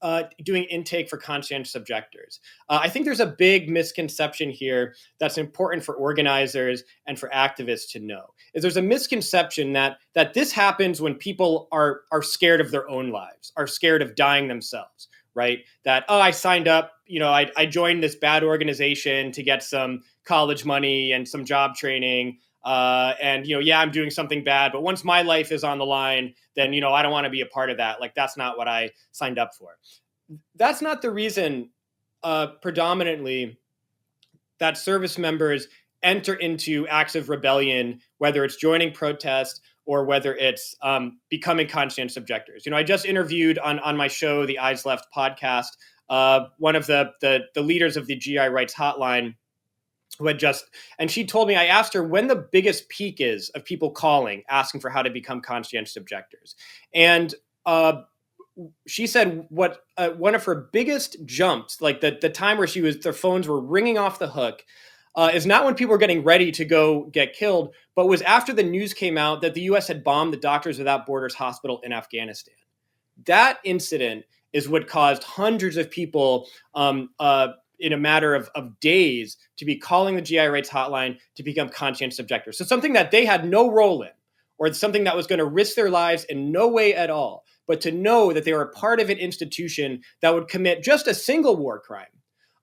Uh, 0.00 0.22
doing 0.44 0.62
intake 0.70 1.08
for 1.08 1.16
conscientious 1.16 1.74
objectors. 1.74 2.38
Uh, 2.68 2.78
I 2.80 2.88
think 2.88 3.04
there's 3.04 3.18
a 3.18 3.26
big 3.26 3.68
misconception 3.68 4.48
here 4.48 4.94
that's 5.18 5.38
important 5.38 5.82
for 5.82 5.96
organizers 5.96 6.84
and 7.08 7.18
for 7.18 7.28
activists 7.30 7.90
to 7.94 7.98
know. 7.98 8.26
Is 8.54 8.62
there's 8.62 8.76
a 8.76 8.80
misconception 8.80 9.72
that 9.72 9.98
that 10.14 10.34
this 10.34 10.52
happens 10.52 11.02
when 11.02 11.16
people 11.16 11.66
are 11.72 12.02
are 12.12 12.22
scared 12.22 12.60
of 12.60 12.70
their 12.70 12.88
own 12.88 13.10
lives, 13.10 13.52
are 13.56 13.66
scared 13.66 14.00
of 14.00 14.14
dying 14.14 14.46
themselves, 14.46 15.08
right? 15.34 15.64
That, 15.82 16.04
oh, 16.08 16.20
I 16.20 16.30
signed 16.30 16.68
up, 16.68 16.92
you 17.06 17.18
know, 17.18 17.30
I, 17.30 17.50
I 17.56 17.66
joined 17.66 18.00
this 18.00 18.14
bad 18.14 18.44
organization 18.44 19.32
to 19.32 19.42
get 19.42 19.64
some 19.64 20.02
college 20.24 20.64
money 20.64 21.10
and 21.10 21.26
some 21.26 21.44
job 21.44 21.74
training. 21.74 22.38
Uh, 22.64 23.14
and, 23.22 23.46
you 23.46 23.54
know, 23.54 23.60
yeah, 23.60 23.80
I'm 23.80 23.90
doing 23.90 24.10
something 24.10 24.44
bad. 24.44 24.72
But 24.72 24.82
once 24.82 25.04
my 25.04 25.22
life 25.22 25.52
is 25.52 25.64
on 25.64 25.78
the 25.78 25.86
line, 25.86 26.34
then, 26.56 26.72
you 26.72 26.80
know, 26.80 26.92
I 26.92 27.02
don't 27.02 27.12
want 27.12 27.24
to 27.24 27.30
be 27.30 27.40
a 27.40 27.46
part 27.46 27.70
of 27.70 27.78
that. 27.78 28.00
Like, 28.00 28.14
that's 28.14 28.36
not 28.36 28.58
what 28.58 28.68
I 28.68 28.90
signed 29.12 29.38
up 29.38 29.54
for. 29.54 29.76
That's 30.56 30.82
not 30.82 31.00
the 31.00 31.10
reason, 31.10 31.70
uh, 32.22 32.48
predominantly, 32.60 33.58
that 34.58 34.76
service 34.76 35.18
members 35.18 35.68
enter 36.02 36.34
into 36.34 36.86
acts 36.88 37.14
of 37.14 37.28
rebellion, 37.28 38.00
whether 38.18 38.44
it's 38.44 38.56
joining 38.56 38.92
protest 38.92 39.60
or 39.86 40.04
whether 40.04 40.34
it's 40.34 40.76
um, 40.82 41.18
becoming 41.30 41.66
conscientious 41.66 42.16
objectors. 42.16 42.66
You 42.66 42.70
know, 42.70 42.76
I 42.76 42.82
just 42.82 43.06
interviewed 43.06 43.58
on 43.58 43.78
on 43.78 43.96
my 43.96 44.08
show, 44.08 44.46
the 44.46 44.58
Eyes 44.58 44.84
Left 44.84 45.06
podcast, 45.16 45.68
uh, 46.10 46.46
one 46.58 46.76
of 46.76 46.86
the, 46.86 47.12
the 47.20 47.40
the 47.54 47.62
leaders 47.62 47.96
of 47.96 48.06
the 48.06 48.16
GI 48.16 48.48
Rights 48.48 48.74
Hotline, 48.74 49.34
who 50.18 50.26
had 50.26 50.38
just 50.38 50.66
and 50.98 51.10
she 51.10 51.24
told 51.24 51.48
me 51.48 51.56
I 51.56 51.66
asked 51.66 51.94
her 51.94 52.02
when 52.02 52.26
the 52.26 52.48
biggest 52.50 52.88
peak 52.88 53.20
is 53.20 53.50
of 53.50 53.64
people 53.64 53.90
calling 53.90 54.42
asking 54.48 54.80
for 54.80 54.90
how 54.90 55.02
to 55.02 55.10
become 55.10 55.40
conscientious 55.40 55.96
objectors, 55.96 56.56
and 56.94 57.34
uh, 57.66 58.02
she 58.86 59.06
said 59.06 59.46
what 59.48 59.80
uh, 59.96 60.10
one 60.10 60.34
of 60.34 60.44
her 60.44 60.68
biggest 60.72 61.16
jumps, 61.24 61.80
like 61.80 62.00
the 62.00 62.18
the 62.20 62.30
time 62.30 62.58
where 62.58 62.66
she 62.66 62.80
was 62.80 62.98
their 63.00 63.12
phones 63.12 63.46
were 63.46 63.60
ringing 63.60 63.98
off 63.98 64.18
the 64.18 64.28
hook 64.28 64.64
uh, 65.14 65.30
is 65.32 65.46
not 65.46 65.64
when 65.64 65.74
people 65.74 65.92
were 65.92 65.98
getting 65.98 66.22
ready 66.22 66.52
to 66.52 66.64
go 66.64 67.04
get 67.06 67.32
killed, 67.32 67.74
but 67.94 68.06
was 68.06 68.22
after 68.22 68.52
the 68.52 68.62
news 68.62 68.94
came 68.94 69.18
out 69.18 69.42
that 69.42 69.54
the 69.54 69.62
U.S. 69.62 69.88
had 69.88 70.04
bombed 70.04 70.32
the 70.32 70.38
Doctors 70.38 70.78
Without 70.78 71.06
Borders 71.06 71.34
hospital 71.34 71.80
in 71.82 71.92
Afghanistan. 71.92 72.54
That 73.26 73.58
incident 73.64 74.24
is 74.52 74.68
what 74.68 74.86
caused 74.86 75.24
hundreds 75.24 75.76
of 75.76 75.90
people 75.90 76.46
um, 76.74 77.10
uh, 77.18 77.48
in 77.78 77.92
a 77.92 77.98
matter 77.98 78.34
of, 78.34 78.50
of 78.54 78.78
days 78.80 79.36
to 79.56 79.64
be 79.64 79.76
calling 79.76 80.16
the 80.16 80.22
GI 80.22 80.46
rights 80.46 80.70
hotline 80.70 81.18
to 81.36 81.42
become 81.42 81.68
conscientious 81.68 82.18
objectors. 82.18 82.58
So 82.58 82.64
something 82.64 82.94
that 82.94 83.10
they 83.10 83.24
had 83.24 83.48
no 83.48 83.70
role 83.70 84.02
in, 84.02 84.10
or 84.58 84.72
something 84.72 85.04
that 85.04 85.16
was 85.16 85.26
going 85.26 85.38
to 85.38 85.44
risk 85.44 85.76
their 85.76 85.90
lives 85.90 86.24
in 86.24 86.50
no 86.50 86.68
way 86.68 86.94
at 86.94 87.10
all, 87.10 87.44
but 87.66 87.80
to 87.82 87.92
know 87.92 88.32
that 88.32 88.44
they 88.44 88.52
were 88.52 88.62
a 88.62 88.72
part 88.72 89.00
of 89.00 89.08
an 89.08 89.18
institution 89.18 90.02
that 90.20 90.34
would 90.34 90.48
commit 90.48 90.82
just 90.82 91.06
a 91.06 91.14
single 91.14 91.56
war 91.56 91.78
crime 91.78 92.06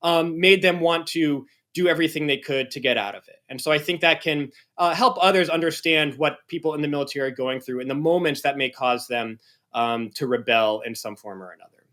um, 0.04 0.40
made 0.40 0.62
them 0.62 0.82
want 0.82 1.08
to 1.08 1.46
do 1.74 1.88
everything 1.88 2.28
they 2.28 2.38
could 2.38 2.72
to 2.72 2.80
get 2.80 2.98
out 2.98 3.16
of 3.16 3.28
it. 3.28 3.38
And 3.50 3.60
so 3.60 3.72
I 3.72 3.80
think 3.80 4.02
that 4.02 4.22
can 4.22 4.52
uh, 4.78 4.94
help 4.94 5.18
others 5.22 5.50
understand 5.50 6.18
what 6.18 6.38
people 6.48 6.74
in 6.74 6.82
the 6.82 6.88
military 6.88 7.32
are 7.32 7.36
going 7.36 7.60
through 7.60 7.82
and 7.82 7.90
the 7.90 7.96
moments 7.96 8.42
that 8.42 8.58
may 8.58 8.70
cause 8.70 9.08
them 9.08 9.40
um, 9.74 10.10
to 10.16 10.26
rebel 10.26 10.82
in 10.86 10.96
some 10.96 11.18
form 11.18 11.44
or 11.44 11.52
another. 11.52 11.85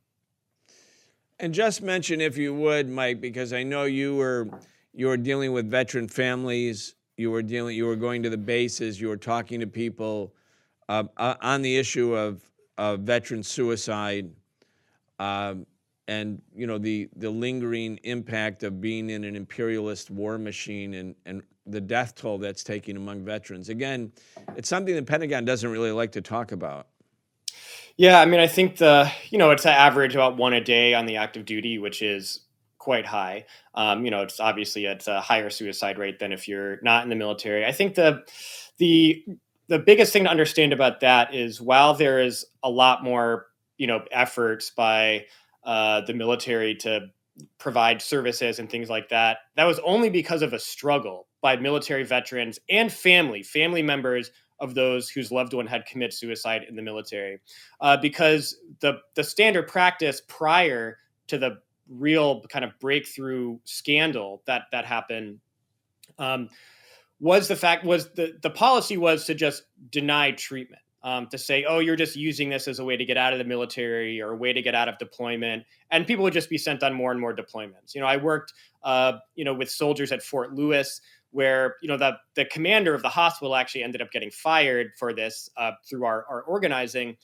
And 1.43 1.53
just 1.53 1.83
mention, 1.83 2.21
if 2.21 2.39
you 2.39 2.55
would, 2.55 2.89
Mike, 2.89 3.21
because 3.21 3.53
I 3.53 3.65
know 3.65 3.83
you 3.83 4.15
were 4.15 4.49
you 4.95 5.09
were 5.09 5.17
dealing 5.17 5.53
with 5.53 5.69
veteran 5.69 6.07
families. 6.07 6.95
You 7.17 7.33
were 7.33 7.43
dealing. 7.43 7.77
You 7.77 7.87
were 7.87 7.97
going 7.97 8.23
to 8.23 8.31
the 8.31 8.39
bases. 8.39 9.01
You 9.01 9.09
were 9.09 9.17
talking 9.17 9.59
to 9.59 9.67
people 9.67 10.33
uh, 10.89 11.03
uh 11.17 11.35
on 11.41 11.61
the 11.63 11.77
issue 11.77 12.15
of, 12.15 12.49
of 12.79 13.01
veteran 13.01 13.43
suicide. 13.43 14.31
Um, 15.19 15.67
and 16.07 16.41
you 16.55 16.69
know 16.69 16.79
the 16.79 17.09
the 17.17 17.31
lingering 17.31 17.99
impact 18.05 18.63
of 18.63 18.81
being 18.81 19.11
in 19.11 19.25
an 19.25 19.35
imperialist 19.35 20.13
war 20.13 20.39
machine 20.39 20.95
and 20.95 21.17
and 21.27 21.43
the 21.67 21.81
death 21.81 22.15
toll 22.15 22.39
that's 22.39 22.63
taking 22.63 22.97
among 22.97 23.25
veterans. 23.25 23.69
Again, 23.69 24.13
it's 24.57 24.69
something 24.69 24.95
the 24.95 25.03
Pentagon 25.03 25.45
doesn't 25.45 25.71
really 25.71 25.93
like 25.93 26.13
to 26.13 26.21
talk 26.21 26.53
about. 26.53 26.87
Yeah, 27.97 28.21
I 28.21 28.27
mean, 28.27 28.41
I 28.41 28.47
think 28.47 28.77
the 28.77 29.11
you 29.31 29.39
know 29.39 29.51
it's 29.51 29.65
an 29.67 29.73
average 29.73 30.15
about 30.15 30.37
one 30.37 30.53
a 30.53 30.61
day 30.63 30.95
on 30.95 31.07
the 31.07 31.17
active 31.17 31.45
duty, 31.45 31.79
which 31.79 32.03
is 32.03 32.41
quite 32.79 33.07
high. 33.07 33.45
Um, 33.75 34.05
you 34.05 34.11
know, 34.11 34.23
it's 34.23 34.41
obviously 34.41 34.87
it's 34.87 35.09
a 35.09 35.21
higher 35.21 35.51
suicide 35.51 35.99
rate 35.99 36.19
than 36.19 36.33
if 36.33 36.49
you're 36.49 36.81
not 36.83 37.05
in 37.05 37.11
the 37.11 37.17
military. 37.17 37.65
I 37.65 37.73
think 37.73 37.95
the 37.95 38.23
the 38.79 39.25
the 39.69 39.79
biggest 39.79 40.13
thing 40.13 40.25
to 40.25 40.31
understand 40.31 40.73
about 40.73 41.01
that 41.01 41.35
is 41.35 41.61
while 41.61 41.95
there 41.95 42.21
is 42.21 42.45
a 42.63 42.71
lot 42.71 43.05
more 43.05 43.47
you 43.77 43.87
know 43.87 44.03
efforts 44.11 44.71
by 44.71 45.27
uh, 45.65 46.01
the 46.03 46.15
military 46.15 46.75
to 46.77 47.09
provide 47.59 48.03
services 48.03 48.59
and 48.59 48.69
things 48.71 48.91
like 48.91 49.09
that. 49.11 49.39
That 49.57 49.65
was 49.65 49.79
only 49.81 50.11
because 50.11 50.43
of 50.43 50.53
a 50.53 50.59
struggle 50.59 51.27
by 51.41 51.57
military 51.57 52.05
veterans 52.05 52.59
and 52.69 52.93
family, 52.93 53.43
family 53.43 53.83
members 53.83 54.31
of 54.63 54.75
those 54.75 55.11
whose 55.11 55.31
loved 55.31 55.53
one 55.53 55.67
had 55.67 55.85
committed 55.85 56.15
suicide 56.15 56.65
in 56.67 56.77
the 56.77 56.83
military, 56.83 57.41
uh, 57.81 57.99
because 57.99 58.57
the 58.81 59.01
the 59.15 59.25
standard 59.25 59.69
practice 59.69 60.23
prior 60.27 60.97
to 61.27 61.37
the 61.37 61.59
real 61.89 62.43
kind 62.49 62.65
of 62.65 62.71
breakthrough 62.81 63.59
scandal 63.65 64.43
that 64.47 64.63
that 64.73 64.87
happened. 64.87 65.41
Um, 66.19 66.49
was 67.21 67.49
the 67.49 67.57
fact 67.57 67.85
was 67.85 68.11
the 68.15 68.39
the 68.43 68.51
policy 68.51 68.97
was 68.97 69.27
to 69.27 69.35
just 69.35 69.65
deny 69.91 70.31
treatment 70.31 70.83
um, 71.05 71.27
to 71.29 71.39
say, 71.39 71.65
oh, 71.65 71.81
you're 71.81 71.97
just 71.97 72.17
using 72.17 72.49
this 72.49 72.69
as 72.69 72.79
a 72.79 72.85
way 72.85 72.97
to 72.97 73.05
get 73.05 73.17
out 73.17 73.33
of 73.33 73.39
the 73.39 73.45
military 73.45 74.21
or 74.21 74.33
a 74.33 74.37
way 74.37 74.53
to 74.53 74.63
get 74.63 74.75
out 74.75 74.89
of 74.89 74.99
deployment. 74.99 75.65
And 75.91 76.07
people 76.07 76.23
would 76.25 76.33
just 76.33 76.49
be 76.49 76.59
sent 76.59 76.83
on 76.83 76.95
more 76.95 77.11
and 77.11 77.21
more 77.21 77.35
deployments. 77.35 77.95
You 77.95 78.01
know, 78.01 78.07
I 78.07 78.17
worked, 78.17 78.53
uh, 78.85 79.15
you 79.35 79.45
know, 79.45 79.55
with 79.55 79.71
soldiers 79.71 80.13
at 80.13 80.23
Fort 80.23 80.55
Lewis 80.55 81.01
where, 81.33 81.77
you 81.83 81.89
know, 81.89 81.97
the, 81.97 82.13
the 82.37 82.45
commander 82.45 82.95
of 82.95 83.03
the 83.03 83.09
hospital 83.09 83.57
actually 83.57 83.83
ended 83.83 84.01
up 84.01 84.11
getting 84.13 84.31
fired 84.31 84.93
for 84.99 85.13
this 85.13 85.51
uh, 85.57 85.73
through 85.89 86.05
our, 86.05 86.25
our 86.31 86.43
organizing 86.43 87.17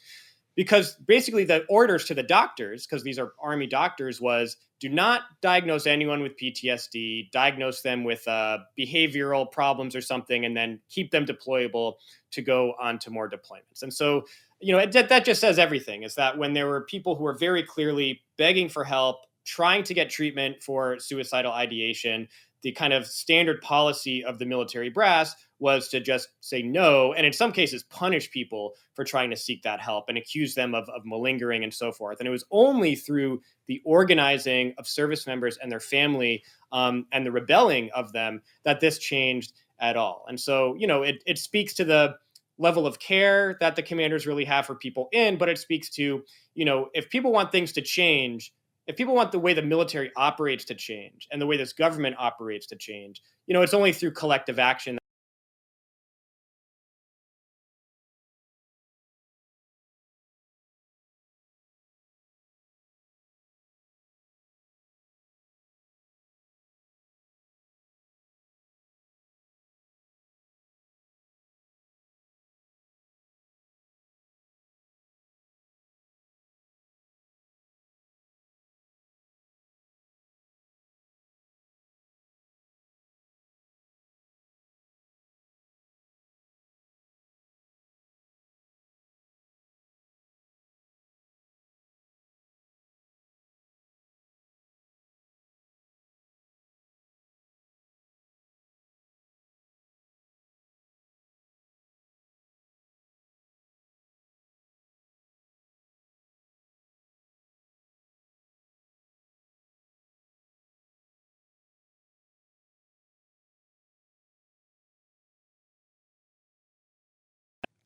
because 0.58 0.94
basically 1.06 1.44
the 1.44 1.64
orders 1.68 2.04
to 2.06 2.14
the 2.14 2.22
doctors 2.22 2.84
because 2.84 3.04
these 3.04 3.16
are 3.16 3.32
army 3.40 3.64
doctors 3.68 4.20
was 4.20 4.56
do 4.80 4.88
not 4.88 5.22
diagnose 5.40 5.86
anyone 5.86 6.20
with 6.20 6.36
ptsd 6.36 7.30
diagnose 7.30 7.80
them 7.80 8.02
with 8.02 8.26
uh, 8.26 8.58
behavioral 8.76 9.48
problems 9.50 9.94
or 9.94 10.00
something 10.00 10.44
and 10.44 10.56
then 10.56 10.80
keep 10.90 11.12
them 11.12 11.24
deployable 11.24 11.94
to 12.32 12.42
go 12.42 12.74
on 12.80 12.98
to 12.98 13.08
more 13.08 13.30
deployments. 13.30 13.82
And 13.82 13.94
so 13.94 14.24
you 14.58 14.72
know 14.72 14.80
it, 14.80 14.90
that 14.90 15.24
just 15.24 15.40
says 15.40 15.60
everything 15.60 16.02
is 16.02 16.16
that 16.16 16.36
when 16.36 16.54
there 16.54 16.66
were 16.66 16.80
people 16.80 17.14
who 17.14 17.22
were 17.22 17.38
very 17.38 17.62
clearly 17.62 18.20
begging 18.36 18.68
for 18.68 18.82
help 18.82 19.18
trying 19.44 19.84
to 19.84 19.94
get 19.94 20.10
treatment 20.10 20.60
for 20.60 20.98
suicidal 20.98 21.52
ideation 21.52 22.28
the 22.62 22.72
kind 22.72 22.92
of 22.92 23.06
standard 23.06 23.60
policy 23.60 24.24
of 24.24 24.38
the 24.38 24.46
military 24.46 24.90
brass 24.90 25.34
was 25.60 25.88
to 25.88 26.00
just 26.00 26.28
say 26.40 26.62
no, 26.62 27.12
and 27.12 27.26
in 27.26 27.32
some 27.32 27.52
cases 27.52 27.82
punish 27.84 28.30
people 28.30 28.74
for 28.94 29.04
trying 29.04 29.30
to 29.30 29.36
seek 29.36 29.62
that 29.62 29.80
help 29.80 30.08
and 30.08 30.16
accuse 30.16 30.54
them 30.54 30.74
of, 30.74 30.88
of 30.88 31.04
malingering 31.04 31.64
and 31.64 31.74
so 31.74 31.90
forth. 31.90 32.18
And 32.18 32.28
it 32.28 32.32
was 32.32 32.44
only 32.50 32.94
through 32.94 33.40
the 33.66 33.80
organizing 33.84 34.74
of 34.78 34.86
service 34.86 35.26
members 35.26 35.56
and 35.56 35.70
their 35.70 35.80
family 35.80 36.42
um, 36.72 37.06
and 37.12 37.26
the 37.26 37.32
rebelling 37.32 37.90
of 37.94 38.12
them 38.12 38.42
that 38.64 38.80
this 38.80 38.98
changed 38.98 39.52
at 39.80 39.96
all. 39.96 40.24
And 40.28 40.38
so, 40.38 40.74
you 40.78 40.86
know, 40.86 41.02
it, 41.02 41.22
it 41.26 41.38
speaks 41.38 41.74
to 41.74 41.84
the 41.84 42.16
level 42.58 42.86
of 42.86 42.98
care 42.98 43.56
that 43.60 43.76
the 43.76 43.82
commanders 43.82 44.26
really 44.26 44.44
have 44.44 44.66
for 44.66 44.74
people 44.74 45.08
in, 45.12 45.38
but 45.38 45.48
it 45.48 45.58
speaks 45.58 45.88
to, 45.90 46.22
you 46.54 46.64
know, 46.64 46.88
if 46.92 47.08
people 47.08 47.32
want 47.32 47.52
things 47.52 47.72
to 47.72 47.80
change, 47.80 48.52
if 48.88 48.96
people 48.96 49.14
want 49.14 49.30
the 49.30 49.38
way 49.38 49.52
the 49.52 49.62
military 49.62 50.10
operates 50.16 50.64
to 50.64 50.74
change 50.74 51.28
and 51.30 51.40
the 51.40 51.46
way 51.46 51.56
this 51.58 51.74
government 51.74 52.16
operates 52.18 52.66
to 52.68 52.76
change, 52.76 53.22
you 53.46 53.54
know, 53.54 53.62
it's 53.62 53.74
only 53.74 53.92
through 53.92 54.12
collective 54.12 54.58
action 54.58 54.98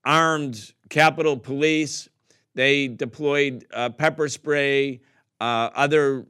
armed 0.05 0.72
Capitol 0.88 1.36
Police. 1.36 2.09
They 2.55 2.88
deployed 2.88 3.66
uh, 3.72 3.90
pepper 3.90 4.28
spray, 4.28 5.00
uh, 5.40 5.70
other 5.74 6.26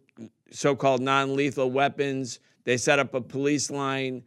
so 0.50 0.76
called 0.76 1.00
non 1.00 1.34
lethal 1.34 1.70
weapons. 1.70 2.38
They 2.64 2.76
set 2.76 2.98
up 2.98 3.14
a 3.14 3.20
police 3.20 3.70
line. 3.70 4.22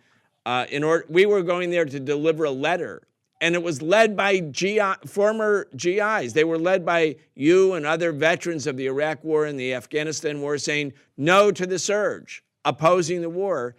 Uh, 0.46 0.66
in 0.70 0.84
order, 0.84 1.06
we 1.10 1.26
were 1.26 1.41
going 1.41 1.70
there 1.70 1.86
to 1.86 2.00
deliver 2.00 2.43
a 2.43 2.52
letter, 2.52 3.08
and 3.41 3.56
it 3.56 3.64
was 3.64 3.82
led 3.82 4.16
by 4.16 4.41
GI, 4.41 4.93
former 5.06 5.68
GIs. 5.76 6.34
They 6.34 6.43
were 6.43 6.60
led 6.60 6.86
by 6.86 7.16
you 7.34 7.74
and 7.74 7.86
other 7.86 8.12
veterans 8.12 8.68
of 8.68 8.78
the 8.78 8.88
Iraq 8.88 9.24
War 9.24 9.46
and 9.46 9.60
the 9.60 9.74
Afghanistan 9.74 10.41
War, 10.41 10.58
saying 10.58 10.93
no 11.18 11.52
to 11.52 11.66
the 11.66 11.80
surge, 11.80 12.43
opposing 12.64 13.22
the 13.22 13.30
war. 13.30 13.76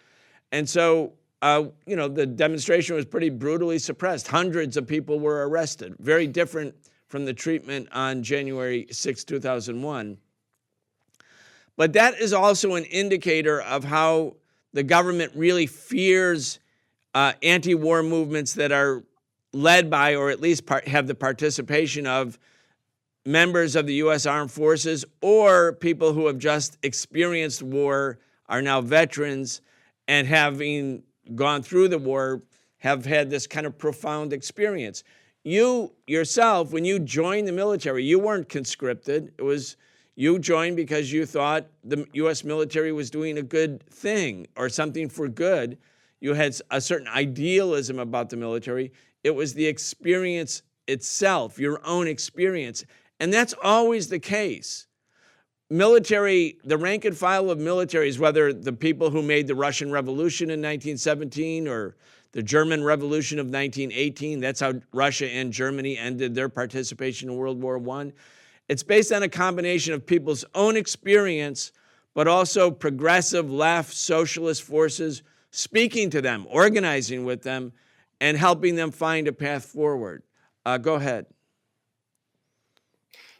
And 0.50 0.68
so 0.68 1.12
uh, 1.42 1.64
you 1.86 1.96
know, 1.96 2.08
the 2.08 2.26
demonstration 2.26 2.96
was 2.96 3.04
pretty 3.04 3.30
brutally 3.30 3.78
suppressed. 3.78 4.28
Hundreds 4.28 4.76
of 4.76 4.86
people 4.86 5.20
were 5.20 5.48
arrested. 5.48 5.94
Very 5.98 6.26
different 6.26 6.74
from 7.08 7.24
the 7.24 7.34
treatment 7.34 7.88
on 7.92 8.22
January 8.22 8.86
6, 8.90 9.24
2001. 9.24 10.18
But 11.76 11.92
that 11.92 12.18
is 12.18 12.32
also 12.32 12.74
an 12.74 12.84
indicator 12.84 13.60
of 13.60 13.84
how 13.84 14.36
the 14.72 14.82
government 14.82 15.32
really 15.34 15.66
fears 15.66 16.58
uh, 17.14 17.34
anti 17.42 17.74
war 17.74 18.02
movements 18.02 18.54
that 18.54 18.72
are 18.72 19.04
led 19.52 19.90
by, 19.90 20.14
or 20.16 20.30
at 20.30 20.40
least 20.40 20.68
have 20.86 21.06
the 21.06 21.14
participation 21.14 22.06
of, 22.06 22.38
members 23.26 23.74
of 23.74 23.86
the 23.86 23.94
U.S. 23.94 24.24
Armed 24.24 24.52
Forces 24.52 25.04
or 25.20 25.72
people 25.74 26.12
who 26.12 26.26
have 26.28 26.38
just 26.38 26.78
experienced 26.82 27.62
war, 27.62 28.18
are 28.48 28.62
now 28.62 28.80
veterans, 28.80 29.60
and 30.06 30.26
having 30.26 31.02
gone 31.34 31.62
through 31.62 31.88
the 31.88 31.98
war 31.98 32.42
have 32.78 33.04
had 33.04 33.30
this 33.30 33.46
kind 33.46 33.66
of 33.66 33.78
profound 33.78 34.32
experience. 34.32 35.02
You 35.42 35.92
yourself, 36.06 36.72
when 36.72 36.84
you 36.84 36.98
joined 36.98 37.48
the 37.48 37.52
military, 37.52 38.04
you 38.04 38.18
weren't 38.18 38.48
conscripted. 38.48 39.32
It 39.38 39.42
was 39.42 39.76
you 40.14 40.38
joined 40.38 40.76
because 40.76 41.12
you 41.12 41.26
thought 41.26 41.66
the 41.84 42.06
US 42.14 42.42
military 42.42 42.92
was 42.92 43.10
doing 43.10 43.38
a 43.38 43.42
good 43.42 43.82
thing 43.88 44.46
or 44.56 44.68
something 44.68 45.08
for 45.08 45.28
good. 45.28 45.78
You 46.20 46.34
had 46.34 46.58
a 46.70 46.80
certain 46.80 47.08
idealism 47.08 47.98
about 47.98 48.30
the 48.30 48.36
military. 48.36 48.92
It 49.22 49.34
was 49.34 49.54
the 49.54 49.66
experience 49.66 50.62
itself, 50.88 51.58
your 51.58 51.80
own 51.84 52.08
experience. 52.08 52.84
And 53.20 53.32
that's 53.32 53.54
always 53.62 54.08
the 54.08 54.18
case 54.18 54.85
military, 55.70 56.58
the 56.64 56.76
rank 56.76 57.04
and 57.04 57.16
file 57.16 57.50
of 57.50 57.58
militaries, 57.58 58.18
whether 58.18 58.52
the 58.52 58.72
people 58.72 59.10
who 59.10 59.22
made 59.22 59.46
the 59.46 59.54
Russian 59.54 59.90
Revolution 59.90 60.50
in 60.50 60.60
1917 60.60 61.66
or 61.66 61.96
the 62.32 62.42
German 62.42 62.84
Revolution 62.84 63.38
of 63.38 63.46
1918, 63.46 64.40
that's 64.40 64.60
how 64.60 64.74
Russia 64.92 65.26
and 65.26 65.52
Germany 65.52 65.96
ended 65.96 66.34
their 66.34 66.48
participation 66.48 67.30
in 67.30 67.36
World 67.36 67.60
War 67.60 67.80
I. 67.98 68.12
It's 68.68 68.82
based 68.82 69.12
on 69.12 69.22
a 69.22 69.28
combination 69.28 69.94
of 69.94 70.04
people's 70.04 70.44
own 70.54 70.76
experience, 70.76 71.72
but 72.14 72.28
also 72.28 72.70
progressive 72.70 73.50
left 73.50 73.94
socialist 73.94 74.62
forces 74.62 75.22
speaking 75.50 76.10
to 76.10 76.20
them, 76.20 76.46
organizing 76.50 77.24
with 77.24 77.42
them, 77.42 77.72
and 78.20 78.36
helping 78.36 78.74
them 78.74 78.90
find 78.90 79.28
a 79.28 79.32
path 79.32 79.64
forward. 79.64 80.22
Uh, 80.64 80.78
go 80.78 80.94
ahead. 80.94 81.26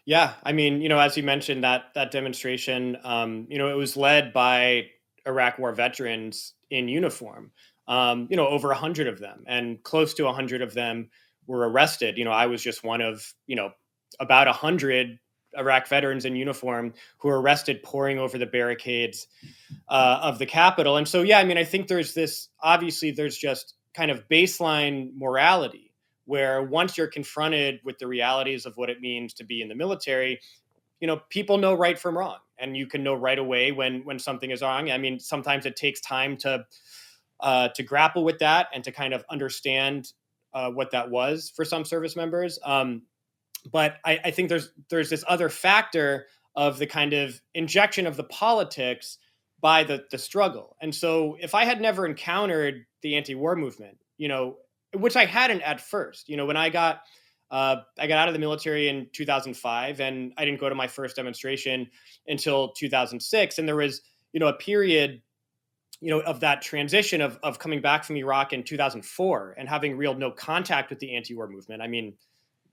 Yeah, 0.07 0.35
I 0.45 0.53
mean, 0.53 0.81
you 0.81 0.89
know, 0.89 1.01
as 1.01 1.17
you 1.17 1.25
mentioned, 1.25 1.65
that 1.65 1.87
that 1.95 2.13
demonstration, 2.13 2.97
um, 3.03 3.47
you 3.51 3.59
know, 3.59 3.69
it 3.69 3.75
was 3.75 3.97
led 3.97 4.33
by 4.33 4.87
Iraq 5.27 5.59
War 5.59 5.73
veterans 5.73 6.55
in 6.71 6.89
uniform. 6.89 7.51
Um, 7.89 8.27
you 8.31 8.37
know, 8.37 8.47
over 8.49 8.71
a 8.71 8.77
hundred 8.77 9.09
of 9.09 9.19
them, 9.19 9.45
and 9.47 9.83
close 9.83 10.15
to 10.15 10.29
a 10.29 10.33
hundred 10.33 10.63
of 10.63 10.75
them 10.75 11.11
were 11.47 11.69
arrested. 11.69 12.19
You 12.19 12.25
know, 12.25 12.31
I 12.33 12.47
was 12.47 12.63
just 12.63 12.85
one 12.85 13.01
of 13.01 13.35
you 13.49 13.57
know 13.57 13.73
about 14.21 14.47
a 14.47 14.53
hundred 14.53 15.19
Iraq 15.59 15.89
veterans 15.89 16.25
in 16.25 16.37
uniform 16.37 16.95
who 17.19 17.29
were 17.29 17.41
arrested 17.41 17.83
pouring 17.83 18.19
over 18.19 18.39
the 18.39 18.47
barricades 18.47 19.27
uh, 19.89 20.21
of 20.23 20.39
the 20.39 20.47
Capitol. 20.47 20.97
And 20.99 21.09
so, 21.09 21.23
yeah, 21.23 21.39
I 21.39 21.45
mean, 21.45 21.59
I 21.59 21.65
think 21.65 21.89
there's 21.89 22.15
this 22.15 22.49
obviously 22.63 23.11
there's 23.11 23.37
just 23.37 23.75
kind 23.95 24.11
of 24.11 24.29
baseline 24.29 25.11
morality 25.17 25.86
where 26.27 26.62
once 26.62 26.99
you're 26.99 27.07
confronted 27.07 27.81
with 27.85 27.99
the 27.99 28.07
realities 28.07 28.66
of 28.66 28.77
what 28.77 28.91
it 28.91 29.01
means 29.01 29.33
to 29.35 29.45
be 29.45 29.62
in 29.62 29.68
the 29.68 29.74
military, 29.74 30.41
you 31.01 31.07
know, 31.07 31.20
people 31.31 31.57
know 31.59 31.74
right 31.74 31.99
from 31.99 32.16
wrong, 32.16 32.39
and 32.59 32.77
you 32.77 32.87
can 32.87 33.03
know 33.03 33.14
right 33.14 33.39
away 33.39 33.72
when 33.72 34.05
when 34.05 34.18
something 34.18 34.51
is 34.51 34.62
wrong. 34.62 34.91
I 34.91 34.99
mean, 34.99 35.18
sometimes 35.18 35.66
it 35.66 35.77
takes 35.77 36.01
time 36.01 36.37
to 36.39 36.66
uh, 37.41 37.68
to 37.68 37.83
grapple 37.83 38.24
with 38.24 38.39
that 38.41 38.68
and 38.74 38.85
to 38.85 38.93
kind 38.93 39.14
of 39.14 39.24
understand 39.31 40.12
uh, 40.53 40.70
what 40.70 40.91
that 40.93 41.11
was 41.11 41.53
for 41.55 41.64
some 41.64 41.85
service 41.85 42.16
members. 42.16 42.59
Um, 42.64 43.03
but 43.70 43.97
I, 44.05 44.20
I 44.24 44.31
think 44.31 44.49
there's 44.49 44.70
there's 44.91 45.11
this 45.11 45.24
other 45.29 45.49
factor 45.49 46.27
of 46.55 46.79
the 46.79 46.87
kind 46.87 47.12
of 47.12 47.41
injection 47.55 48.07
of 48.07 48.16
the 48.16 48.24
politics 48.24 49.18
by 49.61 49.85
the 49.85 50.05
the 50.11 50.18
struggle. 50.18 50.77
And 50.81 50.95
so, 50.95 51.37
if 51.41 51.55
I 51.55 51.64
had 51.64 51.81
never 51.81 52.07
encountered 52.07 52.87
the 53.03 53.16
anti-war 53.16 53.57
movement, 53.57 53.99
you 54.16 54.29
know, 54.29 54.57
which 54.97 55.16
I 55.16 55.24
hadn't 55.24 55.62
at 55.62 55.80
first. 55.80 56.28
You 56.28 56.36
know, 56.36 56.47
when 56.47 56.57
I 56.57 56.68
got 56.68 57.01
uh, 57.51 57.76
I 57.99 58.07
got 58.07 58.18
out 58.18 58.28
of 58.28 58.34
the 58.34 58.40
military 58.40 58.88
in 58.88 59.09
2005, 59.12 60.01
and 60.01 60.32
I 60.36 60.44
didn't 60.44 60.61
go 60.61 60.68
to 60.68 60.74
my 60.74 60.88
first 60.88 61.16
demonstration 61.16 61.88
until 62.26 62.72
2006. 62.72 63.59
And 63.59 63.68
there 63.68 63.76
was, 63.76 64.03
you 64.32 64.40
know, 64.40 64.49
a 64.49 64.53
period, 64.53 65.22
you 66.01 66.11
know, 66.11 66.20
of 66.22 66.40
that 66.40 66.62
transition 66.62 67.20
of 67.20 67.38
of 67.42 67.59
coming 67.59 67.80
back 67.80 68.05
from 68.05 68.16
Iraq 68.16 68.53
in 68.53 68.64
2004 68.64 69.55
and 69.59 69.68
having 69.68 69.97
real 69.97 70.14
no 70.14 70.30
contact 70.30 70.90
with 70.90 70.99
the 70.99 71.14
anti-war 71.14 71.49
movement. 71.49 71.82
I 71.82 71.86
mean, 71.86 72.14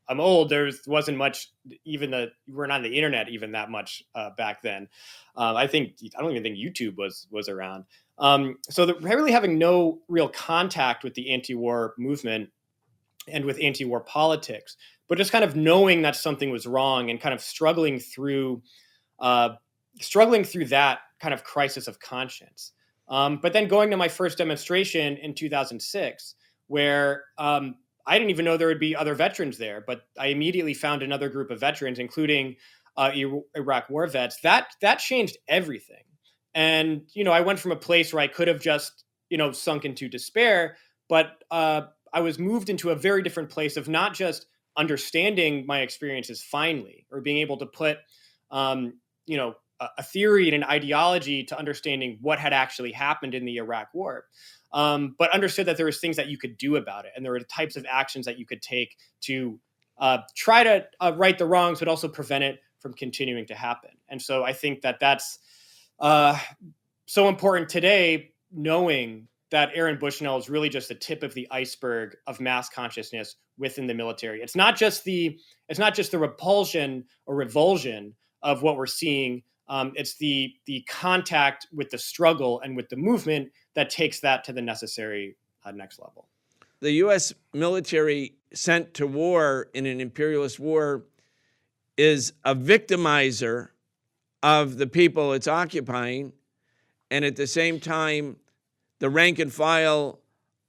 I'm 0.08 0.20
old. 0.20 0.50
There 0.50 0.70
wasn't 0.86 1.18
much, 1.18 1.52
even 1.86 2.12
the 2.12 2.32
we 2.48 2.54
weren't 2.54 2.72
on 2.72 2.84
the 2.84 2.96
internet 2.96 3.30
even 3.30 3.54
that 3.54 3.70
much 3.70 4.04
uh, 4.16 4.32
back 4.38 4.62
then. 4.62 4.88
Um, 5.36 5.56
I 5.56 5.68
think 5.68 5.94
I 6.18 6.22
don't 6.22 6.32
even 6.32 6.44
think 6.44 6.58
YouTube 6.58 6.98
was 6.98 7.28
was 7.32 7.50
around. 7.50 7.86
Um, 8.18 8.58
so 8.70 8.86
the, 8.86 8.96
really 8.96 9.32
having 9.32 9.58
no 9.58 10.00
real 10.08 10.30
contact 10.30 11.04
with 11.04 11.14
the 11.14 11.34
anti-war 11.34 11.94
movement 11.98 12.50
and 13.28 13.46
with 13.46 13.60
anti-war 13.62 14.02
politics, 14.02 14.78
but 15.08 15.18
just 15.18 15.32
kind 15.32 15.44
of 15.44 15.56
knowing 15.56 16.02
that 16.04 16.16
something 16.16 16.52
was 16.52 16.68
wrong 16.68 17.10
and 17.10 17.20
kind 17.20 17.34
of 17.34 17.42
struggling 17.42 18.00
through, 18.00 18.62
uh, 19.20 19.50
struggling 20.00 20.44
through 20.44 20.66
that 20.66 21.00
kind 21.20 21.34
of 21.34 21.44
crisis 21.44 21.88
of 21.88 22.00
conscience. 22.00 22.74
Um, 23.08 23.40
but 23.42 23.54
then 23.54 23.68
going 23.68 23.90
to 23.92 23.98
my 23.98 24.08
first 24.08 24.38
demonstration 24.38 25.18
in 25.18 25.34
2006, 25.34 26.36
where 26.68 27.26
um, 27.38 27.76
I 28.06 28.18
didn't 28.18 28.32
even 28.32 28.46
know 28.46 28.58
there 28.58 28.68
would 28.68 28.80
be 28.80 28.96
other 28.96 29.16
veterans 29.16 29.58
there, 29.58 29.84
but 29.86 30.02
I 30.20 30.28
immediately 30.28 30.74
found 30.74 31.04
another 31.04 31.30
group 31.30 31.52
of 31.52 31.60
veterans, 31.60 32.00
including 32.00 32.58
uh, 32.98 33.12
Iraq 33.56 33.90
War 33.90 34.08
vets. 34.08 34.40
That 34.42 34.68
that 34.82 35.00
changed 35.00 35.38
everything. 35.48 36.04
And, 36.54 37.04
you 37.14 37.24
know, 37.24 37.32
I 37.32 37.42
went 37.42 37.60
from 37.60 37.72
a 37.72 37.76
place 37.76 38.14
where 38.14 38.22
I 38.22 38.28
could 38.28 38.48
have 38.48 38.62
just, 38.62 39.06
you 39.30 39.38
know, 39.38 39.52
sunk 39.52 39.86
into 39.86 40.08
despair, 40.08 40.78
but 41.10 41.32
uh, 41.50 41.84
I 42.14 42.22
was 42.22 42.38
moved 42.38 42.70
into 42.70 42.92
a 42.92 42.96
very 42.96 43.24
different 43.24 43.50
place 43.50 43.76
of 43.76 43.88
not 43.88 44.14
just 44.14 44.46
understanding 44.78 45.66
my 45.66 45.82
experiences 45.82 46.44
finally 46.44 47.06
or 47.12 47.22
being 47.22 47.38
able 47.38 47.58
to 47.58 47.66
put 47.66 47.98
um, 48.52 48.94
you 49.26 49.38
know 49.38 49.56
a, 49.80 49.88
a, 50.00 50.04
theory 50.04 50.48
and 50.48 50.56
an 50.56 50.64
ideology 50.64 51.44
to 51.44 51.58
understanding 51.58 52.18
what 52.22 52.40
had 52.40 52.54
actually 52.54 52.92
happened 52.92 53.36
in 53.36 53.46
the 53.46 53.58
iraq 53.58 53.90
war 53.94 54.26
um, 54.74 55.16
but 55.18 55.32
understood 55.32 55.66
that 55.68 55.78
there 55.78 55.86
was 55.86 56.00
things 56.00 56.16
that 56.18 56.28
you 56.28 56.38
could 56.38 56.58
do 56.58 56.76
about 56.76 57.06
it 57.06 57.12
and 57.16 57.24
there 57.24 57.32
were 57.32 57.40
types 57.40 57.76
of 57.76 57.86
actions 57.90 58.26
that 58.26 58.38
you 58.38 58.46
could 58.46 58.62
take 58.62 58.98
to 59.22 59.60
uh, 60.00 60.18
try 60.36 60.64
to 60.64 60.86
uh, 61.00 61.14
right 61.16 61.38
the 61.38 61.46
wrongs 61.46 61.80
but 61.80 61.88
also 61.88 62.08
prevent 62.08 62.44
it 62.44 62.60
from 62.80 62.94
continuing 62.94 63.46
to 63.46 63.56
happen 63.56 63.92
and 64.10 64.22
so 64.22 64.44
i 64.44 64.54
think 64.54 64.82
that 64.82 65.00
that's 65.00 65.40
uh, 66.00 66.38
so 67.06 67.28
important 67.30 67.70
today 67.70 68.32
knowing 68.52 69.28
that 69.54 69.70
Aaron 69.76 70.00
Bushnell 70.00 70.38
is 70.38 70.50
really 70.50 70.68
just 70.68 70.90
the 70.90 70.96
tip 70.96 71.22
of 71.22 71.36
the 71.36 71.48
iceberg 71.52 72.16
of 72.26 72.42
mass 72.42 72.70
consciousness 72.70 73.36
within 73.60 73.86
the 73.86 73.94
military. 73.94 74.42
It's 74.42 74.56
not 74.56 74.76
just 74.76 75.04
the 75.04 75.38
it's 75.70 75.78
not 75.78 75.94
just 75.94 76.10
the 76.12 76.18
repulsion 76.18 77.06
or 77.28 77.36
revulsion 77.36 78.16
of 78.42 78.64
what 78.64 78.78
we're 78.78 78.88
seeing. 78.88 79.44
Um, 79.68 79.94
it's 79.96 80.16
the 80.16 80.54
the 80.66 80.82
contact 80.90 81.68
with 81.72 81.90
the 81.90 81.98
struggle 81.98 82.60
and 82.62 82.76
with 82.76 82.90
the 82.90 82.96
movement 82.96 83.52
that 83.76 83.90
takes 83.90 84.20
that 84.20 84.44
to 84.46 84.54
the 84.54 84.62
necessary 84.62 85.36
uh, 85.66 85.72
next 85.72 86.00
level. 86.00 86.28
The 86.82 86.92
U.S. 86.92 87.34
military 87.54 88.36
sent 88.54 88.94
to 88.96 89.08
war 89.08 89.70
in 89.74 89.86
an 89.86 90.02
imperialist 90.02 90.60
war 90.60 91.06
is 91.98 92.34
a 92.44 92.54
victimizer 92.54 93.70
of 94.42 94.78
the 94.78 94.88
people 94.88 95.34
it's 95.34 95.48
occupying, 95.48 96.34
and 97.10 97.24
at 97.24 97.36
the 97.36 97.48
same 97.48 97.80
time 97.80 98.36
the 99.00 99.10
rank 99.10 99.40
and 99.40 99.52
file 99.52 100.20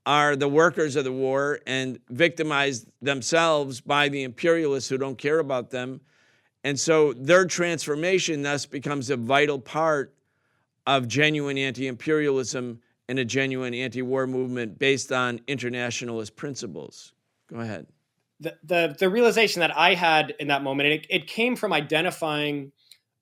are 0.06 0.36
the 0.36 0.48
workers 0.48 0.96
of 0.96 1.04
the 1.04 1.12
war 1.12 1.60
and 1.66 1.98
victimized 2.10 2.88
themselves 3.00 3.80
by 3.80 4.08
the 4.08 4.22
imperialists 4.22 4.88
who 4.90 4.98
don't 4.98 5.18
care 5.18 5.38
about 5.38 5.70
them. 5.70 6.00
And 6.64 6.80
so 6.80 7.12
their 7.12 7.44
transformation 7.44 8.42
thus 8.42 8.64
becomes 8.64 9.10
a 9.10 9.16
vital 9.16 9.58
part 9.58 10.14
of 10.86 11.06
genuine 11.06 11.58
anti 11.58 11.86
imperialism 11.86 12.80
and 13.08 13.18
a 13.18 13.24
genuine 13.24 13.74
anti 13.74 14.00
war 14.00 14.26
movement 14.26 14.78
based 14.78 15.12
on 15.12 15.40
internationalist 15.46 16.36
principles. 16.36 17.12
Go 17.48 17.60
ahead. 17.60 17.86
The, 18.40 18.56
the, 18.64 18.96
the 18.98 19.10
realization 19.10 19.60
that 19.60 19.76
I 19.76 19.94
had 19.94 20.34
in 20.40 20.48
that 20.48 20.62
moment, 20.62 20.88
it, 20.88 21.06
it 21.10 21.26
came 21.26 21.54
from 21.54 21.72
identifying 21.72 22.72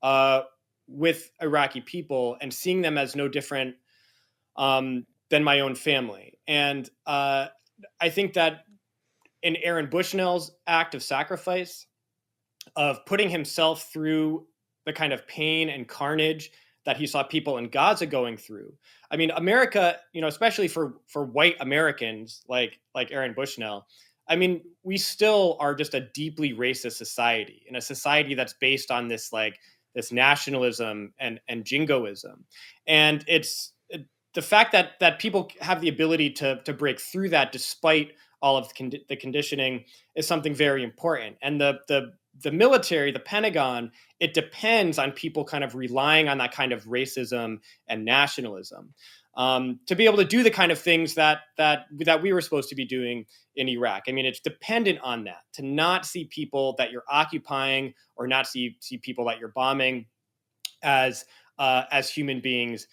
uh, 0.02 0.42
with 0.86 1.30
Iraqi 1.40 1.80
people 1.80 2.36
and 2.40 2.54
seeing 2.54 2.80
them 2.80 2.96
as 2.96 3.16
no 3.16 3.28
different 3.28 3.74
um, 4.56 5.04
than 5.30 5.42
my 5.42 5.60
own 5.60 5.74
family. 5.74 6.38
And 6.46 6.88
uh, 7.06 7.48
I 8.00 8.08
think 8.08 8.34
that 8.34 8.64
in 9.42 9.56
Aaron 9.56 9.88
Bushnell's 9.90 10.52
act 10.66 10.94
of 10.94 11.02
sacrifice, 11.02 11.86
of 12.76 13.04
putting 13.06 13.28
himself 13.28 13.90
through 13.92 14.46
the 14.86 14.92
kind 14.92 15.12
of 15.12 15.26
pain 15.26 15.68
and 15.68 15.88
carnage 15.88 16.50
that 16.84 16.96
he 16.96 17.06
saw 17.06 17.22
people 17.22 17.58
in 17.58 17.68
Gaza 17.68 18.06
going 18.06 18.36
through. 18.36 18.72
I 19.10 19.16
mean, 19.16 19.30
America, 19.30 19.98
you 20.12 20.20
know, 20.20 20.26
especially 20.26 20.68
for 20.68 20.94
for 21.06 21.24
white 21.24 21.56
Americans 21.60 22.42
like 22.48 22.80
like 22.94 23.12
Aaron 23.12 23.34
Bushnell, 23.34 23.86
I 24.28 24.36
mean, 24.36 24.62
we 24.82 24.96
still 24.96 25.56
are 25.60 25.74
just 25.74 25.94
a 25.94 26.08
deeply 26.14 26.52
racist 26.52 26.92
society, 26.92 27.62
in 27.68 27.76
a 27.76 27.80
society 27.80 28.34
that's 28.34 28.54
based 28.54 28.90
on 28.90 29.08
this 29.08 29.32
like 29.32 29.58
this 29.94 30.10
nationalism 30.10 31.12
and 31.20 31.40
and 31.48 31.64
jingoism, 31.64 32.44
and 32.86 33.24
it's 33.28 33.72
the 34.34 34.42
fact 34.42 34.72
that 34.72 34.92
that 35.00 35.18
people 35.18 35.50
have 35.60 35.80
the 35.80 35.88
ability 35.88 36.30
to 36.30 36.60
to 36.64 36.72
break 36.72 37.00
through 37.00 37.28
that 37.28 37.52
despite 37.52 38.12
all 38.40 38.56
of 38.56 38.68
the, 38.68 38.74
con- 38.74 39.00
the 39.08 39.16
conditioning 39.16 39.84
is 40.16 40.26
something 40.26 40.54
very 40.54 40.82
important 40.82 41.36
and 41.42 41.60
the 41.60 41.78
the 41.88 42.12
the 42.40 42.50
military 42.50 43.12
the 43.12 43.20
pentagon 43.20 43.90
it 44.20 44.32
depends 44.32 44.98
on 44.98 45.12
people 45.12 45.44
kind 45.44 45.64
of 45.64 45.74
relying 45.74 46.28
on 46.28 46.38
that 46.38 46.52
kind 46.52 46.72
of 46.72 46.84
racism 46.84 47.58
and 47.88 48.04
nationalism 48.04 48.94
um, 49.34 49.80
to 49.86 49.94
be 49.94 50.04
able 50.04 50.18
to 50.18 50.24
do 50.24 50.42
the 50.42 50.50
kind 50.50 50.70
of 50.70 50.78
things 50.78 51.14
that 51.14 51.40
that 51.56 51.86
that 52.00 52.22
we 52.22 52.32
were 52.32 52.40
supposed 52.40 52.68
to 52.68 52.74
be 52.74 52.84
doing 52.84 53.24
in 53.56 53.68
Iraq. 53.68 54.04
I 54.08 54.12
mean, 54.12 54.26
it's 54.26 54.40
dependent 54.40 54.98
on 55.02 55.24
that 55.24 55.42
to 55.54 55.62
not 55.62 56.04
see 56.04 56.24
people 56.24 56.74
that 56.78 56.90
you're 56.90 57.04
occupying 57.08 57.94
or 58.16 58.26
not 58.26 58.46
see 58.46 58.76
see 58.80 58.98
people 58.98 59.24
that 59.26 59.38
you're 59.38 59.52
bombing 59.54 60.06
as 60.82 61.24
uh, 61.58 61.84
as 61.90 62.10
human 62.10 62.40
beings 62.40 62.86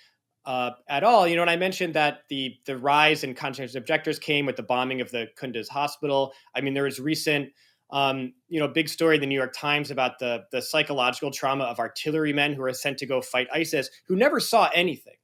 uh, 0.46 0.72
at 0.88 1.04
all. 1.04 1.28
You 1.28 1.36
know, 1.36 1.42
and 1.42 1.52
I 1.52 1.58
mentioned 1.58 1.94
that 1.96 2.22
the 2.30 2.56
the 2.66 2.78
rise 2.78 3.24
in 3.24 3.34
conscientious 3.34 3.76
objectors 3.76 4.18
came 4.18 4.46
with 4.46 4.56
the 4.56 4.64
bombing 4.64 5.02
of 5.02 5.12
the 5.12 5.28
Kunduz 5.38 5.68
hospital. 5.68 6.34
I 6.56 6.62
mean, 6.62 6.74
there 6.74 6.84
was 6.84 7.00
recent, 7.00 7.50
um, 7.92 8.34
you 8.48 8.60
know, 8.60 8.68
big 8.68 8.90
story 8.90 9.16
in 9.16 9.22
the 9.22 9.28
New 9.28 9.36
York 9.36 9.54
Times 9.54 9.92
about 9.92 10.20
the 10.20 10.46
the 10.52 10.62
psychological 10.62 11.32
trauma 11.32 11.66
of 11.66 11.80
artillerymen 11.80 12.54
who 12.54 12.64
are 12.64 12.74
sent 12.74 12.98
to 13.00 13.06
go 13.06 13.22
fight 13.22 13.48
ISIS, 13.54 13.90
who 14.08 14.16
never 14.16 14.40
saw 14.40 14.70
anything. 14.74 15.16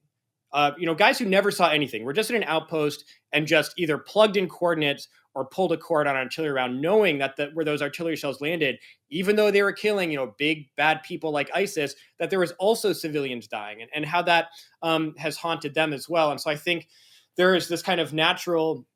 Uh, 0.51 0.71
you 0.77 0.85
know, 0.85 0.95
guys 0.95 1.19
who 1.19 1.25
never 1.25 1.51
saw 1.51 1.69
anything. 1.69 2.05
We're 2.05 2.13
just 2.13 2.29
at 2.29 2.35
an 2.37 2.43
outpost 2.43 3.03
and 3.33 3.45
just 3.45 3.73
either 3.77 3.97
plugged 3.97 4.37
in 4.37 4.47
coordinates 4.47 5.09
or 5.33 5.45
pulled 5.45 5.73
a 5.73 5.77
cord 5.77 6.07
on 6.07 6.15
an 6.15 6.23
artillery 6.23 6.53
round, 6.53 6.81
knowing 6.81 7.17
that 7.17 7.35
the, 7.35 7.49
where 7.53 7.65
those 7.65 7.81
artillery 7.81 8.15
shells 8.15 8.39
landed, 8.39 8.77
even 9.09 9.35
though 9.35 9.51
they 9.51 9.61
were 9.61 9.73
killing, 9.73 10.09
you 10.09 10.17
know, 10.17 10.33
big 10.37 10.69
bad 10.77 11.03
people 11.03 11.31
like 11.31 11.51
ISIS, 11.53 11.93
that 12.19 12.29
there 12.29 12.39
was 12.39 12.53
also 12.53 12.93
civilians 12.93 13.47
dying, 13.47 13.81
and, 13.81 13.91
and 13.93 14.05
how 14.05 14.21
that 14.21 14.47
um, 14.81 15.13
has 15.17 15.35
haunted 15.35 15.75
them 15.75 15.91
as 15.91 16.07
well. 16.07 16.31
And 16.31 16.39
so 16.39 16.49
I 16.49 16.55
think 16.55 16.87
there 17.35 17.53
is 17.53 17.67
this 17.67 17.81
kind 17.81 17.99
of 17.99 18.13
natural, 18.13 18.87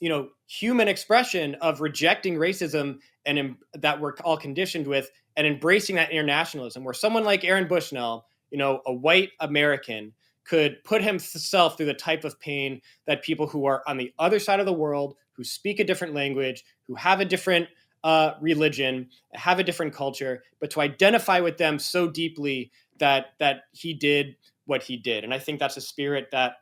you 0.00 0.08
know, 0.08 0.28
human 0.46 0.88
expression 0.88 1.54
of 1.56 1.80
rejecting 1.80 2.34
racism 2.34 2.98
and 3.26 3.56
that 3.74 4.00
we're 4.00 4.14
all 4.24 4.36
conditioned 4.36 4.86
with, 4.86 5.10
and 5.36 5.46
embracing 5.46 5.96
that 5.96 6.10
internationalism, 6.10 6.82
where 6.82 6.94
someone 6.94 7.24
like 7.24 7.44
Aaron 7.44 7.68
Bushnell, 7.68 8.26
you 8.50 8.58
know, 8.58 8.80
a 8.86 8.92
white 8.92 9.30
American 9.40 10.12
could 10.44 10.82
put 10.84 11.02
himself 11.02 11.76
through 11.76 11.86
the 11.86 11.94
type 11.94 12.24
of 12.24 12.40
pain 12.40 12.80
that 13.06 13.22
people 13.22 13.46
who 13.46 13.66
are 13.66 13.82
on 13.86 13.96
the 13.96 14.12
other 14.18 14.38
side 14.38 14.58
of 14.58 14.66
the 14.66 14.72
world, 14.72 15.14
who 15.32 15.44
speak 15.44 15.78
a 15.78 15.84
different 15.84 16.14
language, 16.14 16.64
who 16.88 16.94
have 16.94 17.20
a 17.20 17.24
different 17.24 17.68
uh, 18.02 18.32
religion, 18.40 19.08
have 19.34 19.58
a 19.58 19.64
different 19.64 19.94
culture, 19.94 20.42
but 20.60 20.70
to 20.70 20.80
identify 20.80 21.38
with 21.40 21.58
them 21.58 21.78
so 21.78 22.08
deeply 22.08 22.72
that 22.98 23.26
that 23.38 23.64
he 23.72 23.92
did 23.94 24.36
what 24.64 24.82
he 24.82 24.96
did, 24.96 25.24
and 25.24 25.34
I 25.34 25.38
think 25.38 25.60
that's 25.60 25.76
a 25.76 25.80
spirit 25.82 26.28
that 26.32 26.54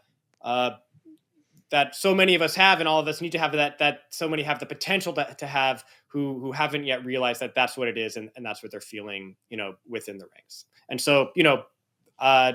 uh, 0.43 0.71
that 1.71 1.95
so 1.95 2.15
many 2.15 2.35
of 2.35 2.43
us 2.43 2.55
have, 2.55 2.81
and 2.81 2.89
all 2.89 3.01
of 3.01 3.09
us 3.09 3.21
need 3.21 3.33
to 3.33 3.39
have 3.39 3.53
that. 3.53 3.79
That 3.79 4.01
so 4.11 4.29
many 4.29 4.43
have 4.43 4.59
the 4.59 4.67
potential 4.67 5.13
to, 5.15 5.35
to 5.39 5.47
have 5.47 5.85
who 6.07 6.39
who 6.41 6.53
haven't 6.53 6.85
yet 6.85 7.05
realized 7.05 7.41
that 7.41 7.55
that's 7.55 7.77
what 7.77 7.89
it 7.89 7.99
is, 7.99 8.17
and, 8.17 8.31
and 8.37 8.45
that's 8.45 8.63
what 8.63 8.73
they're 8.73 8.81
feeling, 8.81 9.37
you 9.51 9.57
know, 9.57 9.75
within 9.89 10.19
the 10.19 10.27
ranks. 10.35 10.65
And 10.89 11.01
so, 11.01 11.31
you 11.35 11.43
know, 11.43 11.65
uh, 12.19 12.53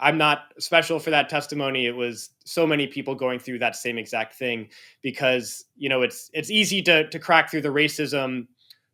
I'm 0.00 0.18
not 0.18 0.52
special 0.58 0.98
for 0.98 1.10
that 1.10 1.28
testimony. 1.28 1.86
It 1.86 1.94
was 1.94 2.30
so 2.44 2.66
many 2.66 2.86
people 2.86 3.14
going 3.14 3.38
through 3.38 3.58
that 3.60 3.76
same 3.76 3.98
exact 3.98 4.34
thing 4.34 4.68
because 5.02 5.64
you 5.76 5.88
know 5.88 6.02
it's 6.02 6.30
it's 6.32 6.50
easy 6.50 6.82
to 6.82 7.08
to 7.08 7.18
crack 7.18 7.50
through 7.50 7.62
the 7.62 7.68
racism 7.68 8.46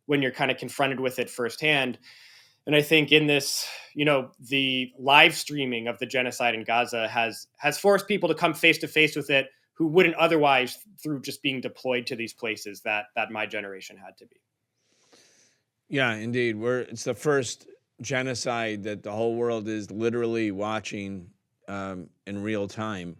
when 0.05 0.21
you're 0.21 0.31
kind 0.31 0.51
of 0.51 0.57
confronted 0.57 0.99
with 0.99 1.19
it 1.19 1.29
firsthand. 1.29 1.99
And 2.65 2.75
I 2.75 2.81
think 2.81 3.13
in 3.13 3.27
this, 3.27 3.65
you 3.93 4.03
know, 4.03 4.31
the 4.41 4.91
live 4.99 5.33
streaming 5.33 5.87
of 5.87 5.97
the 5.99 6.05
genocide 6.05 6.53
in 6.53 6.63
Gaza 6.63 7.07
has 7.07 7.47
has 7.57 7.77
forced 7.77 8.07
people 8.07 8.27
to 8.29 8.35
come 8.35 8.53
face 8.53 8.77
to 8.79 8.87
face 8.87 9.15
with 9.15 9.29
it 9.29 9.47
who 9.77 9.87
wouldn't 9.87 10.15
otherwise 10.15 10.79
through 11.01 11.21
just 11.21 11.43
being 11.43 11.61
deployed 11.61 12.07
to 12.07 12.15
these 12.15 12.33
places 12.33 12.81
that 12.81 13.05
that 13.15 13.31
my 13.31 13.45
generation 13.45 13.95
had 13.95 14.17
to 14.17 14.25
be. 14.25 14.37
Yeah, 15.87 16.15
indeed. 16.15 16.57
We're 16.57 16.79
it's 16.79 17.03
the 17.03 17.13
first 17.13 17.67
genocide 18.01 18.83
that 18.83 19.03
the 19.03 19.11
whole 19.11 19.35
world 19.35 19.67
is 19.67 19.91
literally 19.91 20.51
watching 20.51 21.29
um, 21.67 22.09
in 22.25 22.41
real 22.41 22.67
time. 22.67 23.17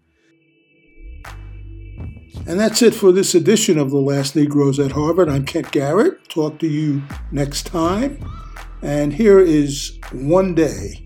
And 2.46 2.60
that's 2.60 2.82
it 2.82 2.94
for 2.94 3.12
this 3.12 3.36
edition 3.36 3.78
of 3.78 3.90
The 3.90 3.98
Last 3.98 4.36
Negroes 4.36 4.80
at 4.80 4.92
Harvard. 4.92 5.30
I'm 5.30 5.46
Kent 5.46 5.72
Garrett. 5.72 6.30
Talk 6.30 6.60
to 6.60 6.68
you 6.68 7.04
next 7.32 7.66
time. 7.66 8.24
And 8.82 9.14
here 9.14 9.40
is 9.40 9.98
One 10.12 10.54
Day. 10.54 11.04